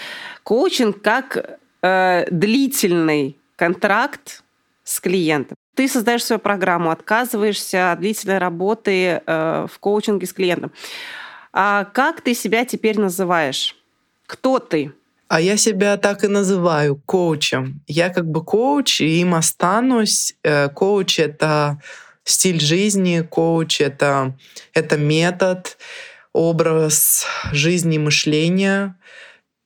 коучинг 0.44 1.02
как 1.02 1.60
э, 1.88 2.26
длительный 2.32 3.38
контракт 3.56 4.44
с 4.84 5.00
клиентом. 5.00 5.58
Ты 5.76 5.88
создаешь 5.88 6.26
свою 6.26 6.40
программу, 6.40 6.90
отказываешься 6.90 7.92
от 7.92 8.00
длительной 8.00 8.40
работы 8.40 9.22
э, 9.26 9.68
в 9.72 9.80
коучинге 9.80 10.26
с 10.26 10.34
клиентом. 10.34 10.72
А 11.54 11.86
как 11.86 12.22
ты 12.22 12.34
себя 12.34 12.66
теперь 12.66 13.00
называешь? 13.00 13.76
Кто 14.26 14.60
ты? 14.60 14.92
А 15.28 15.42
я 15.42 15.58
себя 15.58 15.98
так 15.98 16.24
и 16.24 16.28
называю 16.28 17.02
коучем. 17.06 17.82
Я 17.88 18.10
как 18.10 18.26
бы 18.26 18.44
коуч, 18.44 19.02
и 19.02 19.22
им 19.22 19.34
останусь. 19.36 20.36
Э, 20.44 20.70
коуч— 20.70 21.20
это 21.28 21.82
стиль 22.24 22.60
жизни, 22.60 23.22
коуч— 23.22 23.82
это, 23.82 24.38
это 24.74 24.98
метод, 24.98 25.78
образ 26.34 27.26
жизни, 27.52 27.98
мышления. 27.98 28.96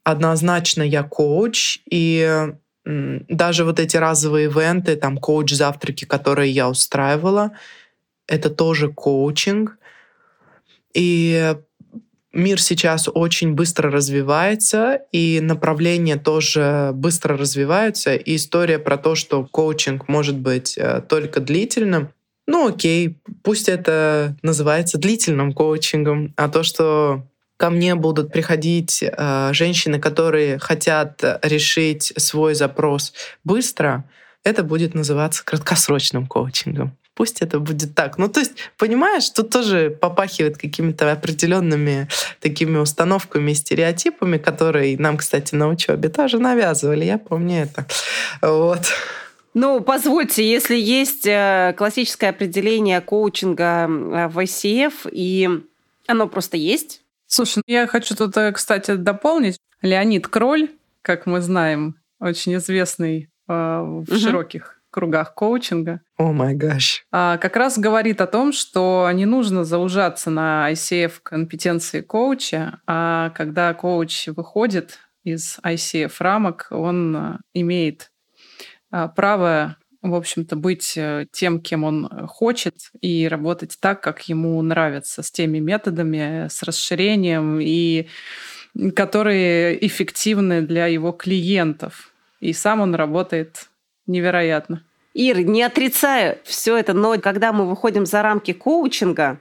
Однозначно 0.03 0.83
я 0.83 1.03
коуч, 1.03 1.79
и 1.89 2.53
даже 2.83 3.63
вот 3.63 3.79
эти 3.79 3.97
разовые 3.97 4.45
ивенты, 4.45 4.95
там 4.95 5.17
коуч-завтраки, 5.17 6.05
которые 6.05 6.51
я 6.51 6.69
устраивала, 6.69 7.51
это 8.27 8.49
тоже 8.49 8.91
коучинг. 8.91 9.77
И 10.93 11.55
мир 12.33 12.61
сейчас 12.61 13.07
очень 13.13 13.53
быстро 13.53 13.91
развивается, 13.91 15.01
и 15.11 15.39
направления 15.41 16.17
тоже 16.17 16.91
быстро 16.93 17.37
развиваются. 17.37 18.15
И 18.15 18.35
история 18.35 18.79
про 18.79 18.97
то, 18.97 19.15
что 19.15 19.45
коучинг 19.45 20.07
может 20.07 20.37
быть 20.37 20.77
э, 20.77 21.01
только 21.07 21.39
длительным, 21.39 22.09
ну 22.47 22.67
окей, 22.67 23.17
пусть 23.43 23.69
это 23.69 24.35
называется 24.41 24.97
длительным 24.97 25.53
коучингом, 25.53 26.33
а 26.35 26.49
то, 26.49 26.63
что 26.63 27.27
ко 27.61 27.69
мне 27.69 27.93
будут 27.93 28.33
приходить 28.33 29.03
э, 29.03 29.53
женщины, 29.53 29.99
которые 29.99 30.57
хотят 30.57 31.23
решить 31.43 32.11
свой 32.17 32.55
запрос 32.55 33.13
быстро, 33.43 34.03
это 34.43 34.63
будет 34.63 34.95
называться 34.95 35.45
краткосрочным 35.45 36.25
коучингом. 36.25 36.97
Пусть 37.13 37.43
это 37.43 37.59
будет 37.59 37.93
так. 37.93 38.17
Ну, 38.17 38.29
то 38.29 38.39
есть, 38.39 38.53
понимаешь, 38.79 39.29
тут 39.29 39.51
тоже 39.51 39.91
попахивает 39.91 40.57
какими-то 40.57 41.11
определенными 41.11 42.07
такими 42.39 42.79
установками 42.79 43.51
и 43.51 43.53
стереотипами, 43.53 44.39
которые 44.39 44.97
нам, 44.97 45.17
кстати, 45.17 45.53
на 45.53 45.67
учебе 45.67 46.09
тоже 46.09 46.39
навязывали. 46.39 47.05
Я 47.05 47.19
помню 47.19 47.63
это. 47.65 47.85
Вот. 48.41 48.81
Ну, 49.53 49.81
позвольте, 49.81 50.49
если 50.49 50.77
есть 50.77 51.27
э, 51.27 51.75
классическое 51.77 52.31
определение 52.31 53.01
коучинга 53.01 53.85
э, 53.85 54.27
в 54.29 54.39
ICF, 54.39 54.93
и 55.11 55.47
оно 56.07 56.27
просто 56.27 56.57
есть, 56.57 57.00
Слушай, 57.33 57.63
я 57.65 57.87
хочу 57.87 58.13
тут, 58.13 58.35
э, 58.35 58.51
кстати, 58.51 58.95
дополнить. 58.95 59.57
Леонид 59.81 60.27
Кроль, 60.27 60.69
как 61.01 61.25
мы 61.25 61.39
знаем, 61.39 61.95
очень 62.19 62.55
известный 62.57 63.29
э, 63.47 63.53
в 63.53 63.99
угу. 63.99 64.15
широких 64.17 64.81
кругах 64.89 65.33
коучинга. 65.33 66.01
О 66.17 66.33
май 66.33 66.53
гаш. 66.55 67.05
Как 67.09 67.55
раз 67.55 67.79
говорит 67.79 68.19
о 68.19 68.27
том, 68.27 68.51
что 68.51 69.09
не 69.13 69.25
нужно 69.25 69.63
заужаться 69.63 70.29
на 70.29 70.69
ICF 70.73 71.13
компетенции 71.23 72.01
коуча, 72.01 72.81
а 72.85 73.29
когда 73.29 73.73
коуч 73.73 74.27
выходит 74.27 74.99
из 75.23 75.57
ICF 75.63 76.11
рамок, 76.19 76.67
он 76.69 77.15
э, 77.15 77.37
имеет 77.53 78.11
э, 78.91 79.07
право 79.15 79.77
в 80.01 80.15
общем-то, 80.15 80.55
быть 80.55 80.93
э, 80.97 81.27
тем, 81.31 81.59
кем 81.59 81.83
он 81.83 82.07
э, 82.07 82.25
хочет, 82.27 82.91
и 83.01 83.27
работать 83.27 83.77
так, 83.79 84.01
как 84.01 84.27
ему 84.29 84.61
нравится, 84.61 85.21
с 85.21 85.31
теми 85.31 85.59
методами, 85.59 86.47
с 86.49 86.63
расширением, 86.63 87.59
и 87.61 88.07
которые 88.95 89.85
эффективны 89.85 90.61
для 90.61 90.87
его 90.87 91.11
клиентов. 91.11 92.11
И 92.39 92.53
сам 92.53 92.81
он 92.81 92.95
работает 92.95 93.69
невероятно. 94.07 94.83
Ир, 95.13 95.41
не 95.41 95.61
отрицаю 95.61 96.37
все 96.45 96.77
это, 96.77 96.93
но 96.93 97.19
когда 97.19 97.51
мы 97.51 97.69
выходим 97.69 98.05
за 98.05 98.21
рамки 98.21 98.53
коучинга, 98.53 99.39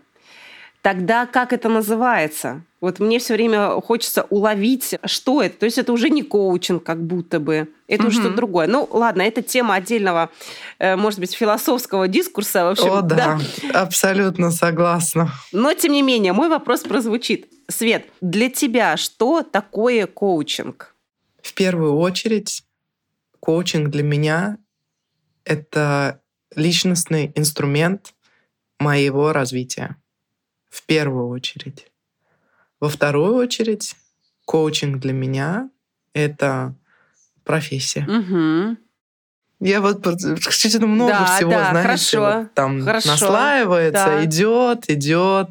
тогда 0.83 1.27
как 1.27 1.53
это 1.53 1.69
называется? 1.69 2.63
Вот 2.81 2.99
мне 2.99 3.19
все 3.19 3.35
время 3.35 3.81
хочется 3.83 4.23
уловить, 4.31 4.95
что 5.05 5.43
это. 5.43 5.59
То 5.59 5.67
есть 5.67 5.77
это 5.77 5.93
уже 5.93 6.09
не 6.09 6.23
коучинг, 6.23 6.83
как 6.83 7.03
будто 7.03 7.39
бы. 7.39 7.69
Это 7.87 8.05
угу. 8.05 8.09
уже 8.09 8.21
что-то 8.21 8.37
другое. 8.37 8.67
Ну, 8.67 8.89
ладно, 8.91 9.23
это 9.23 9.43
тема 9.43 9.75
отдельного, 9.75 10.31
э, 10.79 10.97
может 10.97 11.21
быть, 11.21 11.35
философского 11.35 12.09
дискурса. 12.09 12.65
В 12.65 12.69
общем, 12.69 12.91
О, 12.91 13.03
да, 13.03 13.39
да, 13.63 13.81
абсолютно 13.83 14.51
согласна. 14.51 15.31
Но, 15.53 15.75
тем 15.75 15.93
не 15.93 16.03
менее, 16.03 16.33
мой 16.33 16.49
вопрос 16.49 16.81
прозвучит. 16.81 17.49
Свет, 17.69 18.07
для 18.21 18.49
тебя 18.49 18.97
что 18.97 19.43
такое 19.43 20.07
коучинг? 20.07 20.95
В 21.43 21.53
первую 21.55 21.97
очередь, 21.97 22.65
коучинг 23.41 23.91
для 23.91 24.03
меня— 24.03 24.59
это 25.45 26.21
личностный 26.57 27.33
инструмент 27.35 28.15
моего 28.79 29.33
развития. 29.33 30.00
В 30.71 30.87
первую 30.87 31.29
очередь. 31.29 31.91
Во 32.81 32.89
вторую 32.89 33.35
очередь, 33.35 33.95
коучинг 34.47 35.01
для 35.01 35.13
меня— 35.13 35.69
это 36.15 36.75
профессия. 37.45 38.07
Угу. 38.09 38.77
Я 39.61 39.81
вот 39.83 39.99
что-то 40.39 40.87
много 40.87 41.13
да, 41.13 41.37
всего, 41.37 41.51
да, 41.51 41.71
знаешь, 41.71 41.87
хорошо, 41.87 42.21
вот 42.21 42.55
там 42.55 42.83
хорошо, 42.83 43.11
наслаивается, 43.11 44.07
да. 44.07 44.25
идет, 44.25 44.89
идет. 44.89 45.51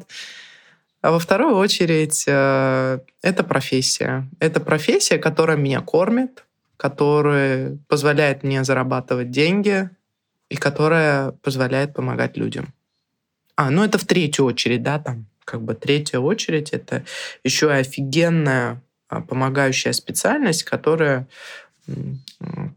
А 1.00 1.12
во 1.12 1.18
вторую 1.18 1.54
очередь 1.56 2.24
э, 2.26 2.98
это 3.22 3.44
профессия. 3.44 4.28
Это 4.40 4.60
профессия, 4.60 5.18
которая 5.18 5.56
меня 5.56 5.80
кормит, 5.80 6.44
которая 6.76 7.78
позволяет 7.88 8.42
мне 8.42 8.64
зарабатывать 8.64 9.30
деньги 9.30 9.88
и 10.48 10.56
которая 10.56 11.30
позволяет 11.42 11.94
помогать 11.94 12.36
людям. 12.36 12.74
А, 13.60 13.68
ну 13.68 13.84
это 13.84 13.98
в 13.98 14.06
третью 14.06 14.46
очередь, 14.46 14.82
да, 14.82 14.98
там 14.98 15.26
как 15.44 15.60
бы 15.60 15.74
третья 15.74 16.18
очередь 16.18 16.70
это 16.70 17.04
еще 17.44 17.66
и 17.66 17.80
офигенная 17.80 18.82
а, 19.10 19.20
помогающая 19.20 19.92
специальность, 19.92 20.62
которая 20.62 21.28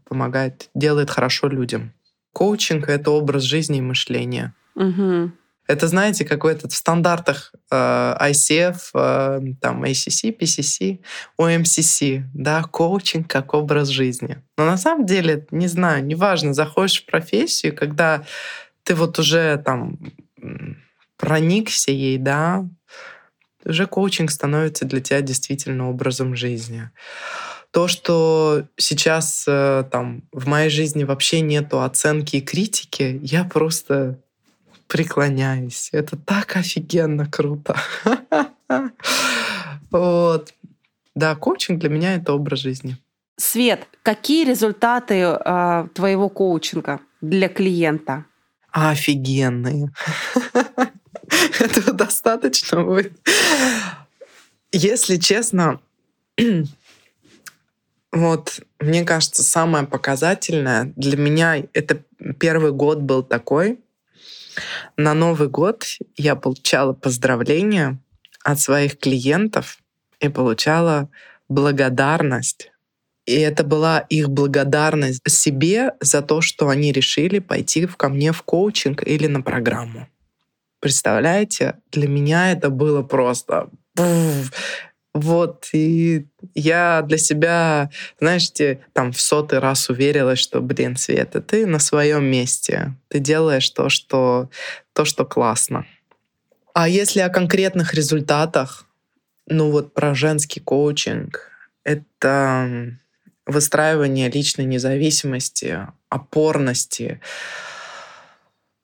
помогает, 0.06 0.68
делает 0.74 1.08
хорошо 1.08 1.48
людям. 1.48 1.94
Коучинг— 2.34 2.88
это 2.90 3.12
образ 3.12 3.44
жизни 3.44 3.78
и 3.78 3.80
мышления. 3.80 4.52
Угу. 4.74 5.32
Это, 5.68 5.88
знаете, 5.88 6.26
какой-то 6.26 6.68
в 6.68 6.74
стандартах 6.74 7.54
э, 7.70 8.16
ICF, 8.20 8.76
э, 8.92 9.40
там 9.62 9.84
ACC, 9.84 10.36
PCC, 10.36 10.98
OMCC, 11.40 12.24
да, 12.34 12.62
коучинг 12.62 13.30
как 13.30 13.54
образ 13.54 13.88
жизни. 13.88 14.42
Но 14.58 14.66
на 14.66 14.76
самом 14.76 15.06
деле, 15.06 15.46
не 15.50 15.66
знаю, 15.66 16.04
неважно, 16.04 16.52
заходишь 16.52 17.00
в 17.00 17.06
профессию, 17.06 17.74
когда 17.74 18.26
ты 18.82 18.94
вот 18.94 19.18
уже 19.18 19.56
там 19.64 19.98
проникся 21.16 21.90
ей, 21.90 22.18
да, 22.18 22.68
уже 23.64 23.86
коучинг 23.86 24.30
становится 24.30 24.84
для 24.84 25.00
тебя 25.00 25.20
действительно 25.20 25.88
образом 25.88 26.36
жизни. 26.36 26.90
То, 27.70 27.88
что 27.88 28.66
сейчас 28.76 29.44
э, 29.48 29.84
там 29.90 30.22
в 30.32 30.46
моей 30.46 30.70
жизни 30.70 31.02
вообще 31.04 31.40
нету 31.40 31.82
оценки 31.82 32.36
и 32.36 32.40
критики, 32.40 33.18
я 33.22 33.44
просто 33.44 34.20
преклоняюсь. 34.86 35.88
Это 35.92 36.16
так 36.16 36.56
офигенно 36.56 37.26
круто. 37.26 37.76
Вот. 39.90 40.52
Да, 41.14 41.36
коучинг 41.36 41.78
для 41.78 41.88
меня 41.88 42.16
это 42.16 42.32
образ 42.32 42.58
жизни. 42.58 42.96
Свет, 43.36 43.86
какие 44.02 44.44
результаты 44.44 45.14
э, 45.14 45.86
твоего 45.94 46.28
коучинга 46.28 46.98
для 47.20 47.48
клиента? 47.48 48.24
Офигенные. 48.74 49.92
Этого 51.60 51.92
достаточно 51.92 52.82
будет. 52.82 53.12
Если 54.72 55.16
честно, 55.16 55.80
вот, 58.12 58.60
мне 58.80 59.04
кажется, 59.04 59.44
самое 59.44 59.86
показательное 59.86 60.92
для 60.96 61.16
меня 61.16 61.64
это 61.72 62.02
первый 62.40 62.72
год 62.72 62.98
был 62.98 63.22
такой. 63.22 63.78
На 64.96 65.14
Новый 65.14 65.48
год 65.48 65.84
я 66.16 66.34
получала 66.34 66.94
поздравления 66.94 68.00
от 68.42 68.58
своих 68.58 68.98
клиентов 68.98 69.78
и 70.18 70.28
получала 70.28 71.08
благодарность. 71.48 72.72
И 73.26 73.34
это 73.34 73.64
была 73.64 74.00
их 74.00 74.28
благодарность 74.28 75.22
себе 75.28 75.92
за 76.00 76.20
то, 76.20 76.40
что 76.40 76.68
они 76.68 76.92
решили 76.92 77.38
пойти 77.38 77.86
ко 77.86 78.08
мне 78.08 78.32
в 78.32 78.42
коучинг 78.42 79.06
или 79.06 79.26
на 79.26 79.40
программу. 79.42 80.08
Представляете, 80.80 81.76
для 81.90 82.08
меня 82.08 82.52
это 82.52 82.68
было 82.68 83.02
просто 83.02 83.70
Вот, 85.14 85.68
и 85.72 86.26
я 86.56 87.02
для 87.06 87.18
себя, 87.18 87.88
знаешь, 88.18 88.50
там 88.92 89.12
в 89.12 89.20
сотый 89.20 89.60
раз 89.60 89.88
уверилась, 89.88 90.40
что, 90.40 90.60
блин, 90.60 90.96
Света, 90.96 91.40
ты 91.40 91.66
на 91.66 91.78
своем 91.78 92.24
месте. 92.24 92.94
Ты 93.08 93.20
делаешь 93.20 93.70
то, 93.70 93.88
что, 93.88 94.50
то, 94.92 95.04
что 95.04 95.24
классно. 95.24 95.86
А 96.72 96.88
если 96.88 97.20
о 97.20 97.28
конкретных 97.28 97.94
результатах, 97.94 98.86
ну 99.46 99.70
вот 99.70 99.94
про 99.94 100.16
женский 100.16 100.58
коучинг, 100.58 101.48
это 101.84 102.98
выстраивание 103.46 104.30
личной 104.30 104.64
независимости, 104.64 105.86
опорности. 106.08 107.20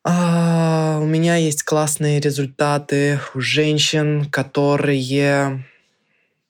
А, 0.04 0.98
у 1.00 1.06
меня 1.06 1.36
есть 1.36 1.62
классные 1.62 2.20
результаты 2.20 3.20
у 3.34 3.40
женщин, 3.40 4.26
которые 4.30 5.64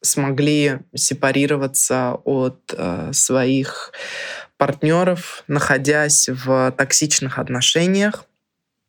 смогли 0.03 0.79
сепарироваться 0.95 2.19
от 2.25 2.75
э, 2.77 3.11
своих 3.13 3.93
партнеров, 4.57 5.45
находясь 5.47 6.29
в 6.29 6.73
токсичных 6.73 7.39
отношениях. 7.39 8.25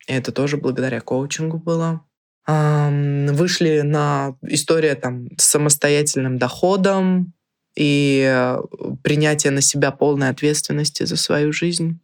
И 0.08 0.14
это 0.14 0.32
тоже 0.32 0.58
благодаря 0.58 1.02
коучингу 1.02 1.58
было. 1.58 2.02
Вышли 2.48 3.82
на 3.82 4.36
история 4.42 4.96
там 4.96 5.28
с 5.38 5.46
самостоятельным 5.46 6.38
доходом 6.38 7.34
и 7.76 8.26
э, 8.28 8.62
принятие 9.04 9.52
на 9.52 9.62
себя 9.62 9.92
полной 9.92 10.30
ответственности 10.30 11.04
за 11.04 11.18
свою 11.18 11.54
жизнь. 11.54 12.00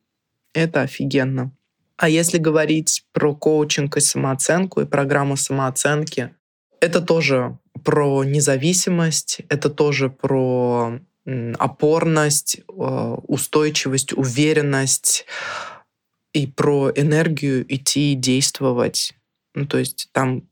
Это 0.53 0.81
офигенно. 0.81 1.51
А 1.97 2.09
если 2.09 2.37
говорить 2.37 3.03
про 3.11 3.35
коучинг 3.35 3.97
и 3.97 4.01
самооценку 4.01 4.81
и 4.81 4.85
программу 4.85 5.35
самооценки, 5.35 6.33
это 6.79 7.01
тоже 7.01 7.57
про 7.83 8.23
независимость, 8.23 9.41
это 9.49 9.69
тоже 9.69 10.09
про 10.09 10.99
опорность, 11.57 12.61
э, 12.69 13.17
устойчивость, 13.27 14.13
уверенность 14.13 15.25
и 16.33 16.47
про 16.47 16.91
энергию 16.95 17.65
идти 17.67 18.13
и 18.13 18.15
действовать. 18.15 19.13
Ну, 19.53 19.65
то 19.65 19.77
есть 19.77 20.09
там 20.13 20.43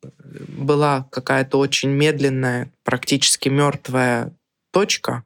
была 0.49 1.07
какая-то 1.11 1.59
очень 1.59 1.89
медленная, 1.89 2.71
практически 2.83 3.49
мертвая 3.49 4.33
точка, 4.75 5.23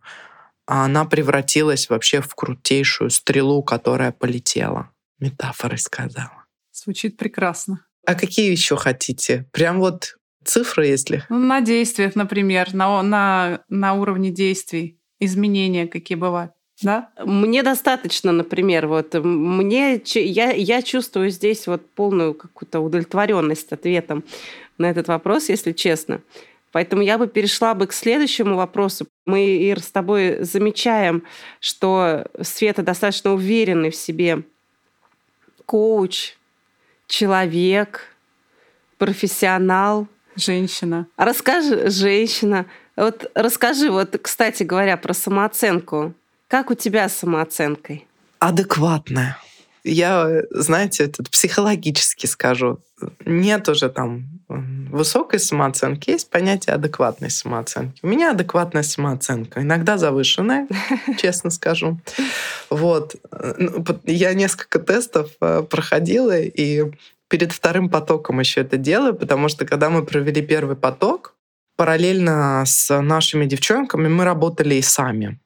а 0.68 0.86
она 0.86 1.06
превратилась 1.06 1.90
вообще 1.90 2.22
в 2.22 2.36
крутейшую 2.36 3.10
стрелу, 3.10 3.64
которая 3.64 4.12
полетела. 4.12 4.92
Метафорой 5.18 5.80
сказала. 5.80 6.46
Звучит 6.72 7.18
прекрасно. 7.18 7.84
А 8.06 8.14
какие 8.14 8.52
еще 8.52 8.78
хотите? 8.78 9.50
Прям 9.52 9.80
вот 9.80 10.18
Цифры, 10.46 10.86
если? 10.86 11.24
Ну, 11.30 11.40
на 11.40 11.62
действиях, 11.62 12.16
например, 12.16 12.74
на, 12.74 13.02
на, 13.02 13.62
на 13.70 13.94
уровне 13.96 14.30
действий, 14.30 15.00
изменения 15.20 15.88
какие 15.88 16.18
бывают. 16.18 16.52
Да? 16.82 17.10
Мне 17.26 17.64
достаточно, 17.64 18.32
например, 18.32 18.88
вот 18.88 19.14
мне 19.16 20.02
я, 20.06 20.52
я 20.52 20.82
чувствую 20.82 21.30
здесь 21.30 21.68
вот 21.68 21.90
полную 21.94 22.34
какую-то 22.36 22.80
удовлетворенность 22.80 23.72
ответом 23.72 24.24
на 24.78 24.90
этот 24.90 25.08
вопрос, 25.08 25.50
если 25.50 25.74
честно. 25.74 26.22
Поэтому 26.72 27.02
я 27.02 27.18
бы 27.18 27.28
перешла 27.28 27.74
бы 27.74 27.88
к 27.88 27.94
следующему 27.94 28.56
вопросу. 28.56 29.08
Мы, 29.26 29.58
Ир, 29.58 29.80
с 29.80 29.92
тобой 29.92 30.44
замечаем, 30.44 31.24
что 31.60 32.26
Света 32.42 32.84
достаточно 32.84 33.34
уверенный 33.34 33.90
в 33.90 33.96
себе 33.96 34.44
коуч, 35.66 36.36
человек, 37.08 38.16
профессионал– 38.98 40.08
Женщина. 40.40 41.08
Расскажи, 41.18 41.90
женщина. 41.90 42.66
Вот 42.96 43.30
расскажи, 43.36 43.92
вот, 43.92 44.18
кстати 44.22 44.64
говоря, 44.64 44.98
про 44.98 45.14
самооценку. 45.14 46.14
Как 46.48 46.72
у 46.72 46.76
тебя 46.76 47.10
с 47.10 47.18
самооценкой? 47.18 48.08
Адекватная. 48.40 49.38
Я, 49.84 50.44
знаете, 50.52 51.04
этот 51.04 51.30
психологически 51.30 52.26
скажу, 52.26 52.80
нет 53.26 53.68
уже 53.70 53.90
там 53.90 54.39
высокой 54.50 55.40
самооценки, 55.40 56.10
есть 56.10 56.30
понятие 56.30 56.76
адекватной 56.76 57.30
самооценки. 57.30 58.00
У 58.02 58.08
меня 58.08 58.32
адекватная 58.32 58.84
самооценка, 58.84 59.62
иногда 59.62 59.98
завышенная, 59.98 60.68
честно 61.18 61.52
скажу. 61.52 62.00
Вот. 62.70 63.16
Ну, 63.58 63.86
я 64.06 64.34
несколько 64.34 64.80
тестов 64.80 65.30
э, 65.40 65.64
проходила, 65.70 66.38
и 66.38 66.92
перед 67.28 67.52
вторым 67.52 67.90
потоком 67.90 68.40
еще 68.40 68.62
это 68.62 68.78
делаю, 68.78 69.14
потому 69.14 69.48
что 69.50 69.66
когда 69.66 69.90
мы 69.90 70.04
провели 70.04 70.42
первый 70.42 70.76
поток, 70.76 71.36
параллельно 71.78 72.64
с 72.66 73.00
нашими 73.02 73.46
девчонками 73.46 74.08
мы 74.10 74.26
работали 74.26 74.76
и 74.76 74.82
сами. 74.82 75.40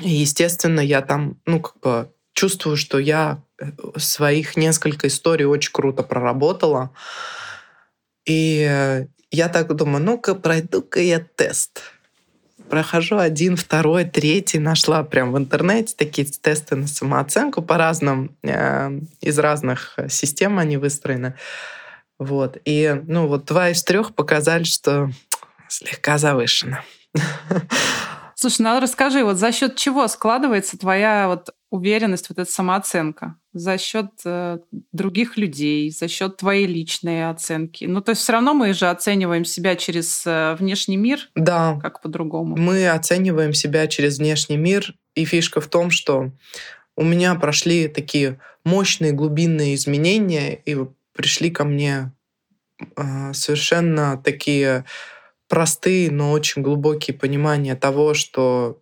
И, 0.00 0.08
естественно, 0.08 0.80
я 0.80 1.02
там, 1.02 1.36
ну, 1.44 1.60
как 1.60 1.80
бы 1.80 2.08
чувствую, 2.32 2.76
что 2.76 2.98
я 2.98 3.42
э, 3.60 3.66
своих 3.96 4.56
несколько 4.56 5.08
историй 5.08 5.44
очень 5.44 5.72
круто 5.72 6.04
проработала. 6.04 6.90
И 8.28 8.64
э, 8.68 9.06
я 9.30 9.48
так 9.48 9.74
думаю, 9.74 10.04
ну-ка, 10.04 10.34
пройду-ка 10.34 11.00
я 11.00 11.18
тест 11.18 11.82
прохожу 12.68 13.18
один, 13.18 13.56
второй, 13.56 14.04
третий, 14.04 14.58
нашла 14.58 15.02
прям 15.02 15.32
в 15.32 15.38
интернете 15.38 15.94
такие 15.96 16.26
тесты 16.26 16.76
на 16.76 16.86
самооценку 16.86 17.62
по 17.62 17.76
разным, 17.76 18.36
э, 18.42 19.00
из 19.20 19.38
разных 19.38 19.98
систем 20.08 20.58
они 20.58 20.76
выстроены. 20.76 21.34
Вот. 22.18 22.58
И, 22.64 23.00
ну, 23.06 23.26
вот 23.26 23.44
два 23.46 23.70
из 23.70 23.82
трех 23.82 24.14
показали, 24.14 24.64
что 24.64 25.10
слегка 25.68 26.18
завышено. 26.18 26.82
Слушай, 28.34 28.62
ну 28.62 28.80
расскажи, 28.80 29.24
вот 29.24 29.36
за 29.36 29.50
счет 29.50 29.76
чего 29.76 30.06
складывается 30.06 30.78
твоя 30.78 31.26
вот 31.26 31.50
уверенность, 31.70 32.28
вот 32.28 32.38
эта 32.38 32.50
самооценка? 32.50 33.34
За 33.58 33.76
счет 33.78 34.10
э, 34.24 34.58
других 34.92 35.36
людей, 35.36 35.90
за 35.90 36.08
счет 36.08 36.36
твоей 36.36 36.66
личной 36.66 37.28
оценки. 37.28 37.84
Ну, 37.86 38.00
то 38.00 38.10
есть 38.10 38.22
все 38.22 38.32
равно 38.32 38.54
мы 38.54 38.72
же 38.72 38.88
оцениваем 38.88 39.44
себя 39.44 39.74
через 39.74 40.24
э, 40.26 40.56
внешний 40.58 40.96
мир. 40.96 41.28
Да. 41.34 41.78
Как 41.82 42.00
по-другому. 42.00 42.56
Мы 42.56 42.88
оцениваем 42.88 43.52
себя 43.52 43.86
через 43.88 44.18
внешний 44.18 44.56
мир. 44.56 44.94
И 45.14 45.24
фишка 45.24 45.60
в 45.60 45.66
том, 45.66 45.90
что 45.90 46.30
у 46.96 47.02
меня 47.02 47.34
прошли 47.34 47.88
такие 47.88 48.38
мощные 48.64 49.12
глубинные 49.12 49.74
изменения, 49.74 50.54
и 50.54 50.76
пришли 51.12 51.50
ко 51.50 51.64
мне 51.64 52.12
э, 52.96 53.32
совершенно 53.32 54.20
такие 54.24 54.84
простые, 55.48 56.10
но 56.10 56.30
очень 56.30 56.62
глубокие 56.62 57.16
понимания 57.16 57.74
того, 57.74 58.14
что 58.14 58.80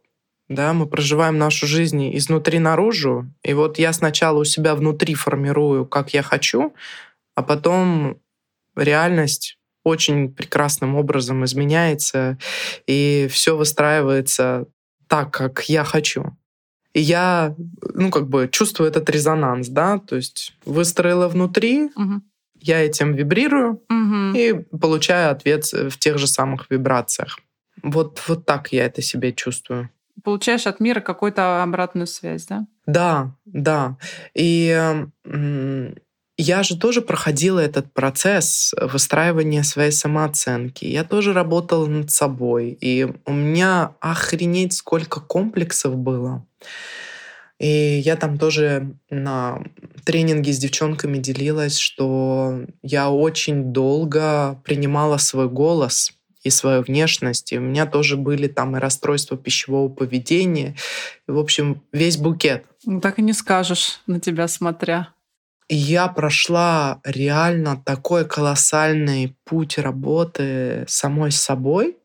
да, 0.48 0.72
мы 0.72 0.86
проживаем 0.86 1.38
нашу 1.38 1.66
жизнь 1.66 2.16
изнутри 2.16 2.58
наружу. 2.58 3.26
И 3.42 3.52
вот 3.54 3.78
я 3.78 3.92
сначала 3.92 4.40
у 4.40 4.44
себя 4.44 4.74
внутри 4.74 5.14
формирую, 5.14 5.86
как 5.86 6.14
я 6.14 6.22
хочу, 6.22 6.74
а 7.34 7.42
потом 7.42 8.18
реальность 8.76 9.58
очень 9.84 10.32
прекрасным 10.32 10.96
образом 10.96 11.44
изменяется, 11.44 12.38
и 12.86 13.28
все 13.30 13.56
выстраивается 13.56 14.66
так, 15.06 15.32
как 15.32 15.68
я 15.68 15.84
хочу. 15.84 16.36
И 16.92 17.00
я, 17.00 17.54
ну, 17.94 18.10
как 18.10 18.28
бы 18.28 18.48
чувствую 18.50 18.88
этот 18.88 19.08
резонанс, 19.10 19.68
да, 19.68 19.98
то 19.98 20.16
есть 20.16 20.54
выстроила 20.64 21.28
внутри, 21.28 21.90
угу 21.94 22.22
я 22.66 22.84
этим 22.84 23.14
вибрирую 23.14 23.82
угу. 23.88 24.36
и 24.36 24.54
получаю 24.78 25.30
ответ 25.30 25.64
в 25.72 25.98
тех 25.98 26.18
же 26.18 26.26
самых 26.26 26.66
вибрациях. 26.70 27.38
Вот, 27.82 28.22
вот 28.26 28.46
так 28.46 28.72
я 28.72 28.86
это 28.86 29.02
себе 29.02 29.32
чувствую. 29.32 29.90
Получаешь 30.24 30.66
от 30.66 30.80
мира 30.80 31.00
какую-то 31.00 31.62
обратную 31.62 32.06
связь, 32.06 32.46
да? 32.46 32.66
Да, 32.86 33.36
да. 33.44 33.98
И 34.34 34.68
я 36.38 36.62
же 36.62 36.78
тоже 36.78 37.00
проходила 37.00 37.60
этот 37.60 37.92
процесс 37.94 38.74
выстраивания 38.80 39.62
своей 39.62 39.90
самооценки. 39.90 40.84
Я 40.84 41.04
тоже 41.04 41.32
работала 41.32 41.86
над 41.86 42.10
собой. 42.10 42.76
И 42.80 43.06
у 43.24 43.32
меня 43.32 43.94
охренеть 44.00 44.74
сколько 44.74 45.20
комплексов 45.20 45.96
было. 45.96 46.46
И 47.58 48.02
я 48.04 48.16
там 48.16 48.36
тоже 48.38 48.96
на 49.08 49.62
тренинге 50.04 50.52
с 50.52 50.58
девчонками 50.58 51.16
делилась, 51.18 51.78
что 51.78 52.66
я 52.82 53.10
очень 53.10 53.72
долго 53.72 54.60
принимала 54.62 55.16
свой 55.16 55.48
голос 55.48 56.12
и 56.46 56.50
свою 56.50 56.82
внешность. 56.82 57.52
И 57.52 57.58
у 57.58 57.60
меня 57.60 57.86
тоже 57.86 58.16
были 58.16 58.46
там 58.46 58.76
и 58.76 58.80
расстройства 58.80 59.36
пищевого 59.36 59.88
поведения. 59.88 60.76
И, 61.28 61.32
в 61.32 61.38
общем, 61.38 61.82
весь 61.92 62.16
букет. 62.16 62.64
Ну, 62.84 63.00
так 63.00 63.18
и 63.18 63.22
не 63.22 63.32
скажешь 63.32 64.00
на 64.06 64.20
тебя 64.20 64.46
смотря. 64.46 65.08
И 65.68 65.74
я 65.74 66.06
прошла 66.06 67.00
реально 67.04 67.82
такой 67.84 68.24
колоссальный 68.24 69.36
путь 69.44 69.78
работы 69.78 70.84
самой 70.86 71.32
с 71.32 71.40
собой. 71.40 71.96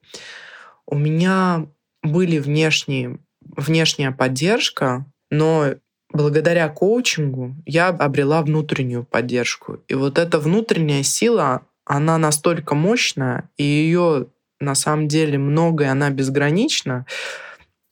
У 0.87 0.97
меня 0.97 1.67
были 2.01 2.39
внешние, 2.39 3.19
внешняя 3.41 4.11
поддержка, 4.11 5.05
но 5.29 5.75
благодаря 6.11 6.67
коучингу 6.69 7.55
я 7.67 7.89
обрела 7.89 8.41
внутреннюю 8.41 9.05
поддержку. 9.05 9.83
И 9.87 9.93
вот 9.93 10.17
эта 10.17 10.39
внутренняя 10.39 11.03
сила, 11.03 11.67
она 11.85 12.17
настолько 12.17 12.75
мощная, 12.75 13.49
и 13.57 13.63
ее 13.63 14.27
на 14.59 14.75
самом 14.75 15.07
деле 15.07 15.37
многое, 15.37 15.91
она 15.91 16.09
безгранична, 16.09 17.05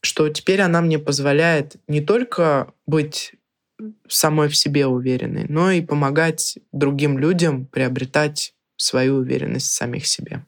что 0.02 0.30
теперь 0.30 0.62
она 0.62 0.82
мне 0.82 1.00
позволяет 1.00 1.76
не 1.88 2.02
только 2.02 2.72
быть 2.86 3.34
самой 4.08 4.50
в 4.50 4.56
себе 4.56 4.88
уверенной, 4.88 5.46
но 5.50 5.72
и 5.72 5.82
помогать 5.82 6.60
другим 6.72 7.18
людям 7.18 7.66
приобретать 7.66 8.54
свою 8.76 9.16
уверенность 9.18 9.68
в 9.68 9.74
самих 9.74 10.06
себе. 10.06 10.46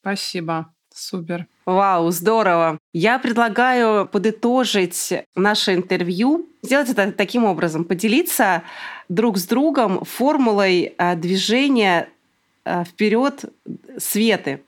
Спасибо. 0.00 0.70
Супер. 0.94 1.46
Вау, 1.66 2.10
здорово. 2.12 2.78
Я 2.92 3.18
предлагаю 3.18 4.06
подытожить 4.06 5.12
наше 5.34 5.74
интервью, 5.74 6.46
сделать 6.62 6.88
это 6.88 7.10
таким 7.10 7.44
образом, 7.44 7.84
поделиться 7.84 8.62
друг 9.08 9.38
с 9.38 9.46
другом 9.46 10.04
формулой 10.04 10.94
а, 10.96 11.16
движения 11.16 12.08
вперед 12.64 13.44
Светы. 13.98 14.60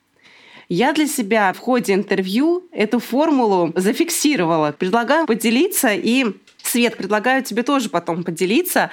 Я 0.69 0.93
для 0.93 1.07
себя 1.07 1.53
в 1.53 1.59
ходе 1.59 1.95
интервью 1.95 2.65
эту 2.73 2.99
формулу 2.99 3.73
зафиксировала. 3.77 4.73
Предлагаю 4.73 5.27
поделиться 5.27 5.91
и 5.93 6.27
Свет, 6.67 6.97
предлагаю 6.97 7.45
тебе 7.45 7.63
тоже 7.63 7.89
потом 7.89 8.25
поделиться 8.25 8.91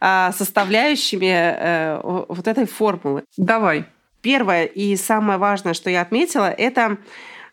а, 0.00 0.32
составляющими 0.32 1.30
э, 1.30 2.00
вот 2.02 2.48
этой 2.48 2.64
формулы. 2.64 3.24
Давай. 3.36 3.84
Первое 4.22 4.64
и 4.64 4.96
самое 4.96 5.38
важное, 5.38 5.74
что 5.74 5.90
я 5.90 6.00
отметила, 6.00 6.50
это 6.50 6.96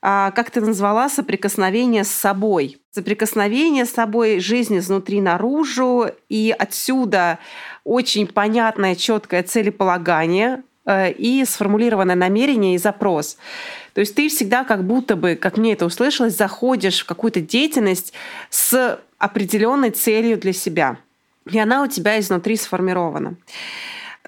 а, 0.02 0.32
как 0.32 0.50
ты 0.50 0.62
назвала, 0.62 1.10
соприкосновение 1.10 2.06
с 2.06 2.12
собой. 2.12 2.78
Соприкосновение 2.92 3.86
с 3.86 3.92
собой, 3.92 4.40
жизнь 4.40 4.78
изнутри 4.78 5.20
наружу, 5.20 6.06
и 6.30 6.56
отсюда 6.58 7.40
очень 7.84 8.28
понятное, 8.28 8.96
четкое 8.96 9.44
целеполагание, 9.44 10.60
Э, 10.60 10.69
и 11.18 11.46
сформулированное 11.46 12.16
намерение 12.16 12.76
и 12.76 12.78
запрос. 12.78 13.38
То 13.94 14.02
есть 14.02 14.16
ты 14.16 14.30
всегда 14.30 14.64
как 14.64 14.84
будто 14.84 15.16
бы, 15.16 15.36
как 15.36 15.58
мне 15.58 15.74
это 15.74 15.86
услышалось, 15.86 16.36
заходишь 16.36 17.02
в 17.02 17.06
какую-то 17.06 17.42
деятельность 17.42 18.14
с 18.50 19.00
определенной 19.18 19.92
целью 19.92 20.38
для 20.38 20.54
себя. 20.54 20.98
И 21.52 21.60
она 21.60 21.84
у 21.84 21.88
тебя 21.88 22.20
изнутри 22.20 22.56
сформирована. 22.56 23.36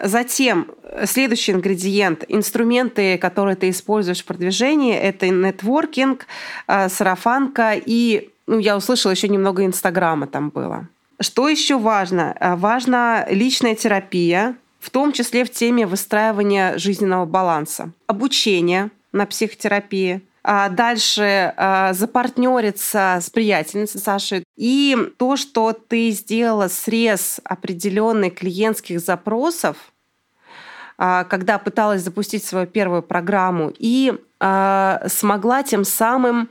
Затем 0.02 0.68
следующий 1.06 1.52
ингредиент, 1.52 2.24
инструменты, 2.28 3.18
которые 3.18 3.56
ты 3.56 3.70
используешь 3.70 4.22
в 4.22 4.26
продвижении, 4.26 4.96
это 4.96 5.28
нетворкинг, 5.30 6.26
э, 6.68 6.90
сарафанка 6.90 7.74
и, 7.74 8.30
ну, 8.48 8.58
я 8.60 8.78
услышала, 8.78 9.12
еще 9.12 9.28
немного 9.28 9.66
Инстаграма 9.66 10.28
там 10.28 10.50
было. 10.50 10.88
Что 11.20 11.48
еще 11.50 11.78
важно? 11.78 12.36
Э, 12.40 12.56
важна 12.56 13.28
личная 13.30 13.76
терапия, 13.76 14.56
в 14.82 14.90
том 14.90 15.14
числе 15.14 15.46
в 15.46 15.52
теме 15.52 15.86
выстраивания 15.86 16.78
жизненного 16.78 17.26
баланса, 17.26 17.92
обучение 18.08 18.90
на 19.12 19.28
психотерапии, 19.28 20.22
а 20.44 20.70
дальше 20.70 21.54
а, 21.56 21.94
запартнериться 21.94 23.20
с 23.22 23.30
приятельницей 23.30 24.02
Сашей. 24.02 24.44
И 24.58 24.98
то, 25.18 25.38
что 25.38 25.72
ты 25.74 26.10
сделала 26.10 26.68
срез 26.68 27.40
определенных 27.44 28.36
клиентских 28.36 29.00
запросов, 29.00 29.78
а, 30.98 31.26
когда 31.26 31.60
пыталась 31.60 32.02
запустить 32.02 32.44
свою 32.44 32.66
первую 32.66 33.04
программу, 33.04 33.72
и 33.78 34.14
смогла 35.08 35.62
тем 35.62 35.84
самым 35.84 36.50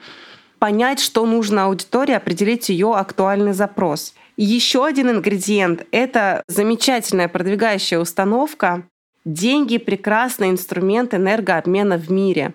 понять, 0.60 1.00
что 1.00 1.26
нужно 1.26 1.64
аудитории, 1.64 2.14
определить 2.14 2.68
ее 2.68 2.94
актуальный 2.94 3.52
запрос. 3.52 4.14
Еще 4.42 4.86
один 4.86 5.10
ингредиент— 5.10 5.86
это 5.90 6.44
замечательная 6.48 7.28
продвигающая 7.28 7.98
установка. 7.98 8.88
Деньги— 9.26 9.76
прекрасный 9.78 10.48
инструмент 10.48 11.12
энергообмена 11.12 11.98
в 11.98 12.10
мире. 12.10 12.54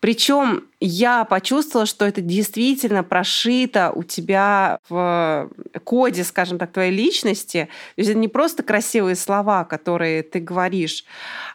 Причем 0.00 0.64
я 0.78 1.24
почувствовала, 1.24 1.86
что 1.86 2.04
это 2.04 2.20
действительно 2.20 3.02
прошито 3.02 3.92
у 3.94 4.02
тебя 4.02 4.78
в 4.90 5.48
коде, 5.84 6.22
скажем 6.22 6.58
так, 6.58 6.72
твоей 6.72 6.92
личности. 6.92 7.70
То 7.94 8.00
есть 8.00 8.10
это 8.10 8.18
не 8.18 8.28
просто 8.28 8.62
красивые 8.62 9.16
слова, 9.16 9.64
которые 9.64 10.22
ты 10.22 10.38
говоришь, 10.38 11.06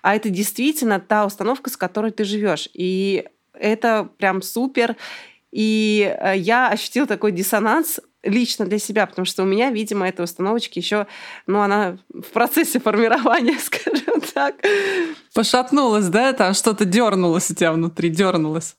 а 0.01 0.15
это 0.15 0.31
действительно 0.31 0.99
та 0.99 1.23
установка, 1.23 1.69
с 1.69 1.77
которой 1.77 2.09
ты 2.09 2.23
живешь. 2.23 2.67
И 2.73 3.27
это 3.53 4.09
прям 4.17 4.41
супер. 4.41 4.95
И 5.51 6.17
э, 6.19 6.35
я 6.37 6.69
ощутила 6.69 7.05
такой 7.05 7.31
диссонанс 7.31 7.99
лично 8.23 8.65
для 8.65 8.79
себя, 8.79 9.05
потому 9.05 9.25
что 9.25 9.43
у 9.43 9.45
меня, 9.45 9.71
видимо, 9.71 10.07
эта 10.07 10.23
установочка 10.23 10.79
еще, 10.79 11.07
ну, 11.47 11.61
она 11.61 11.97
в 12.09 12.27
процессе 12.33 12.79
формирования, 12.79 13.57
скажем 13.63 14.21
так. 14.33 14.55
Пошатнулась, 15.33 16.07
да? 16.07 16.33
Там 16.33 16.53
что-то 16.53 16.85
дернулось 16.85 17.49
у 17.49 17.55
тебя 17.55 17.71
внутри, 17.71 18.09
дернулось. 18.09 18.75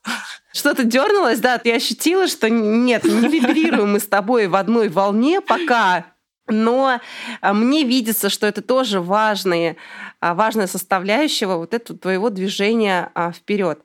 Что-то 0.52 0.84
дернулось, 0.84 1.40
да, 1.40 1.58
ты 1.58 1.72
ощутила, 1.72 2.26
что 2.26 2.50
нет, 2.50 3.04
не 3.04 3.28
вибрируем 3.28 3.92
мы 3.92 4.00
с 4.00 4.06
тобой 4.06 4.46
в 4.48 4.54
одной 4.54 4.88
волне 4.88 5.40
пока, 5.40 6.04
но 6.48 7.00
а, 7.40 7.52
мне 7.52 7.84
видится, 7.84 8.28
что 8.28 8.46
это 8.46 8.62
тоже 8.62 9.00
важные, 9.00 9.76
а, 10.20 10.34
важная 10.34 10.66
составляющая 10.66 11.46
вот 11.46 11.72
этого 11.72 11.98
твоего 11.98 12.30
движения 12.30 13.10
а, 13.14 13.32
вперед. 13.32 13.80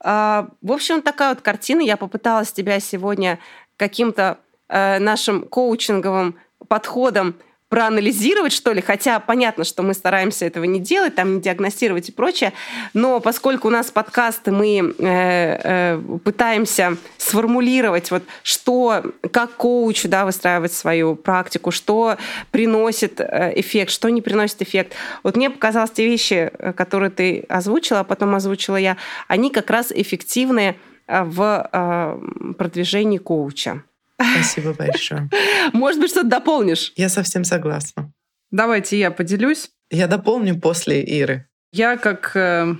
В 0.00 0.50
общем, 0.60 1.00
такая 1.00 1.30
вот 1.30 1.40
картина. 1.40 1.80
Я 1.80 1.96
попыталась 1.96 2.52
тебя 2.52 2.78
сегодня 2.78 3.38
каким-то 3.78 4.38
Э, 4.68 4.98
нашим 4.98 5.42
коучинговым 5.42 6.36
подходом 6.68 7.34
проанализировать, 7.68 8.52
что 8.52 8.72
ли, 8.72 8.80
хотя 8.80 9.18
понятно, 9.20 9.64
что 9.64 9.82
мы 9.82 9.94
стараемся 9.94 10.46
этого 10.46 10.64
не 10.64 10.78
делать, 10.78 11.16
там 11.16 11.34
не 11.34 11.40
диагностировать 11.40 12.08
и 12.08 12.12
прочее, 12.12 12.52
но 12.94 13.20
поскольку 13.20 13.68
у 13.68 13.70
нас 13.70 13.90
подкасты, 13.90 14.52
мы 14.52 14.78
э, 14.78 14.92
э, 14.98 16.18
пытаемся 16.24 16.96
сформулировать, 17.18 18.10
вот 18.10 18.22
что, 18.42 19.02
как 19.32 19.54
коучу 19.56 20.08
да, 20.08 20.24
выстраивать 20.24 20.72
свою 20.72 21.16
практику, 21.16 21.72
что 21.72 22.16
приносит 22.50 23.20
э, 23.20 23.52
эффект, 23.56 23.90
что 23.90 24.08
не 24.08 24.22
приносит 24.22 24.62
эффект. 24.62 24.94
Вот 25.22 25.36
мне 25.36 25.50
показалось, 25.50 25.90
те 25.90 26.06
вещи, 26.06 26.52
э, 26.56 26.72
которые 26.72 27.10
ты 27.10 27.44
озвучила, 27.48 28.00
а 28.00 28.04
потом 28.04 28.34
озвучила 28.34 28.76
я, 28.76 28.96
они 29.26 29.50
как 29.50 29.68
раз 29.68 29.90
эффективны 29.90 30.76
в 31.06 31.68
э, 31.72 32.54
продвижении 32.56 33.18
коуча. 33.18 33.82
Спасибо 34.20 34.72
большое. 34.74 35.28
Может 35.72 36.00
быть, 36.00 36.10
что-то 36.10 36.28
дополнишь? 36.28 36.92
Я 36.96 37.08
совсем 37.08 37.44
согласна. 37.44 38.12
Давайте 38.50 38.98
я 38.98 39.10
поделюсь. 39.10 39.70
Я 39.90 40.06
дополню 40.06 40.60
после 40.60 41.02
Иры. 41.02 41.48
Я 41.72 41.96
как 41.96 42.36
э, 42.36 42.76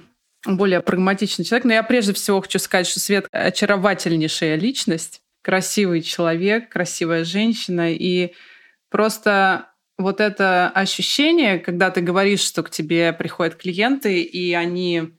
более 0.47 0.81
прагматичный 0.81 1.45
человек, 1.45 1.65
но 1.65 1.73
я 1.73 1.83
прежде 1.83 2.13
всего 2.13 2.41
хочу 2.41 2.59
сказать, 2.59 2.87
что 2.87 3.01
Свет 3.01 3.27
очаровательнейшая 3.33 4.57
личность, 4.57 5.21
красивый 5.43 6.03
человек, 6.03 6.71
красивая 6.71 7.25
женщина, 7.25 7.93
и 7.93 8.35
просто 8.91 9.69
вот 9.99 10.21
это 10.21 10.69
ощущение, 10.69 11.59
когда 11.59 11.91
ты 11.91 12.01
говоришь, 12.01 12.41
что 12.41 12.63
к 12.63 12.71
тебе 12.71 13.13
приходят 13.13 13.57
клиенты, 13.57 14.23
и 14.23 14.53
они 14.55 15.13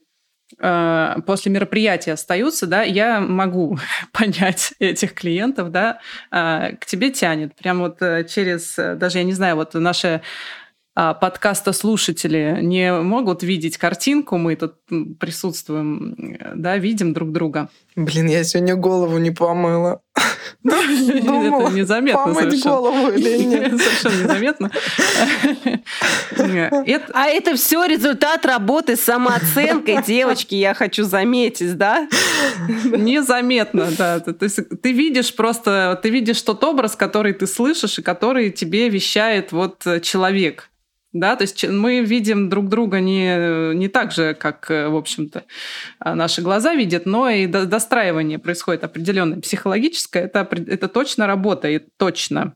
после 0.60 1.52
мероприятия 1.52 2.14
остаются, 2.14 2.68
да, 2.68 2.84
я 2.84 3.20
могу 3.20 3.78
понять 4.12 4.74
этих 4.80 5.14
клиентов, 5.14 5.72
да, 5.72 6.00
э, 6.32 6.76
к 6.80 6.86
тебе 6.86 7.12
тянет. 7.12 7.56
Прям 7.56 7.80
вот 7.80 8.02
э, 8.02 8.26
через, 8.26 8.76
даже 8.76 9.18
я 9.18 9.24
не 9.24 9.34
знаю, 9.34 9.56
вот 9.56 9.74
наши 9.74 10.22
а, 10.98 11.14
подкаста 11.14 11.74
слушатели 11.74 12.60
не 12.62 12.94
могут 12.94 13.44
видеть 13.44 13.78
картинку, 13.78 14.38
мы 14.38 14.56
тут 14.56 14.76
присутствуем, 15.20 16.16
да, 16.56 16.78
видим 16.78 17.12
друг 17.12 17.34
друга. 17.34 17.68
Блин, 17.98 18.28
я 18.28 18.46
сегодня 18.46 18.78
голову 18.78 19.18
не 19.18 19.32
помыла. 19.32 20.02
Это 20.64 21.72
незаметно 21.72 22.34
помыть 22.34 22.64
голову 22.64 23.10
или 23.10 23.44
нет? 23.44 23.82
Совершенно 23.82 24.24
незаметно. 24.24 24.72
А 27.14 27.28
это 27.28 27.56
все 27.56 27.86
результат 27.86 28.46
работы 28.46 28.96
с 28.96 29.02
самооценкой, 29.02 30.04
девочки, 30.08 30.56
я 30.56 30.74
хочу 30.74 31.04
заметить, 31.04 31.78
да? 31.78 32.08
Незаметно, 32.86 33.88
да. 33.98 34.20
То 34.20 34.36
есть 34.42 34.60
ты 34.82 34.92
видишь 34.92 35.36
просто, 35.36 36.00
ты 36.02 36.10
видишь 36.10 36.42
тот 36.42 36.64
образ, 36.64 36.96
который 36.96 37.34
ты 37.34 37.48
слышишь 37.48 38.00
и 38.00 38.02
который 38.02 38.52
тебе 38.52 38.90
вещает 38.90 39.52
вот 39.52 39.86
человек 40.02 40.70
да, 41.16 41.38
то 41.38 41.44
есть 41.44 41.66
мы 41.66 42.02
видим 42.02 42.50
друг 42.50 42.68
друга 42.68 43.00
не, 43.00 43.74
не 43.74 43.88
так 43.88 44.12
же, 44.12 44.34
как, 44.34 44.70
э, 44.70 44.90
в 44.90 44.98
общем-то, 44.98 45.46
а, 46.00 46.14
наши 46.14 46.42
глаза 46.42 46.76
видят, 46.76 47.06
но 47.06 47.30
и 47.30 47.48
достраивание 47.48 48.38
происходит 48.38 48.84
определенное 48.84 49.40
психологическое, 49.40 50.26
это, 50.26 50.46
это 50.68 50.90
точно 50.90 51.26
работает, 51.26 51.88
точно. 51.98 52.56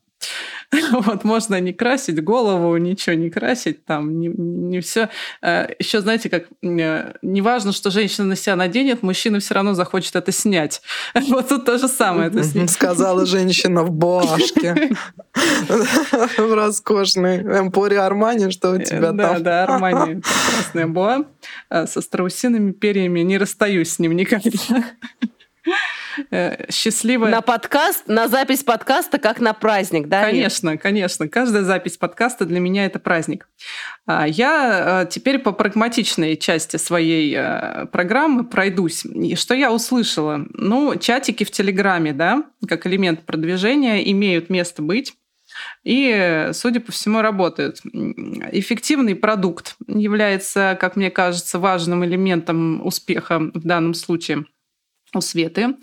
Вот 0.92 1.24
можно 1.24 1.60
не 1.60 1.74
красить 1.74 2.24
голову, 2.24 2.76
ничего 2.78 3.16
не 3.16 3.30
красить, 3.30 3.86
там 3.86 4.20
не, 4.20 4.28
не 4.28 4.80
все. 4.82 5.10
Э, 5.42 5.68
Еще 5.80 6.02
знаете, 6.02 6.30
как 6.30 6.46
э, 6.62 7.14
не 7.22 7.42
важно, 7.42 7.72
что 7.72 7.90
женщина 7.90 8.28
на 8.28 8.36
себя 8.36 8.56
наденет, 8.56 9.04
мужчина 9.04 9.40
все 9.40 9.56
равно 9.56 9.74
захочет 9.74 10.16
это 10.16 10.32
снять. 10.32 10.82
Вот 11.30 11.50
тут 11.50 11.66
то 11.66 11.78
же 11.78 11.88
самое. 11.88 12.32
Сказала 12.68 13.26
женщина 13.26 13.84
в 13.84 13.92
буашке. 13.92 14.92
В 15.34 16.54
роскошной 16.56 17.38
эмпоре 17.38 18.00
Армани, 18.00 18.52
что 18.52 18.72
у 18.72 18.78
тебя 18.78 19.08
там. 19.08 19.18
Да, 19.18 19.40
да, 19.40 19.64
Армани. 19.64 20.22
Красная 20.22 20.88
боа 20.88 21.26
со 21.70 22.02
страусиными 22.02 22.72
перьями. 22.72 23.22
Не 23.22 23.38
расстаюсь 23.38 23.94
с 23.94 24.00
ним 24.00 24.16
никогда. 24.16 24.50
Э, 26.32 26.72
счастливая. 26.72 27.32
На 27.32 27.42
подкаст, 27.42 28.08
на 28.08 28.28
запись 28.28 28.64
подкаста, 28.64 29.18
как 29.18 29.40
на 29.40 29.54
праздник, 29.54 30.08
да? 30.08 30.24
Конечно, 30.24 30.72
Ир? 30.72 30.78
конечно. 30.78 31.28
Каждая 31.28 31.64
запись 31.64 31.98
подкаста 31.98 32.46
для 32.46 32.60
меня 32.60 32.86
это 32.86 33.00
праздник. 33.00 33.48
А, 34.06 34.28
я 34.28 35.04
э, 35.04 35.10
теперь 35.10 35.40
по 35.40 35.52
прагматичной 35.52 36.38
части 36.38 36.78
своей 36.78 37.36
э, 37.36 37.86
программы 37.88 38.46
пройдусь. 38.46 39.06
И 39.06 39.36
что 39.36 39.54
я 39.54 39.72
услышала? 39.72 40.46
Ну, 40.54 40.96
чатики 40.96 41.44
в 41.44 41.52
Телеграме, 41.52 42.14
да, 42.14 42.44
как 42.68 42.88
элемент 42.88 43.26
продвижения, 43.26 44.10
имеют 44.12 44.50
место 44.50 44.82
быть 44.82 45.16
и, 45.84 46.50
судя 46.54 46.80
по 46.80 46.92
всему, 46.92 47.22
работают. 47.22 47.82
Эффективный 48.52 49.16
продукт 49.16 49.76
является, 49.88 50.78
как 50.80 50.96
мне 50.96 51.10
кажется, 51.10 51.60
важным 51.60 52.06
элементом 52.06 52.86
успеха 52.86 53.40
в 53.40 53.64
данном 53.64 53.94
случае– 53.94 54.46
у 55.14 55.22
Светы, 55.22 55.76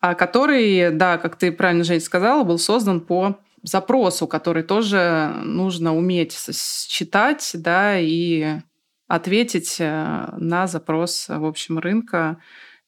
а, 0.00 0.14
который, 0.14 0.90
да, 0.90 1.18
как 1.18 1.36
ты 1.36 1.52
правильно, 1.52 1.84
Жень, 1.84 2.00
сказала, 2.00 2.44
был 2.44 2.58
создан 2.58 3.00
по 3.00 3.38
запросу, 3.62 4.26
который 4.26 4.62
тоже 4.62 5.32
нужно 5.42 5.96
уметь 5.96 6.36
читать, 6.88 7.50
да, 7.54 7.98
и 7.98 8.58
ответить 9.08 9.76
э, 9.78 10.28
на 10.36 10.66
запрос, 10.66 11.28
в 11.28 11.44
общем, 11.44 11.78
рынка 11.78 12.38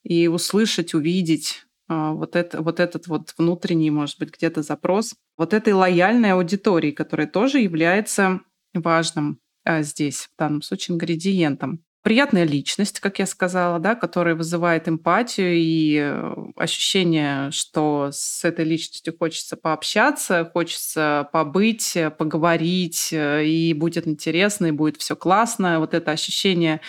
и 0.03 0.27
услышать, 0.27 0.93
увидеть 0.93 1.65
а, 1.87 2.11
вот, 2.11 2.35
это, 2.35 2.61
вот 2.61 2.79
этот 2.79 3.07
вот 3.07 3.33
внутренний, 3.37 3.89
может 3.89 4.19
быть, 4.19 4.31
где-то 4.31 4.61
запрос 4.61 5.15
вот 5.37 5.53
этой 5.53 5.73
лояльной 5.73 6.33
аудитории, 6.33 6.91
которая 6.91 7.27
тоже 7.27 7.59
является 7.59 8.41
важным 8.73 9.39
здесь, 9.65 10.29
в 10.33 10.39
данном 10.39 10.61
случае, 10.61 10.95
ингредиентом 10.95 11.83
приятная 12.07 12.45
личность, 12.45 13.01
как 13.01 13.19
я 13.19 13.25
сказала, 13.25 13.79
да, 13.79 13.93
которая 13.93 14.33
вызывает 14.33 14.87
эмпатию 14.87 15.57
и 15.57 15.97
э, 15.99 16.35
ощущение, 16.55 17.51
что 17.51 18.11
с 18.13 18.45
этой 18.45 18.63
личностью 18.63 19.13
хочется 19.19 19.57
пообщаться, 19.57 20.49
хочется 20.53 21.27
побыть, 21.33 21.97
э, 21.97 22.09
поговорить, 22.09 23.09
э, 23.11 23.43
и 23.43 23.73
будет 23.73 24.07
интересно, 24.07 24.67
и 24.67 24.71
будет 24.71 24.95
все 24.95 25.17
классно. 25.17 25.79
Вот 25.81 25.93
это 25.93 26.11
ощущение 26.11 26.79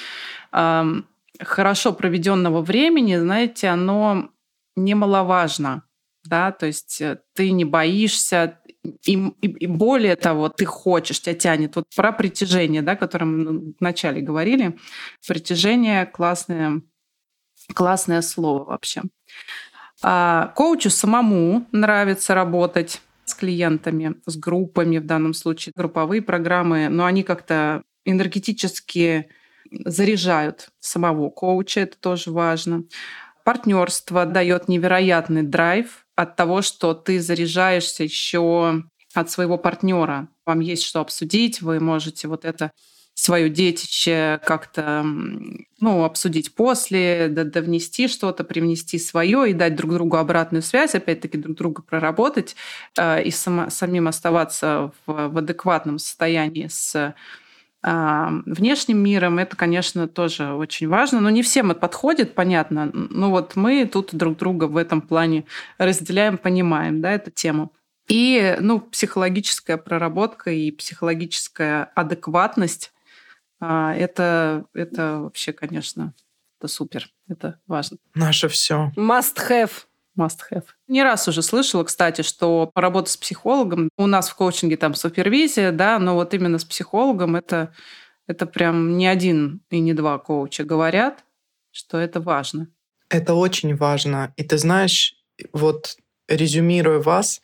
э, 0.53 0.85
хорошо 1.41 1.93
проведенного 1.93 2.62
времени, 2.62 3.16
знаете, 3.16 3.66
оно 3.66 4.31
немаловажно. 4.77 5.83
Да, 6.27 6.53
то 6.53 6.66
есть 6.66 7.03
ты 7.35 7.51
не 7.51 7.64
боишься, 7.64 8.61
и, 9.05 9.12
и, 9.41 9.47
и 9.47 9.66
более 9.66 10.16
того, 10.16 10.49
ты 10.49 10.64
хочешь, 10.64 11.20
тебя 11.20 11.34
тянет. 11.34 11.76
Вот 11.76 11.86
про 11.95 12.12
притяжение, 12.12 12.82
да, 12.82 12.93
о 12.93 12.97
котором 12.97 13.45
мы 13.45 13.74
вначале 13.80 14.20
говорили. 14.20 14.78
Притяжение 15.26 16.07
классное, 16.07 16.82
классное 17.74 18.22
слово 18.22 18.64
вообще. 18.64 19.03
А 20.03 20.53
коучу 20.55 20.91
самому 20.91 21.66
нравится 21.72 22.34
работать 22.34 23.01
с 23.24 23.34
клиентами, 23.34 24.14
с 24.26 24.36
группами 24.36 24.99
в 24.99 25.07
данном 25.07 25.34
случае, 25.34 25.72
групповые 25.76 26.22
программы, 26.22 26.89
но 26.89 27.05
они 27.05 27.22
как-то 27.22 27.82
энергетически 28.05 29.28
заряжают 29.70 30.70
самого 30.80 31.30
коуча, 31.30 31.80
это 31.80 31.99
тоже 31.99 32.30
важно. 32.30 32.84
Партнерство 33.45 34.24
дает 34.24 34.68
невероятный 34.68 35.43
драйв, 35.43 36.07
от 36.19 36.35
того, 36.35 36.62
что 36.62 36.95
ты 36.95 37.21
заряжаешься 37.21 38.03
еще 38.03 38.83
от 39.14 39.31
своего 39.31 39.57
партнера. 39.57 40.29
Вам 40.45 40.59
есть 40.59 40.83
что 40.83 41.01
обсудить, 41.01 41.62
вы 41.62 41.79
можете 41.79 42.27
вот 42.27 42.45
это 42.45 42.73
свое 43.14 43.49
детище 43.49 44.41
как-то 44.45 45.05
ну, 45.05 46.05
обсудить 46.05 46.57
после, 46.57 47.29
да, 47.29 47.61
внести 47.61 48.09
что-то, 48.09 48.43
привнести 48.43 48.99
свое 48.99 49.51
и 49.51 49.53
дать 49.53 49.77
друг 49.77 49.93
другу 49.93 50.16
обратную 50.16 50.62
связь, 50.62 50.97
опять-таки 50.97 51.39
друг 51.39 51.57
друга 51.57 51.83
проработать 51.83 52.57
э, 52.97 53.23
и 53.23 53.31
сама, 53.31 53.71
самим 53.71 54.09
оставаться 54.09 54.93
в, 55.07 55.29
в 55.29 55.39
адекватном 55.39 56.01
состоянии 56.01 56.66
с 56.69 57.14
внешним 57.83 58.99
миром, 58.99 59.39
это, 59.39 59.57
конечно, 59.57 60.09
тоже 60.09 60.53
очень 60.53 60.89
важно. 60.89 61.20
Но 61.20 61.31
не 61.31 61.43
всем 61.43 61.70
это 61.70 61.81
подходит, 61.81 62.35
понятно. 62.35 62.91
Ну 62.93 63.31
вот 63.31 63.55
мы 63.57 63.87
тут 63.87 64.14
друг 64.14 64.37
друга 64.37 64.64
в 64.64 64.76
этом 64.76 65.01
плане 65.01 65.45
разделяем, 65.79 66.39
понимаем 66.39 67.01
да, 67.01 67.12
эту 67.12 67.31
тему. 67.31 67.72
И 68.09 68.57
ну, 68.61 68.81
психологическая 68.81 69.76
проработка 69.76 70.51
и 70.51 70.70
психологическая 70.70 71.85
адекватность 71.95 72.93
а, 73.61 73.95
это, 73.95 74.66
это 74.72 75.20
вообще, 75.20 75.53
конечно, 75.53 76.14
это 76.59 76.68
супер, 76.68 77.09
это 77.29 77.61
важно. 77.66 77.99
Наше 78.14 78.49
все. 78.49 78.93
Must 78.97 79.37
have 79.49 79.72
must 80.19 80.39
have. 80.53 80.64
Не 80.89 81.03
раз 81.03 81.29
уже 81.29 81.43
слышала, 81.43 81.85
кстати, 81.85 82.23
что 82.23 82.71
работа 82.75 83.11
с 83.11 83.16
психологом, 83.16 83.89
у 83.97 84.07
нас 84.07 84.29
в 84.29 84.35
коучинге 84.35 84.77
там 84.77 84.95
супервизия, 84.95 85.73
да, 85.73 85.99
но 85.99 86.14
вот 86.14 86.35
именно 86.35 86.59
с 86.59 86.64
психологом 86.64 87.37
это, 87.37 87.73
это 88.27 88.47
прям 88.47 88.97
не 88.97 89.07
один 89.07 89.61
и 89.71 89.81
не 89.81 89.95
два 89.95 90.19
коуча 90.19 90.64
говорят, 90.64 91.25
что 91.71 91.99
это 91.99 92.21
важно. 92.21 92.69
Это 93.09 93.35
очень 93.35 93.75
важно. 93.77 94.35
И 94.37 94.43
ты 94.43 94.59
знаешь, 94.59 95.14
вот 95.53 95.97
резюмируя 96.29 96.99
вас, 96.99 97.41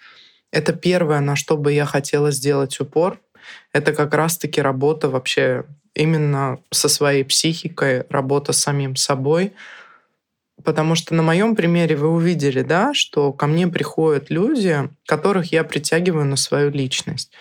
это 0.51 0.73
первое, 0.73 1.21
на 1.21 1.37
что 1.37 1.57
бы 1.57 1.73
я 1.73 1.87
хотела 1.87 2.31
сделать 2.31 2.79
упор, 2.81 3.21
это 3.73 3.93
как 3.93 4.15
раз-таки 4.15 4.61
работа 4.61 5.09
вообще 5.09 5.65
именно 5.95 6.59
со 6.71 6.89
своей 6.89 7.25
психикой, 7.25 8.05
работа 8.09 8.53
с 8.53 8.59
самим 8.59 8.97
собой, 8.97 9.53
Потому 10.63 10.95
что 10.95 11.15
на 11.15 11.23
моем 11.23 11.57
примере 11.57 11.97
вы 11.97 12.09
увидели, 12.09 12.63
да, 12.63 12.95
что 12.95 13.33
ко 13.33 13.47
мне 13.47 13.67
приходят 13.67 14.31
люди, 14.31 14.89
которых 15.07 15.53
я 15.53 15.65
притягиваю 15.65 16.25
на 16.25 16.37
свою 16.37 16.71
личность. 16.71 17.33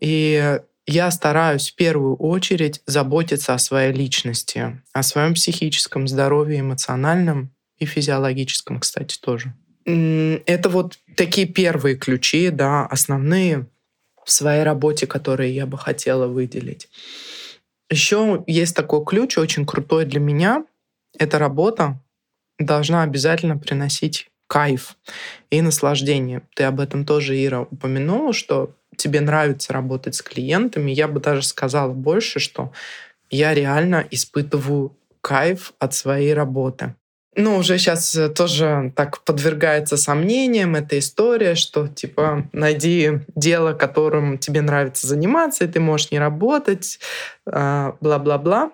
И 0.00 0.58
я 0.86 1.10
стараюсь 1.10 1.70
в 1.70 1.76
первую 1.76 2.16
очередь 2.16 2.82
заботиться 2.86 3.54
о 3.54 3.58
своей 3.58 3.92
личности, 3.92 4.82
о 4.92 5.02
своем 5.02 5.34
психическом 5.34 6.08
здоровье, 6.08 6.60
эмоциональном 6.60 7.50
и 7.78 7.86
физиологическом, 7.86 8.80
кстати, 8.80 9.18
тоже. 9.18 9.54
Это 9.84 10.68
вот 10.68 10.98
такие 11.16 11.46
первые 11.46 11.96
ключи, 11.96 12.50
да, 12.50 12.86
основные 12.86 13.66
в 14.24 14.30
своей 14.30 14.62
работе, 14.62 15.06
которые 15.06 15.54
я 15.54 15.66
бы 15.66 15.76
хотела 15.76 16.26
выделить. 16.26 16.88
Еще 17.90 18.42
есть 18.46 18.74
такой 18.74 19.04
ключ, 19.04 19.36
очень 19.36 19.66
крутой 19.66 20.06
для 20.06 20.20
меня. 20.20 20.64
Это 21.18 21.38
работа 21.38 22.00
должна 22.58 23.02
обязательно 23.02 23.56
приносить 23.56 24.28
кайф 24.46 24.96
и 25.50 25.62
наслаждение. 25.62 26.42
Ты 26.54 26.64
об 26.64 26.80
этом 26.80 27.04
тоже, 27.04 27.42
Ира, 27.44 27.62
упомянула, 27.62 28.32
что 28.32 28.74
тебе 28.96 29.20
нравится 29.20 29.72
работать 29.72 30.14
с 30.14 30.22
клиентами. 30.22 30.90
Я 30.90 31.08
бы 31.08 31.20
даже 31.20 31.42
сказала 31.42 31.92
больше, 31.92 32.38
что 32.38 32.72
я 33.30 33.54
реально 33.54 34.06
испытываю 34.10 34.96
кайф 35.20 35.72
от 35.78 35.94
своей 35.94 36.34
работы. 36.34 36.94
Ну, 37.36 37.56
уже 37.56 37.78
сейчас 37.78 38.16
тоже 38.36 38.92
так 38.94 39.24
подвергается 39.24 39.96
сомнениям 39.96 40.76
эта 40.76 41.00
история, 41.00 41.56
что, 41.56 41.88
типа, 41.88 42.48
найди 42.52 43.22
дело, 43.34 43.72
которым 43.72 44.38
тебе 44.38 44.60
нравится 44.60 45.08
заниматься, 45.08 45.64
и 45.64 45.68
ты 45.68 45.80
можешь 45.80 46.12
не 46.12 46.20
работать, 46.20 47.00
а, 47.44 47.96
бла-бла-бла 48.00 48.70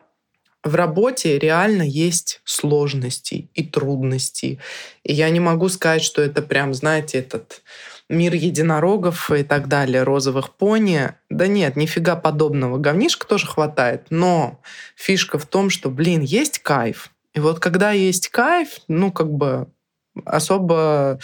в 0.63 0.75
работе 0.75 1.39
реально 1.39 1.83
есть 1.83 2.41
сложности 2.45 3.49
и 3.55 3.65
трудности. 3.65 4.59
И 5.05 5.13
я 5.13 5.31
не 5.31 5.41
могу 5.41 5.69
сказать, 5.69 6.03
что 6.03 6.21
это 6.21 6.43
прям, 6.43 6.75
знаете, 6.75 7.19
этот 7.19 7.63
мир 8.11 8.35
единорогов 8.35 9.31
и 9.31 9.43
так 9.43 9.69
далее, 9.69 10.03
розовых 10.03 10.55
пони. 10.55 11.13
Да 11.31 11.47
нет, 11.47 11.77
нифига 11.77 12.17
подобного. 12.17 12.77
Говнишка 12.77 13.27
тоже 13.27 13.47
хватает. 13.47 14.07
Но 14.11 14.61
фишка 14.97 15.39
в 15.39 15.47
том, 15.47 15.71
что, 15.71 15.91
блин, 15.91 16.21
есть 16.21 16.59
кайф. 16.59 17.11
И 17.35 17.41
вот 17.41 17.61
когда 17.61 17.93
есть 17.93 18.29
кайф, 18.29 18.81
ну, 18.89 19.13
как 19.13 19.31
бы 19.33 19.69
особо 20.25 21.21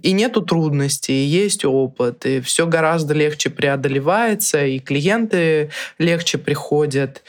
и 0.00 0.12
нету 0.12 0.40
трудностей, 0.40 1.24
и 1.24 1.28
есть 1.28 1.64
опыт, 1.64 2.24
и 2.24 2.40
все 2.40 2.66
гораздо 2.66 3.14
легче 3.14 3.50
преодолевается, 3.50 4.64
и 4.64 4.78
клиенты 4.78 5.70
легче 5.98 6.38
приходят 6.38 7.22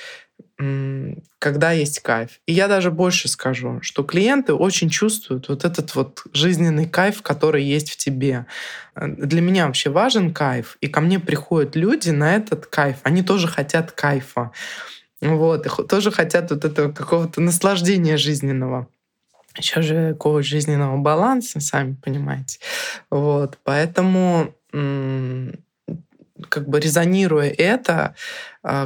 когда 1.40 1.72
есть 1.72 2.00
кайф. 2.02 2.40
И 2.46 2.54
я 2.54 2.68
даже 2.68 2.92
больше 2.92 3.28
скажу, 3.28 3.80
что 3.82 4.04
клиенты 4.04 4.54
очень 4.54 4.90
чувствуют 4.90 5.50
вот 5.50 5.66
этот 5.66 5.96
вот 5.96 6.24
жизненный 6.32 6.88
кайф, 6.88 7.22
который 7.22 7.64
есть 7.64 7.90
в 7.90 7.98
тебе. 7.98 8.46
Э, 8.96 9.08
для 9.08 9.42
меня 9.42 9.66
вообще 9.66 9.90
важен 9.90 10.34
кайф, 10.34 10.78
и 10.80 10.88
ко 10.88 11.02
мне 11.02 11.20
приходят 11.20 11.76
люди 11.76 12.12
на 12.12 12.36
этот 12.36 12.68
кайф. 12.68 12.98
Они 13.04 13.24
тоже 13.24 13.48
хотят 13.48 13.92
кайфа. 13.92 14.52
Вот, 15.22 15.66
и 15.66 15.88
тоже 15.88 16.12
хотят 16.12 16.52
вот 16.52 16.66
этого 16.66 16.92
какого-то 16.92 17.42
наслаждения 17.42 18.18
жизненного. 18.18 18.88
Еще 19.58 19.82
же 19.82 20.16
коуч 20.16 20.46
жизненного 20.46 20.98
баланса, 20.98 21.60
сами 21.62 21.96
понимаете. 21.96 22.60
Вот, 23.10 23.58
поэтому 23.64 24.54
как 26.50 26.68
бы 26.68 26.80
резонируя 26.80 27.50
это, 27.50 28.16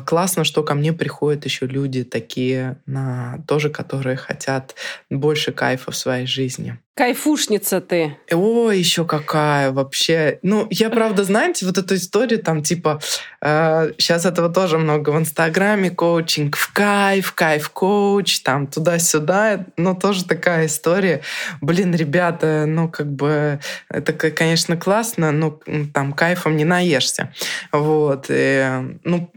классно, 0.06 0.44
что 0.44 0.64
ко 0.64 0.74
мне 0.74 0.94
приходят 0.94 1.46
еще 1.46 1.68
люди 1.68 2.04
такие, 2.04 2.78
на, 2.86 3.40
тоже 3.48 3.70
которые 3.70 4.18
хотят 4.18 4.76
больше 5.10 5.52
кайфа 5.52 5.92
в 5.92 5.96
своей 5.96 6.26
жизни. 6.26 6.78
Кайфушница 6.98 7.80
ты. 7.80 8.18
О, 8.32 8.72
еще 8.72 9.06
какая 9.06 9.72
вообще. 9.72 10.40
Ну, 10.42 10.66
я 10.72 10.90
правда, 10.90 11.24
знаете, 11.24 11.68
вот 11.68 11.78
эту 11.78 11.94
историю 11.94 12.42
там 12.42 12.64
типа, 12.64 13.00
э, 13.40 13.92
сейчас 14.00 14.26
этого 14.26 14.50
тоже 14.50 14.80
много 14.80 15.12
в 15.12 15.20
Инстаграме, 15.20 15.92
коучинг 15.92 16.58
в 16.58 16.74
кайф, 16.74 17.34
кайф 17.34 17.70
коуч, 17.70 18.40
там 18.40 18.66
туда-сюда, 18.66 19.68
но 19.78 19.94
тоже 19.94 20.26
такая 20.26 20.66
история. 20.66 21.22
Блин, 21.62 21.94
ребята, 21.94 22.66
ну 22.68 22.90
как 22.90 23.12
бы 23.12 23.60
это, 23.90 24.14
конечно, 24.14 24.76
классно, 24.76 25.32
но 25.32 25.60
там 25.94 26.14
кайфом 26.14 26.58
не 26.58 26.66
наешься. 26.66 27.32
Вот. 27.72 28.26
И, 28.30 28.98
ну, 29.04 29.32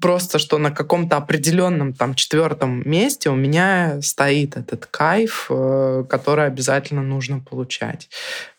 просто 0.00 0.38
что 0.38 0.58
на 0.58 0.70
каком-то 0.70 1.16
определенном 1.16 1.92
там 1.92 2.14
четвертом 2.14 2.88
месте 2.88 3.30
у 3.30 3.34
меня 3.34 4.00
стоит 4.02 4.56
этот 4.56 4.86
кайф, 4.86 5.46
э, 5.50 6.04
который 6.08 6.46
обязательно 6.46 7.02
нужно 7.02 7.40
получать. 7.40 8.08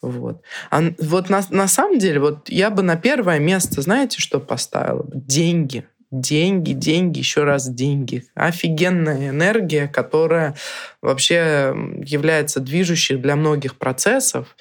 Вот. 0.01 0.41
А 0.71 0.83
вот 0.99 1.29
на, 1.29 1.43
на 1.49 1.67
самом 1.67 1.99
деле, 1.99 2.19
вот 2.19 2.49
я 2.49 2.69
бы 2.69 2.83
на 2.83 2.95
первое 2.95 3.39
место, 3.39 3.81
знаете, 3.81 4.19
что 4.19 4.39
поставила? 4.39 5.05
Деньги. 5.13 5.85
Деньги, 6.11 6.71
деньги, 6.71 7.19
еще 7.19 7.43
раз 7.43 7.67
деньги. 7.67 8.25
Офигенная 8.35 9.29
энергия, 9.29 9.87
которая 9.87 10.55
вообще 11.01 11.75
является 12.05 12.61
движущей 12.61 13.15
для 13.17 13.35
многих 13.35 13.75
процессов. 13.75 14.55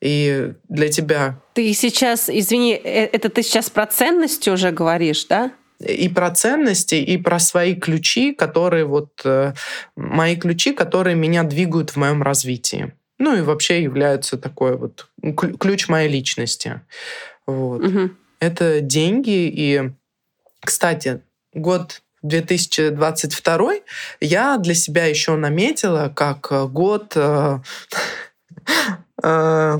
И 0.00 0.52
для 0.68 0.88
тебя... 0.88 1.38
Ты 1.52 1.72
сейчас, 1.74 2.28
извини, 2.28 2.72
э, 2.72 3.04
это 3.12 3.28
ты 3.28 3.42
сейчас 3.42 3.70
про 3.70 3.86
ценности 3.86 4.50
уже 4.50 4.72
говоришь, 4.72 5.26
да? 5.26 5.52
И 5.78 6.08
про 6.08 6.30
ценности, 6.30 6.94
и 6.94 7.16
про 7.16 7.38
свои 7.38 7.74
ключи, 7.74 8.32
которые 8.32 8.84
вот 8.84 9.20
э, 9.24 9.52
мои 9.96 10.36
ключи, 10.36 10.72
которые 10.72 11.16
меня 11.16 11.42
двигают 11.42 11.90
в 11.90 11.96
моем 11.96 12.22
развитии. 12.22 12.92
Ну 13.18 13.36
и 13.36 13.40
вообще 13.40 13.82
являются 13.82 14.36
такой 14.36 14.76
вот 14.76 15.08
ключ 15.58 15.88
моей 15.88 16.08
личности. 16.08 16.80
Вот. 17.46 17.84
Угу. 17.84 18.10
Это 18.40 18.80
деньги. 18.80 19.48
И, 19.48 19.90
кстати, 20.60 21.20
год 21.54 22.02
2022 22.22 23.72
я 24.20 24.58
для 24.58 24.74
себя 24.74 25.06
еще 25.06 25.36
наметила 25.36 26.12
как 26.14 26.50
год 26.72 27.12
э, 27.14 27.58
э, 29.22 29.78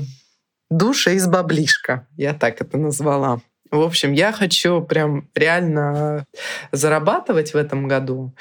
душа 0.69 1.11
из 1.11 1.27
баблишка. 1.27 2.07
Я 2.17 2.33
так 2.33 2.61
это 2.61 2.77
назвала. 2.77 3.41
В 3.71 3.81
общем, 3.81 4.13
я 4.13 4.31
хочу 4.31 4.81
прям 4.81 5.27
реально 5.35 6.25
зарабатывать 6.71 7.53
в 7.53 7.57
этом 7.57 7.87
году. 7.87 8.33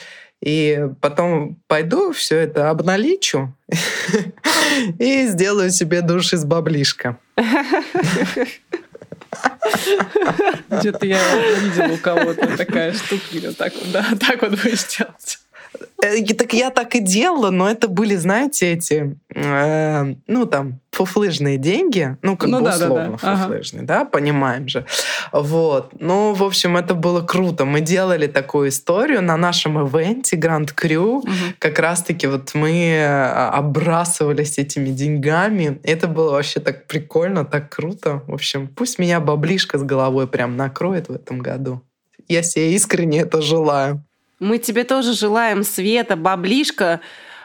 И 0.43 0.89
потом 1.01 1.57
пойду 1.67 2.13
все 2.13 2.37
это 2.39 2.71
обналичу 2.71 3.55
и 4.99 5.27
сделаю 5.27 5.71
себе 5.71 6.03
душ 6.03 6.35
из 6.35 6.45
баблишка. 6.45 7.19
Где-то 10.69 11.07
я 11.07 11.21
видела 11.61 11.95
у 11.95 11.97
кого-то 11.97 12.57
такая 12.57 12.93
штука, 12.93 13.53
так 13.57 13.73
да, 13.93 14.07
так 14.21 14.43
вот 14.43 14.51
будешь 14.63 14.85
делать. 14.97 15.39
Э, 16.03 16.23
так 16.35 16.53
я 16.53 16.71
так 16.71 16.95
и 16.95 17.01
делала, 17.01 17.51
но 17.51 17.69
это 17.69 17.89
были, 17.89 18.17
знаете, 18.17 18.73
эти, 18.73 19.17
э, 19.35 20.15
ну 20.27 20.47
там, 20.47 20.81
фуфлыжные 20.91 21.59
деньги, 21.59 22.17
ну 22.23 22.37
как 22.37 22.49
ну, 22.49 22.61
бы 22.61 22.65
да, 22.65 22.75
условно 22.75 23.19
да, 23.21 23.35
да. 23.35 23.37
фуфлыжные, 23.37 23.85
ага. 23.85 23.87
да, 23.87 24.05
понимаем 24.05 24.69
же. 24.69 24.87
Вот. 25.33 25.91
Ну, 26.01 26.33
в 26.33 26.43
общем, 26.43 26.77
это 26.77 26.95
было 26.95 27.21
круто. 27.21 27.65
Мы 27.65 27.81
делали 27.81 28.27
такую 28.27 28.69
историю 28.69 29.23
на 29.23 29.37
нашем 29.37 29.79
ивенте 29.87 30.37
Grand 30.37 30.75
Crew. 30.75 31.19
Угу. 31.19 31.29
Как 31.59 31.79
раз-таки 31.79 32.27
вот 32.27 32.55
мы 32.55 32.71
э, 32.71 33.27
обрасывались 33.51 34.59
этими 34.59 34.89
деньгами. 34.89 35.79
Это 35.83 36.09
было 36.09 36.33
вообще 36.33 36.61
так 36.61 36.87
прикольно, 36.87 37.45
так 37.45 37.69
круто. 37.75 38.23
В 38.27 38.35
общем, 38.35 38.69
пусть 38.69 38.99
меня 38.99 39.21
баблишка 39.21 39.79
с 39.79 39.83
головой 39.83 40.27
прям 40.27 40.57
накроет 40.57 41.09
в 41.09 41.13
этом 41.13 41.41
году. 41.41 41.83
Я 42.29 42.43
себе 42.43 42.75
искренне 42.75 43.21
это 43.21 43.41
желаю. 43.43 44.03
Мы 44.39 44.59
тебе 44.59 44.85
тоже 44.85 45.15
желаем 45.15 45.63
света, 45.63 46.17
баблишка, 46.17 47.01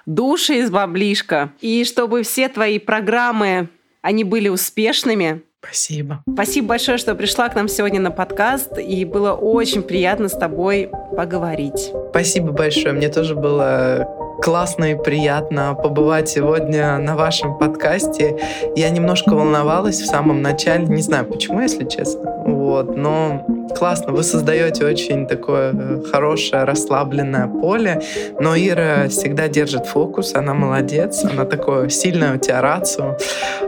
души 0.05 0.55
из 0.55 0.69
баблишка. 0.69 1.51
И 1.61 1.85
чтобы 1.85 2.23
все 2.23 2.49
твои 2.49 2.79
программы, 2.79 3.69
они 4.01 4.23
были 4.23 4.49
успешными. 4.49 5.43
Спасибо. 5.63 6.23
Спасибо 6.33 6.69
большое, 6.69 6.97
что 6.97 7.13
пришла 7.13 7.47
к 7.47 7.55
нам 7.55 7.67
сегодня 7.67 8.01
на 8.01 8.11
подкаст. 8.11 8.77
И 8.79 9.05
было 9.05 9.33
очень 9.33 9.83
приятно 9.83 10.27
с 10.27 10.37
тобой 10.37 10.89
поговорить. 11.15 11.91
Спасибо 12.09 12.51
большое. 12.51 12.93
Мне 12.93 13.09
тоже 13.09 13.35
было 13.35 14.07
классно 14.41 14.91
и 14.91 14.95
приятно 14.95 15.75
побывать 15.75 16.29
сегодня 16.29 16.97
на 16.97 17.15
вашем 17.15 17.57
подкасте. 17.57 18.37
Я 18.75 18.89
немножко 18.89 19.29
волновалась 19.29 20.01
в 20.01 20.05
самом 20.05 20.41
начале, 20.41 20.85
не 20.87 21.01
знаю 21.01 21.25
почему, 21.25 21.61
если 21.61 21.85
честно. 21.85 22.31
Вот, 22.45 22.95
но 22.95 23.45
классно, 23.77 24.13
вы 24.13 24.23
создаете 24.23 24.85
очень 24.85 25.27
такое 25.27 25.71
э, 25.73 26.01
хорошее, 26.11 26.63
расслабленное 26.63 27.47
поле, 27.47 28.01
но 28.39 28.55
Ира 28.55 29.07
всегда 29.09 29.47
держит 29.47 29.85
фокус, 29.85 30.33
она 30.33 30.53
молодец, 30.53 31.23
она 31.23 31.45
такое 31.45 31.89
сильное 31.89 32.35
у 32.35 32.37
тебя 32.37 32.61
рацию. 32.61 33.17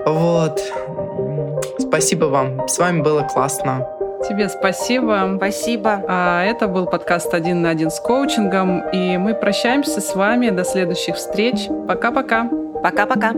Вот. 0.05 0.59
Спасибо 1.77 2.25
вам, 2.25 2.67
с 2.67 2.79
вами 2.79 3.01
было 3.01 3.21
классно. 3.21 3.87
Тебе 4.27 4.49
спасибо. 4.49 5.33
Спасибо. 5.37 6.03
А 6.07 6.43
это 6.43 6.67
был 6.67 6.85
подкаст 6.85 7.33
«Один 7.33 7.61
на 7.61 7.69
один» 7.69 7.89
с 7.89 7.99
коучингом, 7.99 8.89
и 8.89 9.17
мы 9.17 9.33
прощаемся 9.33 10.01
с 10.01 10.15
вами 10.15 10.49
до 10.49 10.63
следующих 10.63 11.15
встреч. 11.15 11.67
Пока-пока. 11.87 12.49
Пока-пока. 12.81 13.33